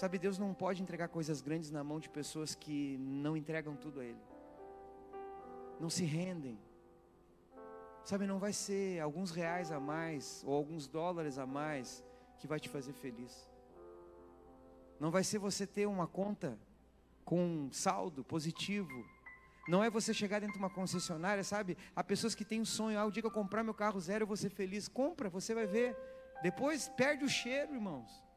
Sabe, 0.00 0.18
Deus 0.18 0.38
não 0.38 0.54
pode 0.54 0.82
entregar 0.82 1.08
coisas 1.08 1.42
grandes 1.42 1.70
na 1.70 1.84
mão 1.84 2.00
de 2.00 2.08
pessoas 2.08 2.54
que 2.54 2.96
não 2.96 3.36
entregam 3.36 3.76
tudo 3.76 4.00
a 4.00 4.04
Ele. 4.06 4.22
Não 5.78 5.90
se 5.90 6.04
rendem. 6.04 6.58
Sabe, 8.02 8.26
não 8.26 8.38
vai 8.38 8.54
ser 8.54 8.98
alguns 9.00 9.30
reais 9.30 9.70
a 9.70 9.78
mais 9.78 10.42
ou 10.46 10.54
alguns 10.54 10.88
dólares 10.88 11.36
a 11.36 11.44
mais 11.44 12.02
que 12.38 12.46
vai 12.46 12.58
te 12.58 12.66
fazer 12.70 12.94
feliz. 12.94 13.46
Não 14.98 15.10
vai 15.10 15.22
ser 15.22 15.36
você 15.36 15.66
ter 15.66 15.84
uma 15.84 16.06
conta 16.06 16.58
com 17.22 17.44
um 17.44 17.70
saldo 17.70 18.24
positivo 18.24 19.04
não 19.68 19.84
é 19.84 19.90
você 19.90 20.14
chegar 20.14 20.40
dentro 20.40 20.54
de 20.54 20.58
uma 20.58 20.70
concessionária, 20.70 21.44
sabe? 21.44 21.76
Há 21.94 22.02
pessoas 22.02 22.34
que 22.34 22.44
têm 22.44 22.62
um 22.62 22.64
sonho, 22.64 22.98
ah, 22.98 23.04
o 23.04 23.10
dia 23.12 23.22
que 23.22 23.26
eu 23.26 23.30
comprar 23.30 23.62
meu 23.62 23.74
carro 23.74 24.00
zero 24.00 24.22
eu 24.22 24.26
vou 24.26 24.36
ser 24.36 24.48
feliz. 24.48 24.88
Compra, 24.88 25.28
você 25.28 25.54
vai 25.54 25.66
ver. 25.66 25.94
Depois 26.42 26.88
perde 26.88 27.22
o 27.22 27.28
cheiro, 27.28 27.74
irmãos. 27.74 28.29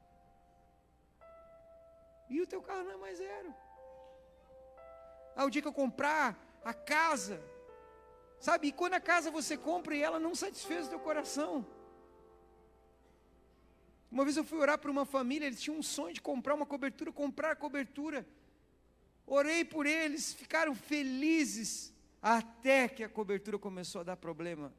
E 2.29 2.41
o 2.41 2.47
teu 2.47 2.61
carro 2.61 2.83
não 2.83 2.91
é 2.91 2.97
mais 2.97 3.17
zero. 3.17 3.53
Ah, 5.35 5.45
o 5.45 5.49
dia 5.49 5.61
que 5.61 5.67
eu 5.67 5.73
comprar 5.73 6.37
a 6.63 6.73
casa, 6.73 7.41
sabe? 8.39 8.67
E 8.67 8.71
quando 8.71 8.93
a 8.93 8.99
casa 8.99 9.31
você 9.31 9.57
compra 9.57 9.95
e 9.95 10.01
ela 10.01 10.19
não 10.19 10.35
satisfez 10.35 10.87
o 10.87 10.89
teu 10.89 10.99
coração. 10.99 11.65
Uma 14.11 14.23
vez 14.23 14.37
eu 14.37 14.43
fui 14.43 14.59
orar 14.59 14.77
para 14.77 14.91
uma 14.91 15.05
família, 15.05 15.47
eles 15.47 15.61
tinham 15.61 15.79
um 15.79 15.83
sonho 15.83 16.13
de 16.13 16.21
comprar 16.21 16.53
uma 16.53 16.67
cobertura, 16.67 17.11
comprar 17.11 17.55
cobertura. 17.55 18.27
Orei 19.25 19.65
por 19.65 19.87
eles, 19.87 20.33
ficaram 20.33 20.75
felizes, 20.75 21.91
até 22.21 22.87
que 22.87 23.03
a 23.03 23.09
cobertura 23.09 23.57
começou 23.57 24.01
a 24.01 24.03
dar 24.03 24.17
problema. 24.17 24.71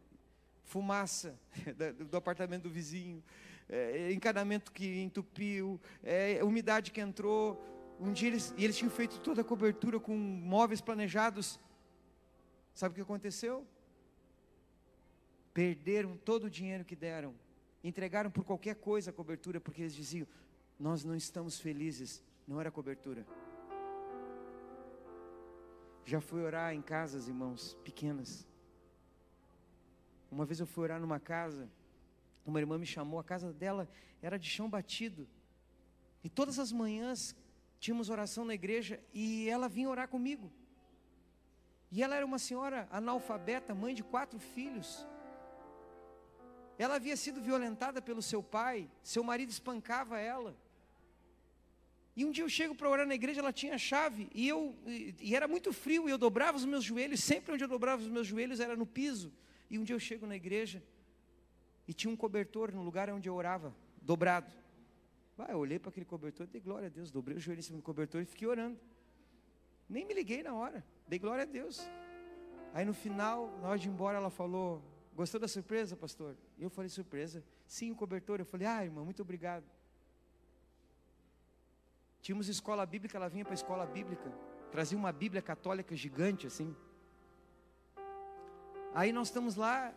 Fumaça 0.62 1.38
do 2.08 2.16
apartamento 2.16 2.62
do 2.62 2.70
vizinho, 2.70 3.22
é, 3.68 4.12
encanamento 4.12 4.72
que 4.72 5.00
entupiu, 5.00 5.80
é, 6.02 6.42
umidade 6.42 6.90
que 6.90 7.00
entrou. 7.00 7.62
Um 7.98 8.12
dia 8.12 8.28
eles, 8.28 8.52
e 8.56 8.64
eles 8.64 8.76
tinham 8.76 8.90
feito 8.90 9.20
toda 9.20 9.40
a 9.40 9.44
cobertura 9.44 9.98
com 10.00 10.16
móveis 10.16 10.80
planejados. 10.80 11.58
Sabe 12.74 12.92
o 12.92 12.96
que 12.96 13.02
aconteceu? 13.02 13.66
Perderam 15.52 16.16
todo 16.16 16.44
o 16.44 16.50
dinheiro 16.50 16.84
que 16.84 16.96
deram, 16.96 17.34
entregaram 17.82 18.30
por 18.30 18.44
qualquer 18.44 18.74
coisa 18.74 19.10
a 19.10 19.12
cobertura, 19.12 19.60
porque 19.60 19.82
eles 19.82 19.94
diziam: 19.94 20.26
Nós 20.78 21.04
não 21.04 21.14
estamos 21.14 21.60
felizes, 21.60 22.22
não 22.46 22.60
era 22.60 22.70
cobertura. 22.70 23.24
Já 26.04 26.20
fui 26.20 26.42
orar 26.42 26.74
em 26.74 26.82
casas, 26.82 27.28
irmãos, 27.28 27.74
pequenas. 27.84 28.46
Uma 30.30 30.44
vez 30.44 30.58
eu 30.58 30.66
fui 30.66 30.84
orar 30.84 31.00
numa 31.00 31.20
casa, 31.20 31.70
uma 32.44 32.60
irmã 32.60 32.78
me 32.78 32.86
chamou, 32.86 33.18
a 33.18 33.24
casa 33.24 33.52
dela 33.52 33.88
era 34.20 34.38
de 34.38 34.48
chão 34.48 34.68
batido. 34.68 35.28
E 36.22 36.28
todas 36.28 36.58
as 36.58 36.72
manhãs 36.72 37.34
tínhamos 37.78 38.08
oração 38.08 38.44
na 38.44 38.54
igreja 38.54 39.00
e 39.12 39.48
ela 39.48 39.68
vinha 39.68 39.88
orar 39.88 40.08
comigo. 40.08 40.52
E 41.90 42.02
ela 42.02 42.16
era 42.16 42.26
uma 42.26 42.38
senhora 42.38 42.88
analfabeta, 42.90 43.74
mãe 43.74 43.94
de 43.94 44.02
quatro 44.02 44.38
filhos. 44.38 45.06
Ela 46.76 46.96
havia 46.96 47.16
sido 47.16 47.40
violentada 47.40 48.02
pelo 48.02 48.20
seu 48.20 48.42
pai, 48.42 48.90
seu 49.02 49.22
marido 49.22 49.50
espancava 49.50 50.18
ela. 50.18 50.56
E 52.16 52.24
um 52.24 52.30
dia 52.30 52.44
eu 52.44 52.48
chego 52.48 52.74
para 52.74 52.88
orar 52.88 53.06
na 53.06 53.14
igreja, 53.14 53.40
ela 53.40 53.52
tinha 53.52 53.76
chave, 53.76 54.28
e 54.34 54.46
eu 54.48 54.76
e, 54.86 55.14
e 55.20 55.34
era 55.34 55.48
muito 55.48 55.72
frio, 55.72 56.08
e 56.08 56.12
eu 56.12 56.18
dobrava 56.18 56.56
os 56.56 56.64
meus 56.64 56.84
joelhos, 56.84 57.20
sempre 57.22 57.52
onde 57.52 57.64
eu 57.64 57.68
dobrava 57.68 58.02
os 58.02 58.08
meus 58.08 58.26
joelhos 58.26 58.60
era 58.60 58.76
no 58.76 58.86
piso. 58.86 59.32
E 59.68 59.78
um 59.78 59.84
dia 59.84 59.94
eu 59.94 60.00
chego 60.00 60.26
na 60.26 60.36
igreja 60.36 60.82
e 61.86 61.92
tinha 61.92 62.12
um 62.12 62.16
cobertor 62.16 62.72
no 62.72 62.82
lugar 62.82 63.10
onde 63.10 63.28
eu 63.28 63.34
orava, 63.34 63.74
dobrado. 64.00 64.52
Vai, 65.36 65.52
eu 65.52 65.58
olhei 65.58 65.78
para 65.78 65.90
aquele 65.90 66.06
cobertor, 66.06 66.46
dei 66.46 66.60
glória 66.60 66.86
a 66.86 66.90
Deus, 66.90 67.10
dobrei 67.10 67.36
o 67.36 67.40
joelho 67.40 67.58
em 67.58 67.62
cima 67.62 67.78
do 67.78 67.82
cobertor 67.82 68.22
e 68.22 68.24
fiquei 68.24 68.46
orando. 68.46 68.78
Nem 69.88 70.04
me 70.06 70.14
liguei 70.14 70.42
na 70.42 70.54
hora, 70.54 70.84
dei 71.06 71.18
glória 71.18 71.42
a 71.42 71.46
Deus. 71.46 71.80
Aí 72.72 72.84
no 72.84 72.94
final, 72.94 73.50
na 73.60 73.68
hora 73.68 73.78
de 73.78 73.88
ir 73.88 73.92
embora, 73.92 74.16
ela 74.16 74.30
falou: 74.30 74.82
Gostou 75.14 75.38
da 75.38 75.46
surpresa, 75.46 75.96
pastor? 75.96 76.36
E 76.58 76.62
eu 76.62 76.70
falei: 76.70 76.88
Surpresa? 76.88 77.44
Sim, 77.66 77.90
o 77.92 77.94
cobertor. 77.94 78.40
Eu 78.40 78.44
falei: 78.44 78.66
Ah, 78.66 78.84
irmã, 78.84 79.04
muito 79.04 79.22
obrigado. 79.22 79.64
Tínhamos 82.20 82.48
escola 82.48 82.86
bíblica, 82.86 83.18
ela 83.18 83.28
vinha 83.28 83.44
para 83.44 83.52
a 83.52 83.54
escola 83.54 83.84
bíblica, 83.84 84.32
trazia 84.72 84.96
uma 84.96 85.12
Bíblia 85.12 85.42
católica 85.42 85.94
gigante 85.94 86.46
assim. 86.46 86.74
Aí 88.94 89.12
nós 89.12 89.28
estamos 89.28 89.56
lá, 89.56 89.92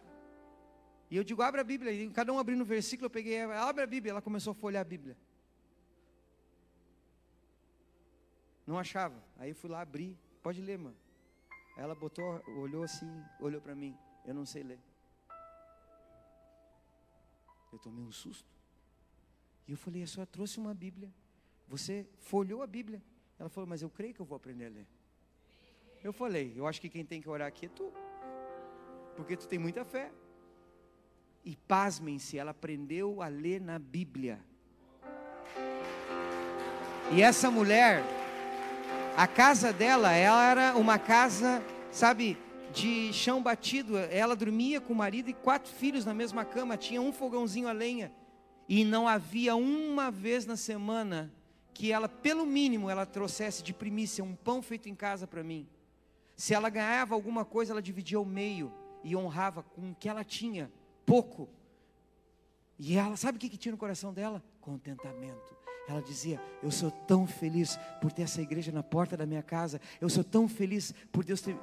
e 1.10 1.16
eu 1.16 1.24
digo, 1.24 1.42
abre 1.42 1.62
a 1.62 1.64
Bíblia, 1.64 1.92
e 1.92 2.10
cada 2.10 2.34
um 2.34 2.40
abrindo 2.40 2.62
o 2.62 2.66
versículo, 2.66 3.06
eu 3.06 3.10
peguei, 3.10 3.42
abre 3.42 3.84
a 3.84 3.88
Bíblia, 3.88 4.12
ela 4.12 4.22
começou 4.22 4.52
a 4.52 4.54
folhear 4.54 4.82
a 4.82 4.86
Bíblia. 4.86 5.18
Não 8.66 8.78
achava. 8.78 9.24
Aí 9.38 9.50
eu 9.52 9.56
fui 9.56 9.70
lá 9.70 9.82
abrir, 9.82 10.18
pode 10.44 10.62
ler, 10.62 10.78
mano. 10.78 10.98
Aí 11.78 11.84
ela 11.84 11.96
botou, 11.96 12.44
olhou 12.58 12.84
assim, 12.84 13.10
olhou 13.40 13.62
para 13.62 13.74
mim, 13.74 13.98
eu 14.26 14.34
não 14.34 14.46
sei 14.46 14.64
ler. 14.64 14.80
Eu 17.72 17.80
tomei 17.80 18.04
um 18.04 18.12
susto. 18.12 18.50
E 19.68 19.72
eu 19.72 19.78
falei, 19.78 20.04
a 20.04 20.08
senhora 20.08 20.28
trouxe 20.28 20.60
uma 20.60 20.74
Bíblia. 20.74 21.10
Você 21.68 22.06
folhou 22.20 22.62
a 22.62 22.68
Bíblia. 22.68 23.02
Ela 23.40 23.50
falou, 23.50 23.70
mas 23.70 23.82
eu 23.82 23.90
creio 23.90 24.14
que 24.14 24.20
eu 24.20 24.26
vou 24.26 24.36
aprender 24.36 24.66
a 24.66 24.70
ler. 24.70 24.88
Eu 26.04 26.12
falei, 26.12 26.54
eu 26.56 26.66
acho 26.66 26.82
que 26.82 26.90
quem 26.90 27.06
tem 27.06 27.22
que 27.22 27.30
orar 27.30 27.48
aqui 27.48 27.68
é 27.68 27.70
tu. 27.70 27.94
Porque 29.16 29.38
tu 29.38 29.48
tem 29.48 29.60
muita 29.60 29.86
fé. 29.86 30.12
E 31.48 31.56
pasmem-se, 31.56 32.38
ela 32.38 32.52
aprendeu 32.52 33.22
a 33.22 33.30
ler 33.30 33.62
na 33.62 33.80
Bíblia. 33.80 34.38
E 37.10 37.22
essa 37.22 37.50
mulher, 37.50 38.04
a 39.16 39.26
casa 39.26 39.72
dela, 39.72 40.12
ela 40.12 40.44
era 40.44 40.76
uma 40.76 41.00
casa, 41.00 41.64
sabe, 41.90 42.38
de 42.74 43.14
chão 43.14 43.42
batido. 43.42 43.98
Ela 43.98 44.36
dormia 44.36 44.82
com 44.82 44.92
o 44.92 44.96
marido 44.98 45.30
e 45.30 45.34
quatro 45.34 45.72
filhos 45.72 46.04
na 46.04 46.14
mesma 46.14 46.44
cama, 46.44 46.76
tinha 46.76 47.02
um 47.02 47.14
fogãozinho 47.14 47.70
a 47.70 47.72
lenha. 47.72 48.12
E 48.68 48.84
não 48.84 49.08
havia 49.08 49.56
uma 49.56 50.12
vez 50.12 50.46
na 50.46 50.58
semana 50.58 51.32
que 51.74 51.94
ela, 51.94 52.10
pelo 52.10 52.46
mínimo, 52.46 52.90
ela 52.90 53.06
trouxesse 53.06 53.64
de 53.64 53.74
primícia 53.74 54.22
um 54.22 54.36
pão 54.36 54.62
feito 54.62 54.90
em 54.90 54.96
casa 54.96 55.26
para 55.26 55.46
mim. 55.46 55.66
Se 56.36 56.54
ela 56.54 56.70
ganhava 56.70 57.16
alguma 57.16 57.46
coisa, 57.46 57.72
ela 57.72 57.82
dividia 57.82 58.18
ao 58.18 58.26
meio 58.26 58.70
e 59.02 59.16
honrava 59.16 59.64
com 59.64 59.92
o 59.92 59.96
que 59.96 60.10
ela 60.10 60.26
tinha, 60.26 60.70
pouco. 61.08 61.50
E 62.78 62.96
ela, 62.96 63.16
sabe 63.16 63.38
o 63.38 63.40
que, 63.40 63.50
que 63.50 63.58
tinha 63.58 63.72
no 63.72 63.78
coração 63.78 64.14
dela? 64.14 64.44
Contentamento. 64.60 65.56
Ela 65.88 66.02
dizia: 66.02 66.40
Eu 66.62 66.70
sou 66.70 66.92
tão 66.92 67.26
feliz 67.26 67.80
por 68.02 68.12
ter 68.12 68.24
essa 68.24 68.42
igreja 68.42 68.72
na 68.72 68.84
porta 68.84 69.16
da 69.16 69.26
minha 69.26 69.42
casa. 69.42 69.80
Eu 70.02 70.10
sou 70.10 70.24
tão 70.24 70.48
feliz 70.48 70.94
por 71.12 71.24
Deus 71.24 71.42
ter. 71.42 71.58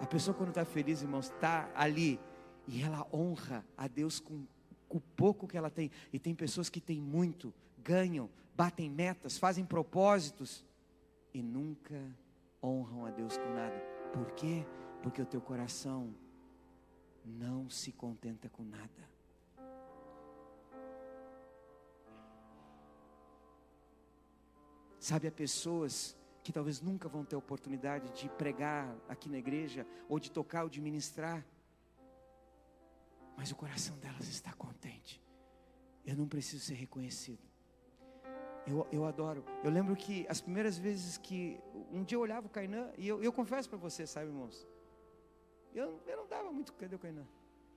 A 0.00 0.06
pessoa, 0.06 0.34
quando 0.34 0.48
está 0.48 0.64
feliz, 0.64 1.00
irmãos, 1.00 1.26
está 1.26 1.70
ali. 1.74 2.18
E 2.66 2.82
ela 2.82 3.06
honra 3.12 3.64
a 3.76 3.86
Deus 3.86 4.18
com, 4.18 4.44
com 4.88 4.98
o 4.98 5.00
pouco 5.16 5.46
que 5.46 5.56
ela 5.56 5.70
tem. 5.70 5.90
E 6.12 6.18
tem 6.18 6.34
pessoas 6.34 6.68
que 6.68 6.80
têm 6.80 7.00
muito, 7.00 7.54
ganham, 7.78 8.28
batem 8.56 8.90
metas, 8.90 9.38
fazem 9.38 9.64
propósitos 9.64 10.64
e 11.32 11.42
nunca 11.42 11.96
honram 12.62 13.06
a 13.06 13.10
Deus 13.10 13.36
com 13.36 13.54
nada. 13.54 13.78
Por 14.12 14.32
quê? 14.32 14.66
Porque 15.02 15.22
o 15.22 15.26
teu 15.26 15.40
coração 15.40 16.14
não 17.30 17.70
se 17.70 17.92
contenta 17.92 18.48
com 18.48 18.64
nada. 18.64 19.08
Sabe, 24.98 25.26
há 25.26 25.32
pessoas 25.32 26.16
que 26.42 26.52
talvez 26.52 26.80
nunca 26.80 27.08
vão 27.08 27.24
ter 27.24 27.36
oportunidade 27.36 28.10
de 28.12 28.28
pregar 28.28 28.94
aqui 29.08 29.28
na 29.28 29.38
igreja, 29.38 29.86
ou 30.08 30.18
de 30.18 30.30
tocar 30.30 30.64
ou 30.64 30.68
de 30.68 30.80
ministrar, 30.80 31.44
mas 33.36 33.50
o 33.50 33.56
coração 33.56 33.96
delas 33.98 34.28
está 34.28 34.52
contente. 34.52 35.22
Eu 36.04 36.16
não 36.16 36.28
preciso 36.28 36.64
ser 36.64 36.74
reconhecido. 36.74 37.42
Eu, 38.66 38.86
eu 38.92 39.04
adoro. 39.06 39.44
Eu 39.64 39.70
lembro 39.70 39.96
que 39.96 40.26
as 40.28 40.40
primeiras 40.40 40.76
vezes 40.76 41.16
que. 41.16 41.58
Um 41.90 42.04
dia 42.04 42.16
eu 42.16 42.20
olhava 42.20 42.46
o 42.46 42.50
Kainan, 42.50 42.90
e 42.98 43.08
eu, 43.08 43.22
eu 43.22 43.32
confesso 43.32 43.68
para 43.68 43.78
você, 43.78 44.06
sabe, 44.06 44.26
irmãos? 44.26 44.66
Eu, 45.74 46.00
eu 46.06 46.16
não 46.16 46.26
dava 46.26 46.52
muito. 46.52 46.72
Cadê 46.74 46.94
o 46.94 46.98
Kainan? 46.98 47.26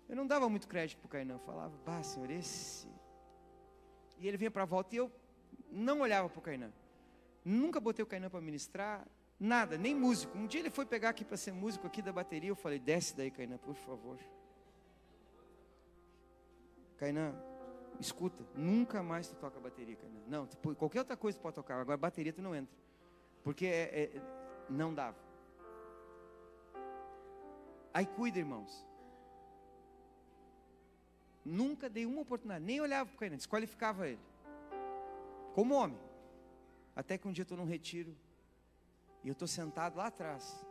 Eu 0.10 0.16
não 0.16 0.28
dava 0.28 0.50
muito 0.50 0.68
crédito 0.68 1.00
para 1.00 1.08
o 1.08 1.10
Kainan. 1.10 1.38
Falava, 1.40 1.74
bah, 1.86 2.04
senhor, 2.04 2.30
esse. 2.30 2.88
E 4.20 4.28
ele 4.28 4.38
vinha 4.38 4.52
para 4.52 4.64
a 4.64 4.66
volta 4.66 4.96
e 4.96 4.98
eu 4.98 5.12
não 5.72 6.02
olhava 6.02 6.30
para 6.30 6.40
o 6.40 6.42
Kainan. 6.42 6.72
Nunca 7.44 7.80
botei 7.80 8.04
o 8.04 8.08
Kainan 8.08 8.30
para 8.30 8.40
ministrar, 8.40 9.06
nada, 9.40 9.78
nem 9.78 9.94
músico. 9.94 10.38
Um 10.38 10.48
dia 10.48 10.62
ele 10.62 10.70
foi 10.70 10.86
pegar 10.86 11.10
aqui 11.10 11.26
para 11.26 11.36
ser 11.36 11.52
músico 11.52 11.88
aqui 11.88 12.02
da 12.02 12.12
bateria. 12.12 12.50
Eu 12.50 12.56
falei, 12.56 12.80
desce 12.80 13.16
daí, 13.16 13.30
Kainan, 13.30 13.58
por 13.58 13.76
favor. 13.76 14.18
Kainan, 16.98 17.36
escuta, 18.00 18.46
nunca 18.56 19.04
mais 19.04 19.28
tu 19.28 19.36
toca 19.36 19.60
bateria, 19.60 19.96
cara. 19.96 20.12
Não, 20.28 20.48
tu, 20.48 20.76
qualquer 20.76 21.00
outra 21.00 21.18
coisa 21.18 21.38
tu 21.38 21.42
pode 21.42 21.56
tocar, 21.56 21.80
agora 21.80 21.98
bateria 21.98 22.32
tu 22.32 22.42
não 22.42 22.56
entra. 22.56 22.74
Porque 23.44 23.66
é, 23.66 24.04
é, 24.16 24.22
não 24.70 24.94
dava. 24.94 25.18
Aí 27.94 28.06
cuida, 28.06 28.40
irmãos. 28.40 28.86
Nunca 31.46 31.90
dei 31.90 32.06
uma 32.06 32.22
oportunidade, 32.22 32.64
nem 32.64 32.80
olhava 32.80 33.08
para 33.08 33.16
o 33.16 33.20
Kainan, 33.20 33.36
desqualificava 33.36 34.08
ele. 34.08 34.20
Como 35.54 35.76
homem. 35.76 36.00
Até 36.96 37.18
que 37.18 37.28
um 37.28 37.32
dia 37.32 37.44
estou 37.44 37.58
num 37.58 37.66
retiro, 37.66 38.16
e 39.24 39.28
eu 39.28 39.34
estou 39.34 39.48
sentado 39.48 39.98
lá 39.98 40.08
atrás. 40.08 40.66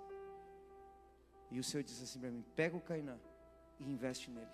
E 1.50 1.58
o 1.58 1.64
Senhor 1.64 1.82
disse 1.82 2.02
assim 2.02 2.18
para 2.18 2.30
mim: 2.30 2.44
pega 2.56 2.76
o 2.76 2.80
Kainan 2.80 3.18
e 3.78 3.84
investe 3.84 4.30
nele. 4.30 4.48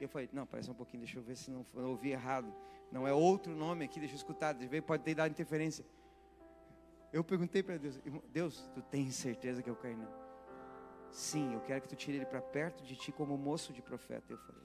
Eu 0.00 0.08
falei, 0.08 0.28
não, 0.32 0.46
parece 0.46 0.70
um 0.70 0.74
pouquinho, 0.74 1.02
deixa 1.04 1.18
eu 1.18 1.22
ver 1.22 1.36
se 1.36 1.50
não 1.50 1.64
eu 1.74 1.88
ouvi 1.88 2.10
errado. 2.10 2.52
Não 2.90 3.06
é 3.06 3.12
outro 3.12 3.54
nome 3.54 3.84
aqui, 3.84 4.00
deixa 4.00 4.14
eu 4.14 4.16
escutar, 4.16 4.56
pode 4.86 5.02
ter 5.04 5.14
dado 5.14 5.30
interferência. 5.30 5.84
Eu 7.12 7.22
perguntei 7.22 7.62
para 7.62 7.76
Deus, 7.76 8.00
Deus, 8.32 8.70
tu 8.74 8.82
tens 8.82 9.14
certeza 9.14 9.62
que 9.62 9.68
é 9.68 9.72
o 9.72 9.76
Cainã? 9.76 10.08
Sim, 11.10 11.54
eu 11.54 11.60
quero 11.60 11.82
que 11.82 11.88
tu 11.88 11.96
tire 11.96 12.18
ele 12.18 12.26
para 12.26 12.40
perto 12.40 12.84
de 12.84 12.96
ti 12.96 13.10
como 13.12 13.36
moço 13.36 13.72
de 13.72 13.82
profeta. 13.82 14.32
Eu 14.32 14.38
falei, 14.38 14.62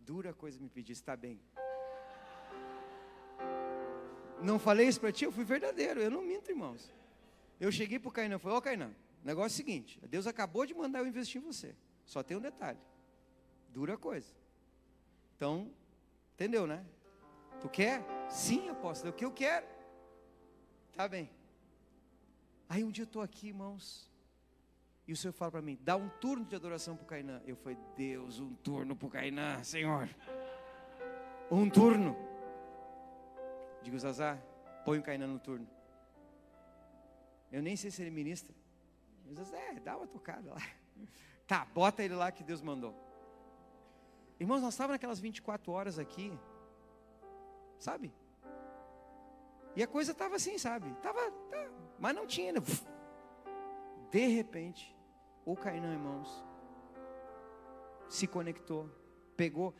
dura 0.00 0.32
coisa 0.32 0.60
me 0.60 0.68
pedir, 0.68 0.92
está 0.92 1.16
bem. 1.16 1.40
Não 4.42 4.58
falei 4.58 4.88
isso 4.88 5.00
para 5.00 5.12
ti, 5.12 5.24
eu 5.24 5.32
fui 5.32 5.44
verdadeiro, 5.44 6.00
eu 6.00 6.10
não 6.10 6.22
minto, 6.22 6.50
irmãos. 6.50 6.92
Eu 7.58 7.70
cheguei 7.70 7.98
para 7.98 8.08
o 8.08 8.12
Cainã 8.12 8.36
e 8.36 8.38
falei, 8.38 8.56
ó 8.56 8.58
oh, 8.58 8.62
Cainã, 8.62 8.90
negócio 9.22 9.54
é 9.54 9.54
o 9.54 9.56
seguinte, 9.56 10.00
Deus 10.08 10.26
acabou 10.26 10.64
de 10.64 10.72
mandar 10.72 11.00
eu 11.00 11.06
investir 11.06 11.42
em 11.42 11.44
você. 11.44 11.76
Só 12.06 12.22
tem 12.22 12.36
um 12.36 12.40
detalhe 12.40 12.78
dura 13.72 13.96
coisa. 13.96 14.28
Então, 15.36 15.70
entendeu, 16.34 16.66
né? 16.66 16.84
Tu 17.60 17.68
quer? 17.68 18.04
Sim, 18.28 18.68
apóstolo, 18.68 19.10
é 19.10 19.14
o 19.14 19.16
que 19.16 19.24
eu 19.24 19.32
quero. 19.32 19.66
Tá 20.92 21.08
bem. 21.08 21.30
Aí 22.68 22.84
um 22.84 22.90
dia 22.90 23.02
eu 23.02 23.06
estou 23.06 23.22
aqui, 23.22 23.48
irmãos, 23.48 24.09
e 25.10 25.12
o 25.12 25.16
Senhor 25.16 25.32
fala 25.32 25.50
para 25.50 25.60
mim: 25.60 25.76
dá 25.82 25.96
um 25.96 26.08
turno 26.08 26.44
de 26.44 26.54
adoração 26.54 26.94
para 26.94 27.02
o 27.02 27.06
Cainã. 27.06 27.42
Eu 27.44 27.56
falei: 27.56 27.76
Deus, 27.96 28.38
um 28.38 28.54
turno 28.54 28.94
para 28.94 29.08
o 29.08 29.10
Cainã, 29.10 29.60
Senhor. 29.64 30.08
Um 31.50 31.68
turno. 31.68 32.16
Digo, 33.82 33.98
Zazá, 33.98 34.38
põe 34.84 35.00
o 35.00 35.02
Cainã 35.02 35.26
no 35.26 35.40
turno. 35.40 35.68
Eu 37.50 37.60
nem 37.60 37.74
sei 37.74 37.90
se 37.90 38.00
ele 38.02 38.12
ministra. 38.12 38.54
Mas, 39.26 39.52
é, 39.52 39.80
dá 39.80 39.96
uma 39.96 40.06
tocada 40.06 40.54
lá. 40.54 40.62
Tá, 41.44 41.64
bota 41.74 42.04
ele 42.04 42.14
lá 42.14 42.30
que 42.30 42.44
Deus 42.44 42.62
mandou. 42.62 42.94
Irmãos, 44.38 44.62
nós 44.62 44.72
estávamos 44.72 44.94
naquelas 44.94 45.18
24 45.18 45.72
horas 45.72 45.98
aqui, 45.98 46.32
sabe? 47.76 48.14
E 49.74 49.82
a 49.82 49.88
coisa 49.88 50.12
estava 50.12 50.36
assim, 50.36 50.56
sabe? 50.58 50.94
Tava, 51.02 51.28
tá, 51.50 51.68
mas 51.98 52.14
não 52.14 52.24
tinha. 52.24 52.52
Né? 52.52 52.60
De 54.12 54.28
repente, 54.28 54.96
o 55.44 55.56
Cainã, 55.56 55.92
irmãos, 55.92 56.44
se 58.08 58.26
conectou, 58.26 58.88
pegou. 59.36 59.74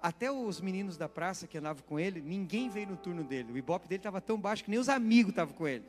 Até 0.00 0.30
os 0.30 0.60
meninos 0.60 0.96
da 0.96 1.08
praça 1.08 1.46
que 1.46 1.58
andavam 1.58 1.82
com 1.84 1.98
ele, 1.98 2.20
ninguém 2.20 2.68
veio 2.68 2.88
no 2.88 2.96
turno 2.96 3.24
dele. 3.24 3.52
O 3.52 3.58
ibope 3.58 3.88
dele 3.88 3.98
estava 3.98 4.20
tão 4.20 4.40
baixo 4.40 4.64
que 4.64 4.70
nem 4.70 4.78
os 4.78 4.88
amigos 4.88 5.30
estavam 5.30 5.54
com 5.54 5.66
ele. 5.66 5.84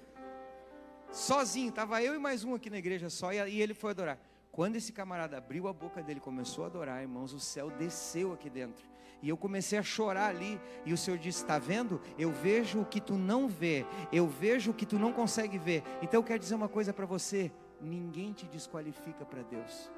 Sozinho, 1.12 1.70
estava 1.70 2.02
eu 2.02 2.16
e 2.16 2.20
mais 2.20 2.44
um 2.44 2.54
aqui 2.54 2.70
na 2.70 2.78
igreja 2.78 3.10
só, 3.10 3.34
e 3.34 3.62
ele 3.62 3.74
foi 3.74 3.92
adorar. 3.92 4.20
Quando 4.52 4.76
esse 4.76 4.92
camarada 4.92 5.38
abriu 5.38 5.68
a 5.68 5.74
boca 5.74 6.02
dele, 6.02 6.20
começou 6.20 6.64
a 6.64 6.68
adorar, 6.68 7.02
irmãos, 7.02 7.34
o 7.34 7.40
céu 7.40 7.70
desceu 7.72 8.34
aqui 8.34 8.50
dentro. 8.50 8.88
E 9.22 9.30
eu 9.30 9.38
comecei 9.38 9.78
a 9.78 9.84
chorar 9.84 10.30
ali. 10.30 10.60
E 10.86 10.94
o 10.94 10.98
Senhor 10.98 11.18
disse: 11.18 11.42
Está 11.42 11.60
vendo? 11.60 12.02
Eu 12.18 12.32
vejo 12.32 12.82
o 12.82 12.86
que 12.86 13.02
tu 13.02 13.16
não 13.16 13.48
vê. 13.48 13.86
Eu 14.12 14.28
vejo 14.28 14.72
o 14.72 14.74
que 14.74 14.86
tu 14.86 14.98
não 14.98 15.12
consegue 15.12 15.58
ver. 15.58 15.84
Então 16.02 16.20
eu 16.20 16.24
quero 16.24 16.40
dizer 16.40 16.56
uma 16.56 16.70
coisa 16.70 16.94
para 16.94 17.06
você: 17.06 17.52
ninguém 17.82 18.34
te 18.34 18.46
desqualifica 18.46 19.26
para 19.26 19.42
Deus. 19.44 19.90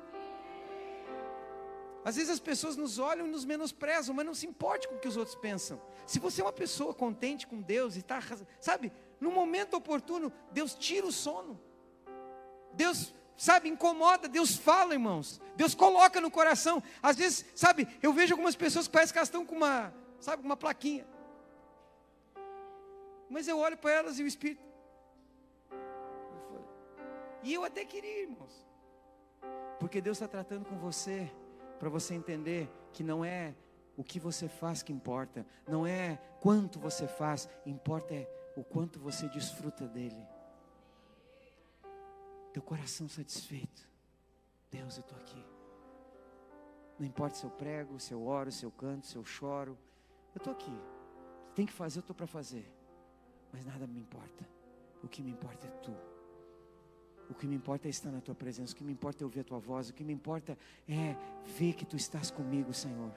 Às 2.03 2.15
vezes 2.15 2.31
as 2.31 2.39
pessoas 2.39 2.75
nos 2.75 2.97
olham 2.97 3.27
e 3.27 3.29
nos 3.29 3.45
menosprezam, 3.45 4.15
mas 4.15 4.25
não 4.25 4.33
se 4.33 4.47
importe 4.47 4.87
com 4.87 4.95
o 4.95 4.99
que 4.99 5.07
os 5.07 5.17
outros 5.17 5.35
pensam. 5.35 5.79
Se 6.05 6.19
você 6.19 6.41
é 6.41 6.43
uma 6.43 6.51
pessoa 6.51 6.93
contente 6.93 7.45
com 7.45 7.61
Deus 7.61 7.95
e 7.95 7.99
está, 7.99 8.19
sabe, 8.59 8.91
no 9.19 9.31
momento 9.31 9.75
oportuno, 9.75 10.33
Deus 10.51 10.73
tira 10.73 11.05
o 11.05 11.11
sono. 11.11 11.59
Deus 12.73 13.13
sabe, 13.37 13.69
incomoda, 13.69 14.27
Deus 14.27 14.55
fala, 14.55 14.93
irmãos. 14.93 15.39
Deus 15.55 15.75
coloca 15.75 16.19
no 16.19 16.31
coração. 16.31 16.81
Às 17.03 17.17
vezes, 17.17 17.45
sabe, 17.55 17.87
eu 18.01 18.13
vejo 18.13 18.33
algumas 18.33 18.55
pessoas 18.55 18.87
que 18.87 18.93
parecem 18.93 19.13
que 19.13 19.19
elas 19.19 19.27
estão 19.27 19.45
com 19.45 19.55
uma, 19.55 19.93
sabe, 20.19 20.43
uma 20.43 20.57
plaquinha. 20.57 21.07
Mas 23.29 23.47
eu 23.47 23.59
olho 23.59 23.77
para 23.77 23.91
elas 23.91 24.17
e 24.17 24.23
o 24.23 24.27
Espírito. 24.27 24.70
E 27.43 27.53
eu 27.53 27.63
até 27.63 27.85
queria, 27.85 28.23
irmãos. 28.23 28.67
Porque 29.79 30.01
Deus 30.01 30.17
está 30.17 30.27
tratando 30.27 30.65
com 30.65 30.77
você, 30.77 31.31
para 31.79 31.89
você 31.89 32.13
entender 32.13 32.69
que 32.93 33.03
não 33.03 33.25
é 33.25 33.55
o 33.97 34.03
que 34.03 34.19
você 34.19 34.47
faz 34.47 34.83
que 34.83 34.93
importa, 34.93 35.45
não 35.67 35.85
é 35.85 36.21
quanto 36.39 36.79
você 36.79 37.07
faz, 37.07 37.49
importa 37.65 38.13
é 38.13 38.29
o 38.55 38.63
quanto 38.63 38.99
você 38.99 39.27
desfruta 39.27 39.87
dele 39.87 40.25
teu 42.51 42.61
coração 42.61 43.07
satisfeito. 43.07 43.89
Deus, 44.69 44.97
eu 44.97 45.01
estou 45.01 45.17
aqui. 45.17 45.43
Não 46.99 47.05
importa 47.05 47.35
se 47.35 47.43
eu 47.43 47.49
prego, 47.49 47.99
se 47.99 48.13
eu 48.13 48.25
oro, 48.25 48.51
se 48.51 48.63
eu 48.63 48.71
canto, 48.71 49.07
se 49.07 49.15
eu 49.15 49.23
choro. 49.23 49.77
Eu 50.33 50.37
estou 50.37 50.53
aqui. 50.53 50.77
Tem 51.55 51.65
que 51.65 51.73
fazer, 51.73 51.99
eu 51.99 52.01
estou 52.01 52.15
para 52.15 52.27
fazer. 52.27 52.71
Mas 53.51 53.65
nada 53.65 53.87
me 53.87 53.99
importa. 53.99 54.47
O 55.03 55.07
que 55.07 55.21
me 55.21 55.31
importa 55.31 55.67
é 55.67 55.71
tu. 55.81 55.95
O 57.31 57.33
que 57.33 57.47
me 57.47 57.55
importa 57.55 57.87
é 57.87 57.89
estar 57.89 58.11
na 58.11 58.19
tua 58.19 58.35
presença. 58.35 58.73
O 58.73 58.75
que 58.75 58.83
me 58.83 58.91
importa 58.91 59.23
é 59.23 59.25
ouvir 59.25 59.39
a 59.39 59.43
tua 59.43 59.57
voz. 59.57 59.89
O 59.89 59.93
que 59.93 60.03
me 60.03 60.11
importa 60.11 60.57
é 60.87 61.15
ver 61.57 61.73
que 61.73 61.85
tu 61.85 61.95
estás 61.95 62.29
comigo, 62.29 62.73
Senhor. 62.73 63.11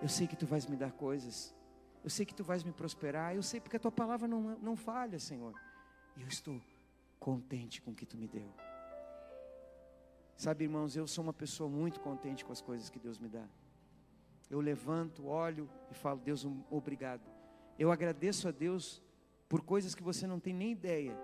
Eu 0.00 0.08
sei 0.08 0.26
que 0.26 0.34
tu 0.34 0.44
vais 0.44 0.66
me 0.66 0.76
dar 0.76 0.90
coisas. 0.90 1.54
Eu 2.02 2.10
sei 2.10 2.26
que 2.26 2.34
tu 2.34 2.42
vais 2.42 2.64
me 2.64 2.72
prosperar. 2.72 3.34
Eu 3.36 3.42
sei 3.42 3.60
porque 3.60 3.76
a 3.76 3.80
tua 3.80 3.92
palavra 3.92 4.26
não, 4.26 4.58
não 4.58 4.74
falha, 4.74 5.20
Senhor. 5.20 5.54
E 6.16 6.22
eu 6.22 6.26
estou 6.26 6.60
contente 7.20 7.80
com 7.80 7.92
o 7.92 7.94
que 7.94 8.04
tu 8.04 8.16
me 8.16 8.26
deu. 8.26 8.52
Sabe, 10.36 10.64
irmãos, 10.64 10.96
eu 10.96 11.06
sou 11.06 11.22
uma 11.22 11.32
pessoa 11.32 11.70
muito 11.70 12.00
contente 12.00 12.44
com 12.44 12.50
as 12.50 12.60
coisas 12.60 12.90
que 12.90 12.98
Deus 12.98 13.20
me 13.20 13.28
dá. 13.28 13.46
Eu 14.50 14.60
levanto, 14.60 15.26
olho 15.26 15.70
e 15.92 15.94
falo, 15.94 16.18
Deus, 16.18 16.44
obrigado. 16.68 17.22
Eu 17.78 17.92
agradeço 17.92 18.48
a 18.48 18.50
Deus 18.50 19.00
por 19.48 19.62
coisas 19.62 19.94
que 19.94 20.02
você 20.02 20.26
não 20.26 20.40
tem 20.40 20.52
nem 20.52 20.72
ideia. 20.72 21.16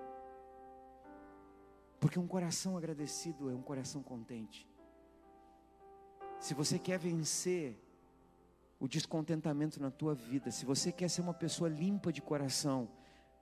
Porque 2.01 2.18
um 2.18 2.26
coração 2.26 2.76
agradecido 2.76 3.51
é 3.51 3.55
um 3.55 3.62
coração 3.62 4.03
contente. 4.03 4.68
Se 6.38 6.55
você 6.55 6.78
quer 6.78 6.99
vencer 6.99 7.76
o 8.78 8.86
descontentamento 8.86 9.80
na 9.80 9.90
tua 9.90 10.14
vida, 10.14 10.51
se 10.51 10.64
você 10.64 10.92
quer 10.92 11.09
ser 11.09 11.20
uma 11.20 11.34
pessoa 11.34 11.68
limpa 11.68 12.12
de 12.12 12.22
coração, 12.22 12.88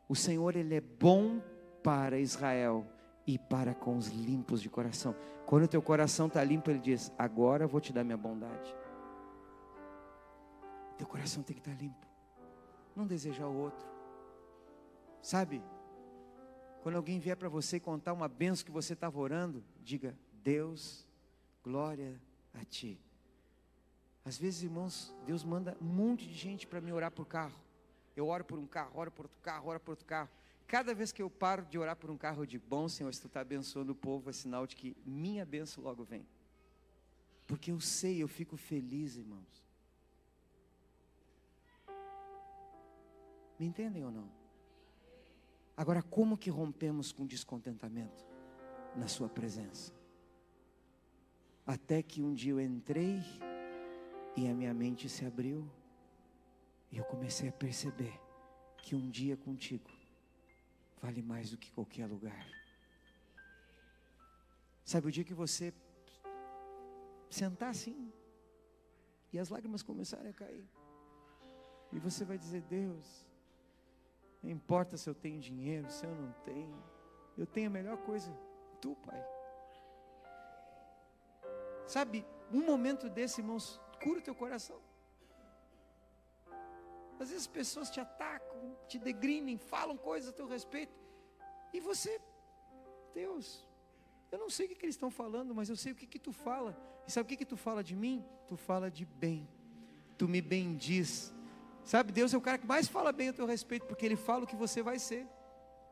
o 0.09 0.17
Senhor 0.17 0.57
ele 0.57 0.75
é 0.75 0.81
bom 0.81 1.43
para 1.83 2.19
Israel 2.19 2.87
e 3.27 3.39
para 3.39 3.75
com 3.75 3.97
os 3.97 4.09
limpos 4.09 4.63
de 4.63 4.71
coração. 4.71 5.15
Quando 5.45 5.65
o 5.65 5.69
teu 5.69 5.83
coração 5.83 6.27
está 6.27 6.43
limpo, 6.43 6.71
ele 6.71 6.79
diz: 6.79 7.13
Agora 7.19 7.65
eu 7.65 7.69
vou 7.69 7.81
te 7.81 7.93
dar 7.93 8.05
minha 8.05 8.17
bondade. 8.17 8.75
Teu 10.97 11.07
coração 11.07 11.43
tem 11.43 11.55
que 11.55 11.61
estar 11.61 11.73
tá 11.73 11.79
limpo, 11.79 12.07
não 12.95 13.07
desejar 13.07 13.47
o 13.47 13.55
outro, 13.55 13.87
sabe? 15.21 15.63
Quando 16.87 16.95
alguém 16.95 17.19
vier 17.19 17.37
para 17.37 17.49
você 17.49 17.81
contar 17.81 18.13
uma 18.13 18.29
benção 18.29 18.65
que 18.65 18.71
você 18.71 18.93
estava 18.93 19.19
orando, 19.19 19.61
diga: 19.83 20.17
Deus, 20.45 21.05
glória 21.61 22.23
a 22.55 22.65
ti. 22.65 22.97
Às 24.25 24.39
vezes, 24.39 24.63
irmãos, 24.63 25.13
Deus 25.27 25.43
manda 25.43 25.77
um 25.83 25.85
monte 25.85 26.29
de 26.29 26.35
gente 26.35 26.65
para 26.65 26.81
me 26.81 26.93
orar 26.93 27.11
por 27.11 27.27
carro. 27.27 27.61
Eu 28.15 28.29
oro 28.29 28.45
por 28.45 28.57
um 28.57 28.69
carro, 28.69 28.93
oro 28.95 29.11
por 29.11 29.25
outro 29.25 29.41
carro, 29.41 29.69
oro 29.69 29.81
por 29.81 29.91
outro 29.91 30.07
carro. 30.07 30.31
Cada 30.69 30.95
vez 30.95 31.11
que 31.11 31.21
eu 31.21 31.29
paro 31.29 31.65
de 31.65 31.77
orar 31.77 31.97
por 31.97 32.09
um 32.09 32.17
carro, 32.17 32.43
eu 32.43 32.47
digo: 32.47 32.65
Bom, 32.69 32.89
Senhor, 32.89 33.13
se 33.13 33.21
tu 33.21 33.27
está 33.27 33.41
abençoando 33.41 33.91
o 33.91 33.97
povo, 33.97 34.31
é 34.31 34.33
sinal 34.33 34.65
de 34.65 34.77
que 34.77 34.97
minha 35.05 35.45
benção 35.45 35.83
logo 35.83 36.05
vem. 36.05 36.25
Porque 37.49 37.73
eu 37.73 37.81
sei, 37.81 38.23
eu 38.23 38.29
fico 38.29 38.57
feliz, 38.57 39.17
irmãos. 39.17 39.65
Me 43.59 43.67
entendem 43.67 44.05
ou 44.05 44.13
não? 44.13 44.46
Agora, 45.77 46.03
como 46.03 46.39
que 46.39 46.49
rompemos 46.49 47.13
com 47.13 47.27
descontentamento? 47.27 48.25
Na 48.97 49.09
Sua 49.09 49.29
presença. 49.29 49.93
Até 51.67 52.03
que 52.03 52.23
um 52.23 52.33
dia 52.33 52.53
eu 52.53 52.61
entrei 52.61 53.21
e 54.37 54.49
a 54.49 54.55
minha 54.55 54.73
mente 54.73 55.09
se 55.09 55.25
abriu 55.27 55.69
e 56.91 56.97
eu 56.97 57.05
comecei 57.05 57.49
a 57.49 57.53
perceber 57.53 58.19
que 58.79 58.95
um 58.95 59.11
dia 59.11 59.37
contigo 59.37 59.91
vale 61.03 61.21
mais 61.21 61.51
do 61.51 61.59
que 61.59 61.71
qualquer 61.73 62.07
lugar. 62.07 62.47
Sabe, 64.85 65.09
o 65.09 65.11
dia 65.11 65.25
que 65.25 65.35
você 65.35 65.75
sentar 67.29 67.71
assim 67.71 68.13
e 69.33 69.39
as 69.39 69.49
lágrimas 69.49 69.83
começarem 69.83 70.31
a 70.31 70.33
cair, 70.33 70.65
e 71.93 71.99
você 71.99 72.25
vai 72.25 72.39
dizer: 72.39 72.63
Deus, 72.63 73.27
não 74.43 74.51
importa 74.51 74.97
se 74.97 75.09
eu 75.09 75.15
tenho 75.15 75.41
dinheiro, 75.41 75.91
se 75.91 76.05
eu 76.05 76.15
não 76.15 76.33
tenho, 76.45 76.83
eu 77.37 77.47
tenho 77.47 77.69
a 77.69 77.71
melhor 77.71 77.97
coisa, 77.99 78.31
tu, 78.81 78.95
Pai. 78.97 79.23
Sabe, 81.87 82.25
um 82.53 82.65
momento 82.65 83.09
desse, 83.09 83.41
irmãos, 83.41 83.81
cura 84.03 84.19
o 84.19 84.23
teu 84.23 84.35
coração. 84.35 84.81
Às 87.19 87.31
vezes 87.31 87.45
as 87.45 87.47
pessoas 87.47 87.91
te 87.91 88.01
atacam, 88.01 88.77
te 88.87 88.99
degrinem, 88.99 89.57
falam 89.57 89.97
coisas 89.97 90.31
a 90.31 90.33
teu 90.33 90.47
respeito. 90.47 90.95
E 91.73 91.81
você, 91.81 92.21
Deus, 93.15 93.67
eu 94.31 94.39
não 94.39 94.51
sei 94.51 94.67
o 94.67 94.69
que, 94.69 94.75
que 94.75 94.85
eles 94.85 94.95
estão 94.95 95.11
falando, 95.11 95.55
mas 95.55 95.69
eu 95.69 95.77
sei 95.77 95.93
o 95.93 95.95
que, 95.95 96.07
que 96.07 96.19
tu 96.19 96.33
fala. 96.33 96.77
E 97.07 97.13
sabe 97.13 97.27
o 97.27 97.29
que, 97.29 97.37
que 97.37 97.47
tu 97.47 97.57
fala 97.57 97.83
de 97.83 97.95
mim? 97.95 98.25
Tu 98.47 98.57
fala 98.57 98.91
de 98.91 99.05
bem. 99.05 99.49
Tu 100.19 100.29
me 100.29 100.41
bendiz. 100.41 101.33
Sabe, 101.87 102.11
Deus 102.11 102.35
é 102.35 102.37
o 102.37 102.41
cara 102.41 102.59
que 102.59 102.67
mais 102.67 102.89
fala 102.89 103.13
bem 103.13 103.29
a 103.29 103.33
teu 103.33 103.47
respeito, 103.47 103.87
porque 103.87 104.05
Ele 104.05 104.17
fala 104.17 104.43
o 104.43 104.47
que 104.47 104.57
você 104.57 104.83
vai 104.83 104.99
ser. 104.99 105.25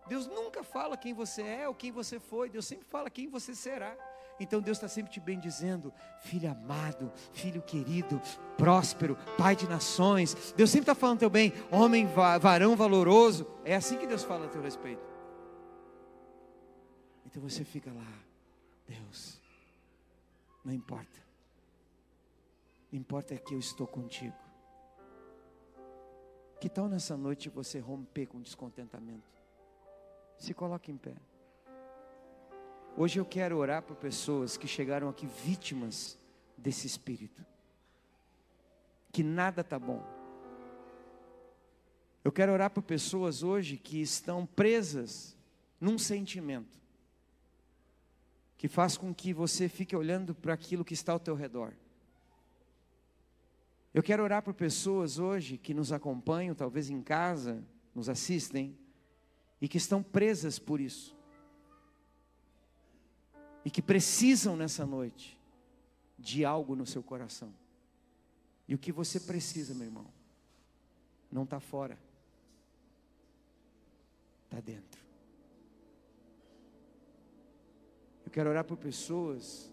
Deus 0.09 0.27
nunca 0.27 0.65
fala 0.65 0.97
quem 0.97 1.15
você 1.15 1.41
é 1.41 1.69
ou 1.69 1.75
quem 1.75 1.93
você 1.93 2.19
foi, 2.19 2.51
Deus 2.51 2.67
sempre 2.67 2.85
fala 2.85 3.09
quem 3.09 3.29
você 3.29 3.55
será. 3.55 3.97
Então 4.41 4.61
Deus 4.61 4.77
está 4.77 4.89
sempre 4.89 5.13
te 5.13 5.21
bendizendo, 5.21 5.95
filho 6.21 6.51
amado, 6.51 7.13
filho 7.33 7.63
querido, 7.63 8.21
próspero, 8.57 9.17
pai 9.39 9.55
de 9.55 9.69
nações. 9.69 10.53
Deus 10.57 10.69
sempre 10.69 10.83
está 10.83 10.97
falando 10.97 11.21
teu 11.21 11.31
bem, 11.31 11.53
homem, 11.71 12.09
varão 12.41 12.75
valoroso. 12.75 13.47
É 13.65 13.77
assim 13.77 13.97
que 13.97 14.07
Deus 14.07 14.25
fala 14.25 14.47
a 14.47 14.49
teu 14.49 14.61
respeito. 14.61 15.03
Então 17.25 17.41
você 17.41 17.65
fica 17.65 17.93
lá, 17.93 18.13
Deus, 18.89 19.41
não 20.65 20.73
importa. 20.73 21.23
Importa 22.93 23.35
é 23.35 23.39
que 23.39 23.55
eu 23.55 23.61
estou 23.61 23.87
contigo. 23.87 24.44
Que 26.65 26.71
tal 26.71 26.89
nessa 26.89 27.15
noite 27.15 27.51
você 27.51 27.79
romper 27.79 28.25
com 28.25 28.41
descontentamento? 28.41 29.31
Se 30.39 30.55
coloque 30.55 30.91
em 30.91 30.97
pé. 30.97 31.15
Hoje 32.97 33.21
eu 33.21 33.27
quero 33.27 33.59
orar 33.59 33.83
por 33.83 33.97
pessoas 33.97 34.57
que 34.57 34.67
chegaram 34.67 35.11
aqui 35.11 35.27
vítimas 35.27 36.17
desse 36.57 36.87
espírito. 36.87 37.45
Que 39.13 39.23
nada 39.23 39.61
está 39.61 39.79
bom. 39.79 40.03
Eu 42.25 42.33
quero 42.33 42.51
orar 42.51 42.71
por 42.71 42.83
pessoas 42.83 43.43
hoje 43.43 43.77
que 43.77 44.01
estão 44.01 44.47
presas 44.47 45.37
num 45.79 45.99
sentimento 45.99 46.81
que 48.57 48.69
faz 48.69 48.97
com 48.97 49.15
que 49.15 49.35
você 49.35 49.69
fique 49.69 49.95
olhando 49.95 50.35
para 50.35 50.55
aquilo 50.55 50.83
que 50.83 50.95
está 50.95 51.13
ao 51.13 51.21
teu 51.21 51.35
redor. 51.35 51.75
Eu 53.95 54.03
quero 54.03 54.23
orar 54.23 54.43
por 54.43 54.53
pessoas 54.53 55.19
hoje 55.19 55.57
que 55.57 55.73
nos 55.73 55.93
acompanham, 55.93 56.55
talvez 56.55 56.91
em 56.91 57.01
casa, 57.01 57.65
nos 57.95 58.09
assistem, 58.09 58.77
e 59.61 59.69
que 59.69 59.79
estão 59.79 60.03
presas 60.03 60.59
por 60.59 60.81
isso 60.81 61.15
e 63.65 63.71
que 63.71 63.81
precisam 63.81 64.57
nessa 64.57 64.85
noite 64.85 65.41
de 66.19 66.45
algo 66.45 66.77
no 66.77 66.85
seu 66.85 67.03
coração. 67.03 67.53
E 68.69 68.75
o 68.75 68.79
que 68.79 68.93
você 68.93 69.19
precisa, 69.19 69.75
meu 69.75 69.87
irmão, 69.87 70.07
não 71.33 71.45
está 71.45 71.59
fora, 71.59 71.99
está 74.45 74.61
dentro. 74.61 75.03
Eu 78.25 78.31
quero 78.31 78.51
orar 78.51 78.65
por 78.65 78.77
pessoas 78.77 79.73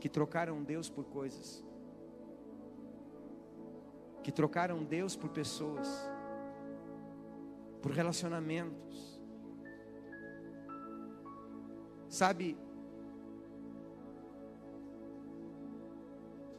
que 0.00 0.08
trocaram 0.08 0.62
Deus 0.62 0.88
por 0.88 1.04
coisas, 1.04 1.64
que 4.26 4.32
trocaram 4.32 4.82
Deus 4.82 5.14
por 5.14 5.30
pessoas, 5.30 5.86
por 7.80 7.92
relacionamentos. 7.92 9.20
Sabe, 12.08 12.58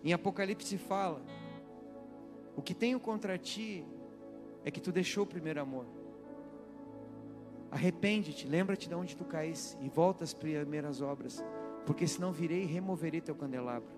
em 0.01 0.13
Apocalipse 0.13 0.78
fala: 0.78 1.22
o 2.55 2.61
que 2.61 2.74
tenho 2.74 3.01
contra 3.01 3.38
ti 3.38 3.86
é 4.63 4.72
que 4.72 4.80
tu 4.80 4.89
deixou 4.89 5.26
o 5.26 5.28
primeiro 5.28 5.59
amor. 5.59 5.86
Arrepende-te, 7.70 8.47
lembra-te 8.47 8.88
de 8.88 8.95
onde 8.95 9.13
tu 9.13 9.26
caísse 9.26 9.78
e 9.82 9.89
volta 9.89 10.24
às 10.24 10.34
primeiras 10.34 11.01
obras, 11.01 11.43
porque 11.86 12.07
senão 12.07 12.32
virei 12.32 12.63
e 12.63 12.65
removerei 12.65 13.20
teu 13.20 13.36
candelabro. 13.36 13.97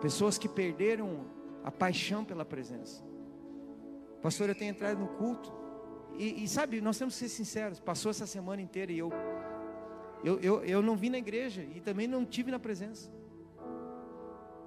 Pessoas 0.00 0.38
que 0.38 0.48
perderam 0.48 1.26
a 1.64 1.70
paixão 1.70 2.24
pela 2.24 2.44
presença. 2.44 3.02
Pastor, 4.22 4.48
eu 4.48 4.54
tenho 4.54 4.70
entrado 4.70 4.98
no 4.98 5.08
culto 5.08 5.52
e, 6.16 6.42
e 6.42 6.48
sabe, 6.48 6.80
nós 6.80 6.98
temos 6.98 7.14
que 7.14 7.20
ser 7.20 7.28
sinceros. 7.28 7.80
Passou 7.80 8.10
essa 8.10 8.26
semana 8.26 8.60
inteira 8.62 8.90
e 8.92 8.98
eu, 8.98 9.12
eu, 10.24 10.40
eu, 10.40 10.64
eu 10.64 10.82
não 10.82 10.96
vim 10.96 11.10
na 11.10 11.18
igreja 11.18 11.62
e 11.62 11.80
também 11.80 12.06
não 12.06 12.24
tive 12.24 12.50
na 12.50 12.58
presença. 12.58 13.10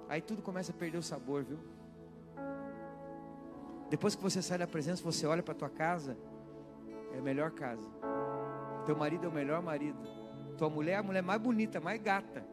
Aí 0.08 0.20
tudo 0.20 0.42
começa 0.42 0.72
a 0.72 0.74
perder 0.74 0.98
o 0.98 1.02
sabor, 1.02 1.42
viu? 1.42 1.58
Depois 3.88 4.14
que 4.14 4.22
você 4.22 4.40
sai 4.40 4.58
da 4.58 4.66
presença, 4.66 5.02
você 5.02 5.26
olha 5.26 5.42
para 5.42 5.54
tua 5.54 5.68
casa, 5.68 6.16
é 7.14 7.18
a 7.18 7.22
melhor 7.22 7.50
casa. 7.50 7.86
Teu 8.86 8.96
marido 8.96 9.26
é 9.26 9.28
o 9.28 9.32
melhor 9.32 9.62
marido. 9.62 9.98
Tua 10.56 10.68
mulher 10.70 10.92
é 10.92 10.96
a 10.96 11.02
mulher 11.02 11.22
mais 11.22 11.40
bonita, 11.40 11.80
mais 11.80 12.00
gata. 12.00 12.44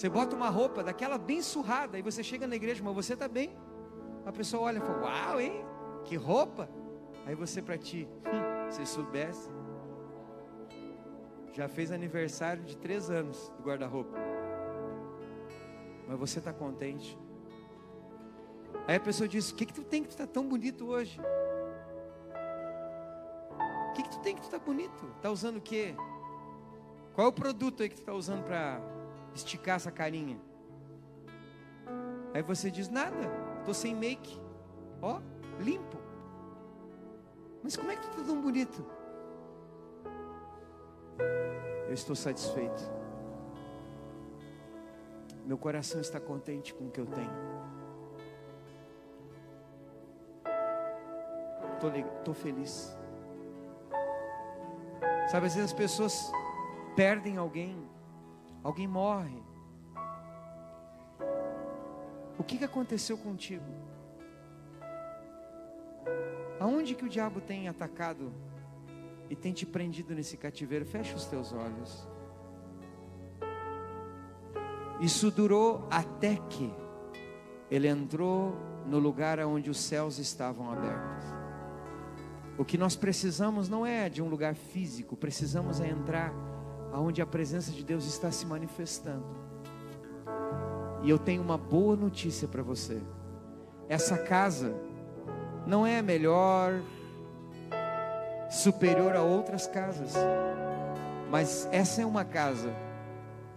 Você 0.00 0.08
bota 0.08 0.34
uma 0.34 0.48
roupa 0.48 0.82
daquela 0.82 1.18
bem 1.18 1.42
surrada 1.42 1.98
e 1.98 2.00
você 2.00 2.24
chega 2.24 2.46
na 2.46 2.56
igreja, 2.56 2.82
mas 2.82 2.94
você 2.94 3.12
está 3.12 3.28
bem. 3.28 3.54
A 4.24 4.32
pessoa 4.32 4.62
olha 4.62 4.78
e 4.78 4.80
fala: 4.80 5.02
Uau, 5.02 5.38
hein? 5.38 5.62
Que 6.06 6.16
roupa! 6.16 6.70
Aí 7.26 7.34
você 7.34 7.60
para 7.60 7.76
ti, 7.76 8.08
hum, 8.24 8.70
se 8.70 8.86
soubesse, 8.86 9.50
já 11.52 11.68
fez 11.68 11.92
aniversário 11.92 12.62
de 12.62 12.78
três 12.78 13.10
anos 13.10 13.52
do 13.58 13.62
guarda-roupa. 13.62 14.16
Mas 16.08 16.18
você 16.18 16.38
está 16.38 16.54
contente. 16.54 17.18
Aí 18.88 18.96
a 18.96 19.00
pessoa 19.00 19.28
diz: 19.28 19.50
O 19.50 19.54
que, 19.54 19.66
que 19.66 19.74
tu 19.74 19.84
tem 19.84 20.02
que 20.02 20.08
tu 20.08 20.12
está 20.12 20.26
tão 20.26 20.48
bonito 20.48 20.86
hoje? 20.86 21.20
O 23.90 23.92
que, 23.92 24.02
que 24.04 24.10
tu 24.12 24.20
tem 24.20 24.34
que 24.34 24.40
tu 24.40 24.44
está 24.44 24.58
bonito? 24.58 25.12
Está 25.16 25.30
usando 25.30 25.58
o 25.58 25.60
quê? 25.60 25.94
Qual 27.12 27.26
é 27.26 27.28
o 27.28 27.34
produto 27.34 27.82
aí 27.82 27.90
que 27.90 27.96
tu 27.96 28.00
está 28.00 28.14
usando 28.14 28.44
para 28.44 28.80
esticar 29.34 29.76
essa 29.76 29.90
carinha? 29.90 30.40
Aí 32.34 32.42
você 32.42 32.70
diz: 32.70 32.88
Nada, 32.88 33.30
estou 33.58 33.74
sem 33.74 33.94
make. 33.94 34.40
Ó, 35.02 35.20
limpo. 35.58 35.98
Mas 37.62 37.76
como 37.76 37.90
é 37.90 37.96
que 37.96 38.02
tu 38.02 38.10
está 38.10 38.22
tão 38.24 38.40
bonito? 38.40 38.84
Eu 41.88 41.94
estou 41.94 42.14
satisfeito. 42.14 42.82
Meu 45.44 45.58
coração 45.58 46.00
está 46.00 46.20
contente 46.20 46.72
com 46.72 46.86
o 46.86 46.90
que 46.90 47.00
eu 47.00 47.06
tenho. 47.06 47.60
Estou 52.18 52.34
feliz. 52.34 52.96
Sabe, 55.30 55.46
às 55.46 55.54
vezes 55.54 55.70
as 55.70 55.72
pessoas 55.72 56.30
perdem 56.94 57.36
alguém, 57.36 57.88
alguém 58.62 58.86
morre. 58.86 59.42
O 62.38 62.42
que, 62.42 62.58
que 62.58 62.64
aconteceu 62.64 63.18
contigo? 63.18 63.64
Aonde 66.58 66.94
que 66.94 67.04
o 67.04 67.08
diabo 67.08 67.40
tem 67.40 67.68
atacado 67.68 68.32
e 69.28 69.36
tem 69.36 69.52
te 69.52 69.64
prendido 69.64 70.14
nesse 70.14 70.36
cativeiro, 70.36 70.84
fecha 70.84 71.16
os 71.16 71.26
teus 71.26 71.52
olhos. 71.52 72.08
Isso 75.00 75.30
durou 75.30 75.86
até 75.90 76.36
que 76.36 76.70
ele 77.70 77.88
entrou 77.88 78.54
no 78.86 78.98
lugar 78.98 79.38
onde 79.40 79.70
os 79.70 79.78
céus 79.78 80.18
estavam 80.18 80.70
abertos. 80.70 81.24
O 82.58 82.64
que 82.64 82.76
nós 82.76 82.96
precisamos 82.96 83.68
não 83.68 83.86
é 83.86 84.10
de 84.10 84.20
um 84.20 84.28
lugar 84.28 84.54
físico, 84.54 85.16
precisamos 85.16 85.80
é 85.80 85.88
entrar 85.88 86.34
aonde 86.92 87.22
a 87.22 87.26
presença 87.26 87.70
de 87.70 87.84
Deus 87.84 88.04
está 88.06 88.30
se 88.30 88.46
manifestando. 88.46 89.24
E 91.02 91.08
eu 91.08 91.18
tenho 91.18 91.42
uma 91.42 91.56
boa 91.56 91.96
notícia 91.96 92.46
para 92.46 92.62
você. 92.62 93.00
Essa 93.88 94.18
casa 94.18 94.74
não 95.66 95.86
é 95.86 96.02
melhor, 96.02 96.80
superior 98.50 99.14
a 99.16 99.22
outras 99.22 99.66
casas. 99.66 100.14
Mas 101.30 101.68
essa 101.70 102.02
é 102.02 102.06
uma 102.06 102.24
casa 102.24 102.74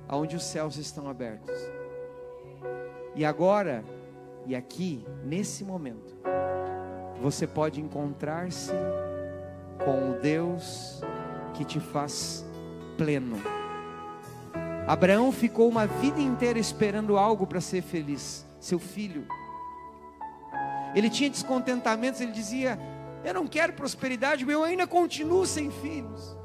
onde 0.10 0.36
os 0.36 0.44
céus 0.44 0.78
estão 0.78 1.10
abertos. 1.10 1.56
E 3.16 3.26
agora, 3.26 3.84
e 4.46 4.56
aqui, 4.56 5.06
nesse 5.24 5.64
momento, 5.64 6.16
você 7.22 7.48
pode 7.48 7.82
encontrar-se 7.82 8.74
com 9.84 10.12
o 10.12 10.20
Deus 10.20 11.02
que 11.54 11.64
te 11.64 11.80
faz 11.80 12.46
pleno. 12.98 13.38
Abraão 14.88 15.32
ficou 15.32 15.70
uma 15.70 15.88
vida 15.88 16.20
inteira 16.20 16.60
esperando 16.60 17.18
algo 17.18 17.48
para 17.48 17.62
ser 17.62 17.82
feliz, 17.82 18.46
seu 18.60 18.80
filho. 18.80 19.26
Ele 20.96 21.10
tinha 21.10 21.30
descontentamentos, 21.30 22.20
ele 22.22 22.32
dizia: 22.32 22.78
eu 23.24 23.34
não 23.34 23.48
quero 23.48 23.74
prosperidade, 23.74 24.48
eu 24.48 24.64
ainda 24.64 24.86
continuo 24.86 25.46
sem 25.46 25.72
filhos. 25.72 26.38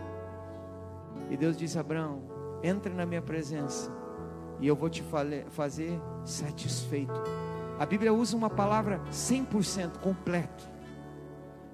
E 1.28 1.36
Deus 1.36 1.56
disse: 1.56 1.78
Abraão, 1.78 2.22
entra 2.62 2.92
na 2.94 3.04
minha 3.04 3.20
presença 3.20 3.90
e 4.60 4.66
eu 4.66 4.76
vou 4.76 4.88
te 4.88 5.02
fazer 5.50 6.00
satisfeito. 6.24 7.20
A 7.78 7.86
Bíblia 7.86 8.12
usa 8.12 8.36
uma 8.36 8.50
palavra 8.50 9.00
100% 9.10 9.98
completo. 9.98 10.68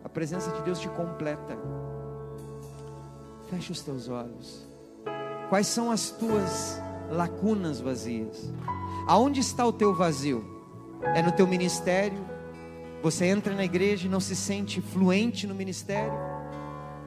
A 0.03 0.09
presença 0.09 0.51
de 0.53 0.63
Deus 0.63 0.79
te 0.79 0.89
completa. 0.89 1.57
Feche 3.55 3.71
os 3.71 3.83
teus 3.83 4.09
olhos. 4.09 4.67
Quais 5.49 5.69
são 5.69 5.89
as 5.89 6.11
tuas 6.11 6.83
lacunas 7.09 7.81
vazias? 7.81 8.53
Aonde 9.07 9.39
está 9.39 9.65
o 9.65 9.73
teu 9.73 9.95
vazio? 9.95 10.45
É 11.15 11.23
no 11.23 11.31
teu 11.31 11.47
ministério? 11.47 12.19
Você 13.01 13.27
entra 13.27 13.55
na 13.55 13.65
igreja 13.65 14.07
e 14.07 14.11
não 14.11 14.19
se 14.19 14.35
sente 14.35 14.81
fluente 14.81 15.47
no 15.47 15.55
ministério. 15.55 16.13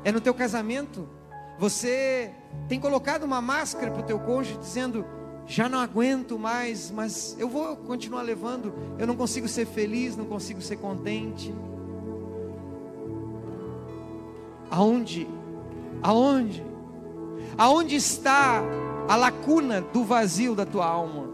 É 0.05 0.11
no 0.11 0.21
teu 0.21 0.33
casamento. 0.33 1.05
Você 1.59 2.31
tem 2.69 2.79
colocado 2.79 3.23
uma 3.23 3.41
máscara 3.41 3.91
para 3.91 4.01
o 4.01 4.05
teu 4.05 4.17
cônjuge 4.17 4.57
dizendo: 4.57 5.05
já 5.45 5.67
não 5.67 5.79
aguento 5.79 6.39
mais, 6.39 6.89
mas 6.89 7.35
eu 7.37 7.49
vou 7.49 7.75
continuar 7.75 8.21
levando. 8.21 8.73
Eu 8.97 9.05
não 9.05 9.17
consigo 9.17 9.49
ser 9.49 9.65
feliz, 9.65 10.15
não 10.15 10.25
consigo 10.25 10.61
ser 10.61 10.77
contente. 10.77 11.53
Aonde? 14.71 15.27
Aonde? 16.01 16.63
Aonde 17.57 17.95
está 17.95 18.61
a 19.07 19.15
lacuna 19.15 19.81
do 19.81 20.03
vazio 20.03 20.53
da 20.55 20.65
tua 20.65 20.85
alma? 20.85 21.27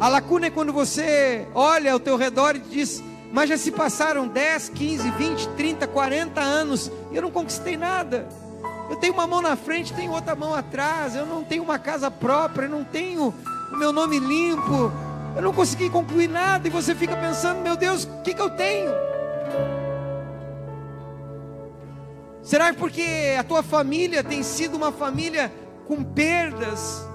A 0.00 0.08
lacuna 0.08 0.46
é 0.46 0.50
quando 0.50 0.72
você 0.72 1.46
olha 1.54 1.92
ao 1.92 2.00
teu 2.00 2.16
redor 2.16 2.56
e 2.56 2.60
diz: 2.60 3.02
Mas 3.32 3.48
já 3.48 3.56
se 3.56 3.70
passaram 3.70 4.28
10, 4.28 4.68
15, 4.70 5.10
20, 5.10 5.48
30, 5.50 5.86
40 5.86 6.40
anos 6.40 6.90
e 7.10 7.16
eu 7.16 7.22
não 7.22 7.30
conquistei 7.30 7.76
nada. 7.76 8.28
Eu 8.90 8.96
tenho 8.96 9.12
uma 9.12 9.26
mão 9.26 9.42
na 9.42 9.54
frente, 9.54 9.92
tenho 9.92 10.12
outra 10.12 10.34
mão 10.34 10.54
atrás. 10.54 11.14
Eu 11.14 11.26
não 11.26 11.44
tenho 11.44 11.62
uma 11.62 11.78
casa 11.78 12.10
própria, 12.10 12.66
eu 12.66 12.70
não 12.70 12.84
tenho 12.84 13.34
o 13.72 13.76
meu 13.76 13.92
nome 13.92 14.18
limpo. 14.18 14.92
Eu 15.36 15.42
não 15.42 15.52
consegui 15.52 15.90
concluir 15.90 16.28
nada. 16.28 16.66
E 16.66 16.70
você 16.70 16.94
fica 16.94 17.16
pensando: 17.16 17.60
Meu 17.60 17.76
Deus, 17.76 18.04
o 18.04 18.22
que, 18.22 18.34
que 18.34 18.40
eu 18.40 18.50
tenho? 18.50 18.90
Será 22.48 22.72
porque 22.72 23.04
a 23.38 23.44
tua 23.44 23.62
família 23.62 24.24
tem 24.24 24.42
sido 24.42 24.74
uma 24.74 24.90
família 24.90 25.52
com 25.86 26.02
perdas? 26.02 27.06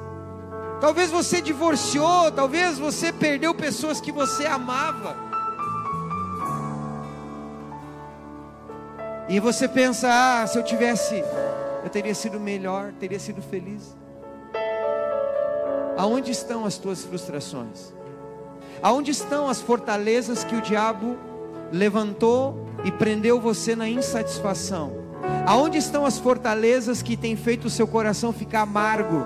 Talvez 0.80 1.10
você 1.10 1.42
divorciou, 1.42 2.32
talvez 2.32 2.78
você 2.78 3.12
perdeu 3.12 3.52
pessoas 3.56 4.00
que 4.00 4.12
você 4.12 4.46
amava. 4.46 5.18
E 9.28 9.40
você 9.40 9.68
pensa: 9.68 10.08
ah, 10.08 10.46
se 10.46 10.56
eu 10.56 10.62
tivesse, 10.64 11.24
eu 11.84 11.90
teria 11.90 12.14
sido 12.14 12.40
melhor, 12.40 12.94
teria 13.00 13.20
sido 13.20 13.42
feliz. 13.42 13.98
Aonde 15.98 16.30
estão 16.30 16.64
as 16.64 16.78
tuas 16.78 17.04
frustrações? 17.04 17.92
Aonde 18.84 19.10
estão 19.10 19.50
as 19.50 19.60
fortalezas 19.60 20.44
que 20.44 20.56
o 20.56 20.62
diabo 20.62 21.18
levantou 21.72 22.68
e 22.86 22.92
prendeu 22.92 23.42
você 23.42 23.76
na 23.76 23.90
insatisfação? 23.90 25.03
Aonde 25.46 25.78
estão 25.78 26.06
as 26.06 26.18
fortalezas 26.18 27.02
que 27.02 27.18
têm 27.18 27.36
feito 27.36 27.66
o 27.66 27.70
seu 27.70 27.88
coração 27.88 28.32
ficar 28.32 28.62
amargo? 28.62 29.26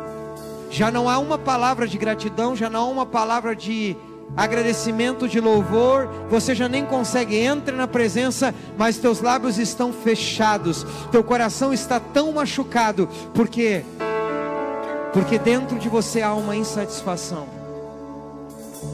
Já 0.70 0.92
não 0.92 1.10
há 1.10 1.18
uma 1.20 1.38
palavra 1.38 1.88
de 1.88 1.98
gratidão, 1.98 2.56
já 2.56 2.70
não 2.70 2.82
há 2.82 2.90
uma 2.90 3.06
palavra 3.06 3.56
de 3.56 3.96
agradecimento, 4.36 5.28
de 5.28 5.40
louvor, 5.40 6.10
você 6.30 6.54
já 6.54 6.68
nem 6.68 6.86
consegue, 6.86 7.38
entra 7.38 7.76
na 7.76 7.88
presença, 7.88 8.54
mas 8.78 8.98
teus 8.98 9.22
lábios 9.22 9.58
estão 9.58 9.94
fechados, 9.94 10.86
teu 11.12 11.24
coração 11.24 11.74
está 11.74 12.00
tão 12.00 12.32
machucado, 12.34 13.08
porque 13.34 13.84
porque 15.14 15.40
dentro 15.40 15.80
de 15.80 15.90
você 15.90 16.22
há 16.22 16.34
uma 16.34 16.56
insatisfação. 16.56 17.48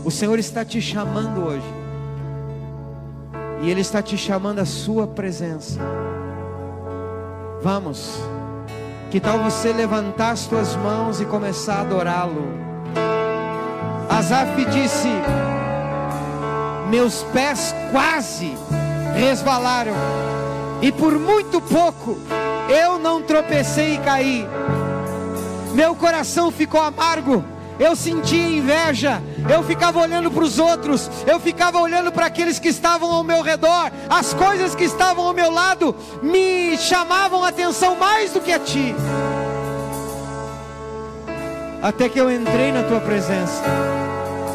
O 0.06 0.12
Senhor 0.12 0.40
está 0.40 0.64
te 0.64 0.80
chamando 0.80 1.44
hoje, 1.44 1.74
e 3.62 3.70
Ele 3.70 3.82
está 3.82 4.02
te 4.02 4.18
chamando 4.18 4.60
à 4.60 4.66
Sua 4.66 5.08
presença. 5.08 5.80
Vamos, 7.64 8.20
que 9.10 9.22
tal 9.22 9.40
você 9.40 9.72
levantar 9.72 10.32
as 10.32 10.46
tuas 10.46 10.76
mãos 10.76 11.22
e 11.22 11.26
começar 11.26 11.76
a 11.76 11.82
adorá-lo? 11.82 12.46
Asaf 14.10 14.66
disse: 14.66 15.08
Meus 16.90 17.24
pés 17.32 17.74
quase 17.90 18.54
resvalaram, 19.16 19.94
e 20.82 20.92
por 20.92 21.18
muito 21.18 21.62
pouco 21.62 22.18
eu 22.68 23.00
não 23.00 23.22
tropecei 23.22 23.94
e 23.94 24.00
caí. 24.00 24.46
Meu 25.74 25.96
coração 25.96 26.52
ficou 26.52 26.82
amargo, 26.82 27.46
eu 27.80 27.96
sentia 27.96 28.46
inveja, 28.46 29.24
eu 29.50 29.64
ficava 29.64 30.00
olhando 30.00 30.32
para 30.32 30.44
os 30.44 30.60
outros, 30.60 31.10
eu 31.26 31.40
ficava 31.40 31.80
olhando 31.80 32.12
para 32.12 32.26
aqueles 32.26 32.60
que 32.60 32.70
estavam 32.70 33.12
ao 33.12 33.24
meu 33.24 33.42
redor, 33.42 33.92
as 34.10 34.34
coisas 34.34 34.76
que 34.76 34.84
estavam 34.84 35.26
ao 35.26 35.34
meu 35.34 35.52
lado 35.52 35.96
me 36.22 36.78
chamavam 36.78 37.44
a 37.44 37.50
atenção 37.50 37.96
mais 37.96 38.32
do 38.32 38.42
que 38.42 38.52
a 38.52 38.60
ti. 38.60 38.96
Até 41.82 42.08
que 42.08 42.20
eu 42.20 42.32
entrei 42.32 42.72
na 42.72 42.84
tua 42.84 43.02
presença 43.02 43.64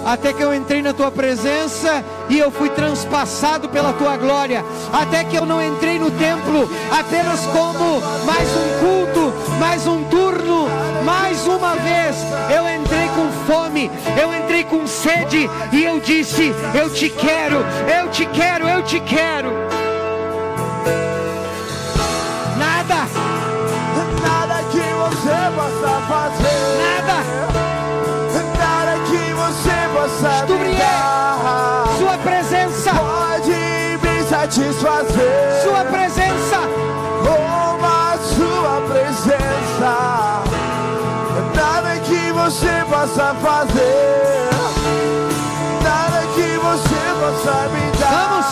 até 0.09 0.33
que 0.33 0.43
eu 0.43 0.55
entrei 0.55 0.81
na 0.81 0.95
tua 0.95 1.11
presença 1.11 2.03
e 2.31 2.39
eu 2.39 2.51
fui 2.51 2.71
transpassado 2.71 3.69
pela 3.69 3.93
tua 3.93 4.17
glória, 4.17 4.65
até 4.91 5.23
que 5.23 5.37
eu 5.37 5.45
não 5.45 5.63
entrei 5.63 5.99
no 5.99 6.11
templo 6.11 6.67
apenas 6.91 7.41
como 7.47 8.01
mais 8.25 8.49
um 8.49 8.79
culto, 8.81 9.35
mais 9.59 9.87
um 9.87 10.05
turno, 10.05 10.69
mais 11.05 11.47
uma 11.47 11.75
vez. 11.77 12.17
Eu 12.55 12.69
entrei 12.69 13.09
com 13.09 13.31
fome, 13.47 13.91
eu 14.21 14.35
entrei 14.35 14.65
com 14.65 14.87
sede 14.87 15.49
e 15.73 15.85
eu 15.85 16.01
disse: 16.01 16.55
Eu 16.75 16.91
te 16.91 17.09
quero, 17.11 17.65
eu 18.01 18.09
te 18.11 18.27
quero, 18.27 18.69
eu 18.69 18.83
te 18.83 19.01
quero. 19.01 19.51
Nada, 22.57 23.07
nada 24.23 24.63
que 24.71 24.79
você 24.79 25.37
possa 25.55 26.01
fazer, 26.09 26.79
nada 26.79 27.49
sua 31.99 32.19
presença 32.19 32.91
pode 32.91 33.51
me 33.51 34.23
satisfazer. 34.29 35.58
Possa 43.09 43.35
fazer, 43.35 44.51
nada 45.83 46.27
que 46.35 46.59
você 46.59 47.01
possa 47.19 47.69
me 47.69 47.91
dar. 47.99 48.11
Vamos, 48.11 48.47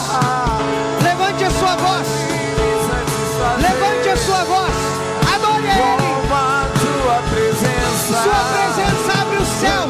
levante 1.02 1.44
a 1.44 1.50
sua 1.50 1.76
voz, 1.76 2.06
levante 3.60 4.08
a 4.08 4.16
sua 4.16 4.44
voz, 4.44 4.72
adore 5.34 5.66
Ele. 5.66 6.16
Sua 6.80 7.22
presença, 7.30 8.22
sua 8.22 8.40
presença 8.54 9.12
abre 9.20 9.36
os 9.36 9.48
céus. 9.48 9.86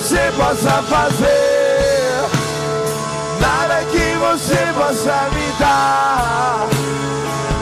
Você 0.00 0.32
possa 0.36 0.82
fazer, 0.82 2.24
nada 3.40 3.84
que 3.84 4.16
você 4.16 4.72
possa 4.76 5.28
me 5.34 5.52
dar, 5.58 6.66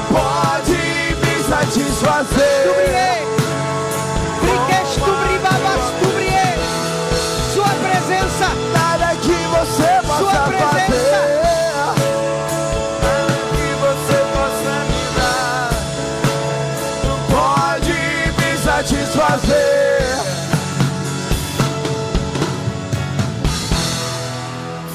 pode 0.09 0.73
me 1.21 1.35
satisfazer. 1.45 2.65
Sua 2.65 3.38
você 9.79 10.07
possa 10.07 10.18
Sua 10.18 10.47
presença. 10.49 10.68
fazer. 10.68 11.49
satisfazer. 18.64 19.99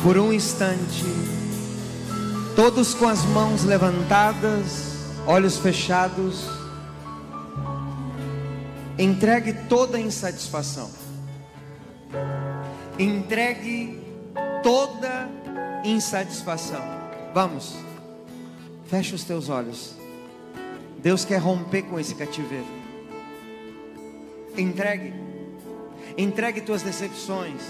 por 0.04 0.18
um 0.18 0.34
instante, 0.34 1.06
todos 2.58 2.94
com 2.94 3.08
as 3.08 3.24
mãos 3.24 3.64
levantadas, 3.64 4.98
olhos 5.26 5.58
fechados, 5.58 6.46
entregue 9.00 9.54
toda 9.70 9.98
a 9.98 10.02
insatisfação, 10.02 10.92
entregue 13.00 14.03
toda 14.64 15.30
insatisfação. 15.84 16.82
Vamos, 17.34 17.76
fecha 18.88 19.14
os 19.14 19.24
teus 19.24 19.50
olhos. 19.50 19.96
Deus 20.98 21.26
quer 21.26 21.38
romper 21.38 21.84
com 21.84 22.00
esse 22.00 22.16
cativeiro. 22.16 22.66
Entregue, 24.58 25.14
entregue 26.18 26.62
tuas 26.62 26.82
decepções, 26.82 27.62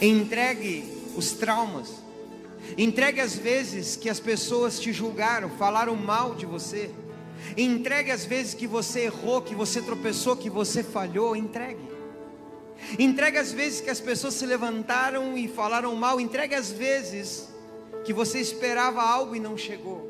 entregue 0.00 0.84
os 1.16 1.32
traumas. 1.32 2.00
Entregue 2.76 3.20
as 3.20 3.34
vezes 3.34 3.96
que 3.96 4.08
as 4.08 4.20
pessoas 4.20 4.78
te 4.78 4.92
julgaram, 4.92 5.50
falaram 5.50 5.96
mal 5.96 6.34
de 6.34 6.46
você. 6.46 6.90
Entregue 7.56 8.10
as 8.10 8.24
vezes 8.24 8.54
que 8.54 8.66
você 8.66 9.00
errou, 9.00 9.42
que 9.42 9.54
você 9.54 9.80
tropeçou, 9.80 10.36
que 10.36 10.50
você 10.50 10.82
falhou. 10.82 11.34
Entregue. 11.34 11.80
Entregue 12.98 13.38
as 13.38 13.52
vezes 13.52 13.80
que 13.80 13.90
as 13.90 14.00
pessoas 14.00 14.34
se 14.34 14.46
levantaram 14.46 15.36
e 15.36 15.48
falaram 15.48 15.94
mal. 15.94 16.20
Entregue 16.20 16.54
as 16.54 16.70
vezes 16.70 17.48
que 18.04 18.12
você 18.12 18.40
esperava 18.40 19.02
algo 19.02 19.36
e 19.36 19.40
não 19.40 19.56
chegou. 19.56 20.08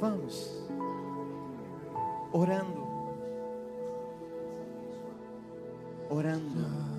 Vamos. 0.00 0.50
Orando. 2.32 2.88
Orando. 6.08 6.90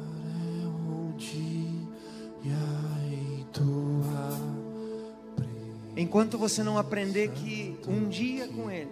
Enquanto 6.02 6.38
você 6.38 6.64
não 6.64 6.78
aprender 6.78 7.30
que 7.30 7.78
um 7.88 8.10
dia 8.10 8.48
com 8.48 8.72
Ele 8.72 8.90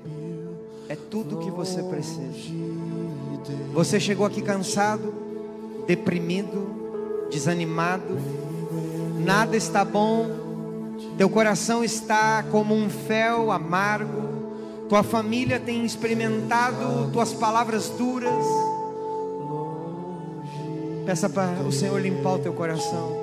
é 0.88 0.96
tudo 0.96 1.38
o 1.38 1.40
que 1.40 1.50
você 1.50 1.82
precisa. 1.82 2.22
Você 3.74 4.00
chegou 4.00 4.26
aqui 4.26 4.42
cansado, 4.42 5.14
deprimido, 5.88 7.28
desanimado, 7.32 8.18
nada 9.20 9.56
está 9.56 9.86
bom, 9.86 10.28
teu 11.18 11.30
coração 11.30 11.84
está 11.84 12.44
como 12.52 12.76
um 12.76 12.90
fel 12.90 13.52
amargo, 13.52 14.30
tua 14.88 15.04
família 15.04 15.60
tem 15.60 15.86
experimentado 15.86 17.10
tuas 17.12 17.34
palavras 17.34 17.90
duras. 17.90 18.46
Peça 21.06 21.30
para 21.30 21.62
o 21.62 21.72
Senhor 21.72 22.00
limpar 22.00 22.36
o 22.36 22.40
teu 22.40 22.54
coração. 22.54 23.18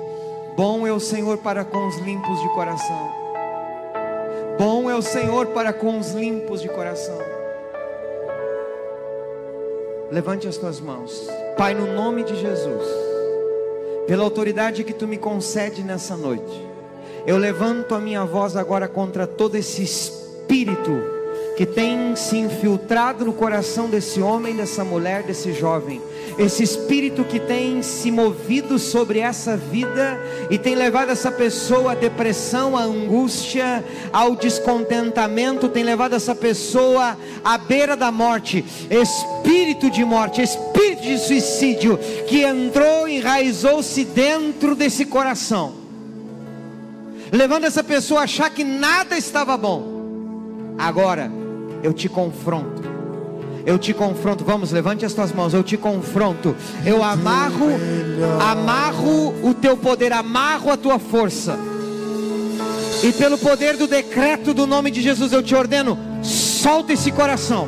Bom 0.55 0.87
é 0.87 0.91
o 0.91 0.99
Senhor 0.99 1.37
para 1.37 1.63
com 1.63 1.87
os 1.87 1.97
limpos 1.97 2.41
de 2.41 2.49
coração. 2.49 3.11
Bom 4.57 4.89
é 4.89 4.95
o 4.95 5.01
Senhor 5.01 5.47
para 5.47 5.71
com 5.71 5.99
os 5.99 6.11
limpos 6.11 6.61
de 6.61 6.69
coração. 6.69 7.36
Levante 10.09 10.47
as 10.47 10.55
tuas 10.55 10.79
mãos, 10.79 11.27
Pai, 11.57 11.73
no 11.73 11.93
nome 11.93 12.23
de 12.23 12.33
Jesus, 12.39 12.83
pela 14.07 14.23
autoridade 14.23 14.85
que 14.85 14.93
tu 14.93 15.05
me 15.05 15.17
concede 15.17 15.83
nessa 15.83 16.15
noite, 16.15 16.65
eu 17.25 17.37
levanto 17.37 17.93
a 17.93 17.99
minha 17.99 18.23
voz 18.23 18.55
agora 18.55 18.87
contra 18.87 19.27
todo 19.27 19.55
esse 19.55 19.83
espírito 19.83 20.91
que 21.57 21.65
tem 21.65 22.15
se 22.15 22.37
infiltrado 22.37 23.25
no 23.25 23.33
coração 23.33 23.89
desse 23.89 24.21
homem, 24.21 24.55
dessa 24.55 24.83
mulher, 24.85 25.23
desse 25.23 25.51
jovem. 25.51 26.01
Esse 26.37 26.61
espírito 26.61 27.23
que 27.23 27.39
tem 27.39 27.81
se 27.81 28.11
movido 28.11 28.77
sobre 28.77 29.19
essa 29.19 29.57
vida 29.57 30.19
e 30.51 30.57
tem 30.59 30.75
levado 30.75 31.09
essa 31.09 31.31
pessoa 31.31 31.93
à 31.93 31.95
depressão, 31.95 32.77
à 32.77 32.83
angústia, 32.83 33.83
ao 34.13 34.35
descontentamento, 34.35 35.67
tem 35.67 35.83
levado 35.83 36.13
essa 36.13 36.35
pessoa 36.35 37.17
à 37.43 37.57
beira 37.57 37.97
da 37.97 38.11
morte. 38.11 38.63
Espírito 38.89 39.89
de 39.89 40.05
morte, 40.05 40.43
espírito 40.43 41.01
de 41.01 41.17
suicídio 41.17 41.99
que 42.27 42.43
entrou, 42.43 43.07
enraizou-se 43.07 44.05
dentro 44.05 44.75
desse 44.75 45.05
coração, 45.05 45.73
levando 47.31 47.63
essa 47.63 47.83
pessoa 47.83 48.21
a 48.21 48.23
achar 48.25 48.51
que 48.51 48.63
nada 48.63 49.17
estava 49.17 49.57
bom. 49.57 50.75
Agora, 50.77 51.31
eu 51.81 51.93
te 51.93 52.07
confronto. 52.07 52.96
Eu 53.67 53.77
te 53.77 53.93
confronto. 53.93 54.45
Vamos, 54.45 54.71
levante 54.71 55.05
as 55.05 55.13
tuas 55.13 55.33
mãos. 55.33 55.53
Eu 55.53 55.61
te 55.61 55.75
confronto. 55.75 56.55
Eu 56.85 57.03
amarro, 57.03 57.67
amarro 58.41 59.35
o 59.43 59.53
teu 59.53 59.75
poder, 59.75 60.13
amarro 60.13 60.71
a 60.71 60.77
tua 60.77 60.97
força. 60.97 61.59
E 63.03 63.11
pelo 63.11 63.37
poder 63.37 63.75
do 63.75 63.85
decreto 63.85 64.53
do 64.53 64.65
nome 64.65 64.89
de 64.89 65.01
Jesus, 65.01 65.33
eu 65.33 65.43
te 65.43 65.53
ordeno: 65.53 65.99
solta 66.23 66.93
esse 66.93 67.11
coração, 67.11 67.67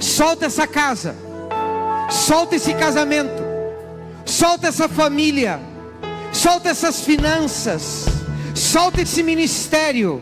solta 0.00 0.46
essa 0.46 0.66
casa, 0.66 1.14
solta 2.10 2.56
esse 2.56 2.74
casamento, 2.74 3.44
solta 4.26 4.66
essa 4.66 4.88
família, 4.88 5.60
solta 6.32 6.68
essas 6.68 7.00
finanças, 7.02 8.06
solta 8.56 9.02
esse 9.02 9.22
ministério, 9.22 10.20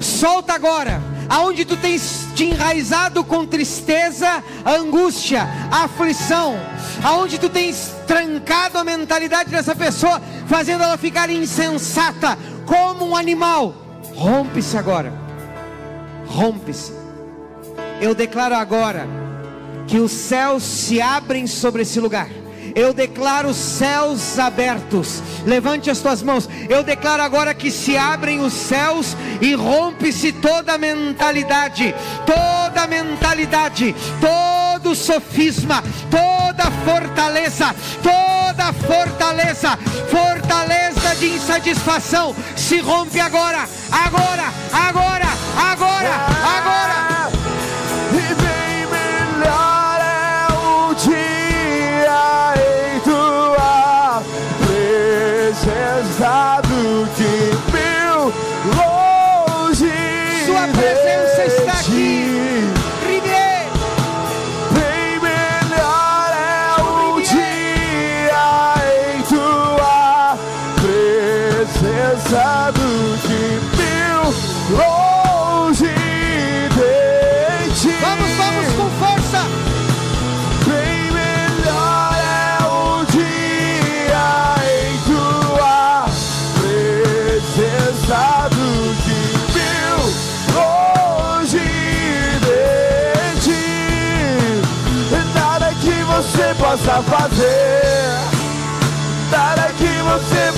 solta 0.00 0.54
agora 0.54 1.13
aonde 1.28 1.64
tu 1.64 1.76
tens 1.76 2.26
te 2.34 2.44
enraizado 2.44 3.24
com 3.24 3.46
tristeza, 3.46 4.42
angústia, 4.64 5.48
aflição, 5.70 6.56
aonde 7.02 7.38
tu 7.38 7.48
tens 7.48 7.94
trancado 8.06 8.78
a 8.78 8.84
mentalidade 8.84 9.50
dessa 9.50 9.74
pessoa, 9.74 10.20
fazendo 10.46 10.84
ela 10.84 10.96
ficar 10.96 11.30
insensata, 11.30 12.38
como 12.66 13.06
um 13.06 13.16
animal, 13.16 13.74
rompe-se 14.14 14.76
agora, 14.76 15.12
rompe-se. 16.26 16.92
Eu 18.00 18.14
declaro 18.14 18.54
agora 18.54 19.06
que 19.86 19.98
os 19.98 20.12
céus 20.12 20.62
se 20.62 21.00
abrem 21.00 21.46
sobre 21.46 21.82
esse 21.82 22.00
lugar 22.00 22.28
eu 22.74 22.92
declaro 22.92 23.52
céus 23.52 24.38
abertos. 24.38 25.22
Levante 25.44 25.90
as 25.90 26.00
tuas 26.00 26.22
mãos. 26.22 26.48
Eu 26.68 26.82
declaro 26.82 27.22
agora 27.22 27.54
que 27.54 27.70
se 27.70 27.96
abrem 27.96 28.40
os 28.40 28.52
céus 28.52 29.16
e 29.40 29.54
rompe-se 29.54 30.32
toda 30.32 30.78
mentalidade, 30.78 31.94
toda 32.26 32.86
mentalidade, 32.86 33.94
todo 34.20 34.94
sofisma, 34.94 35.82
toda 36.10 36.70
fortaleza, 36.84 37.74
toda 38.02 38.72
fortaleza, 38.72 39.78
fortaleza 40.10 41.14
de 41.18 41.26
insatisfação 41.34 42.34
se 42.56 42.78
rompe 42.78 43.20
agora, 43.20 43.68
agora, 43.90 44.52
agora, 44.72 45.26
agora, 45.56 46.14
agora. 46.58 46.84
E 46.90 46.93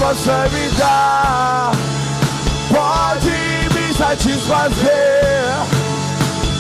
possa 0.07 0.49
me 0.53 0.69
dar, 0.79 1.73
pode 2.69 3.75
me 3.75 3.93
satisfazer 3.93 5.53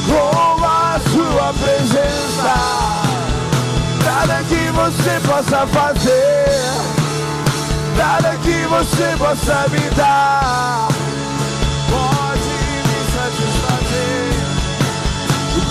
com 0.08 0.64
a 0.64 0.98
sua 1.12 1.54
presença. 1.54 2.54
Nada 4.04 4.42
que 4.48 4.72
você 4.72 5.20
possa 5.28 5.64
fazer, 5.68 6.48
nada 7.96 8.36
que 8.42 8.66
você 8.66 9.16
possa 9.16 9.68
me 9.68 9.90
dar, 9.94 10.88
pode 11.88 12.50
me 12.88 13.00
satisfazer 13.14 14.34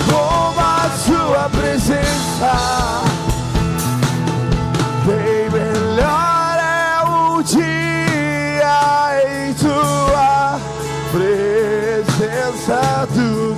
com 0.08 0.54
a 0.58 0.90
sua 0.96 1.50
presença. 1.50 2.52
Bem 5.04 5.50
melhor 5.50 6.25
dia 7.46 9.22
em 9.22 9.54
tua 9.54 10.60
presença 11.12 13.06
do 13.14 13.54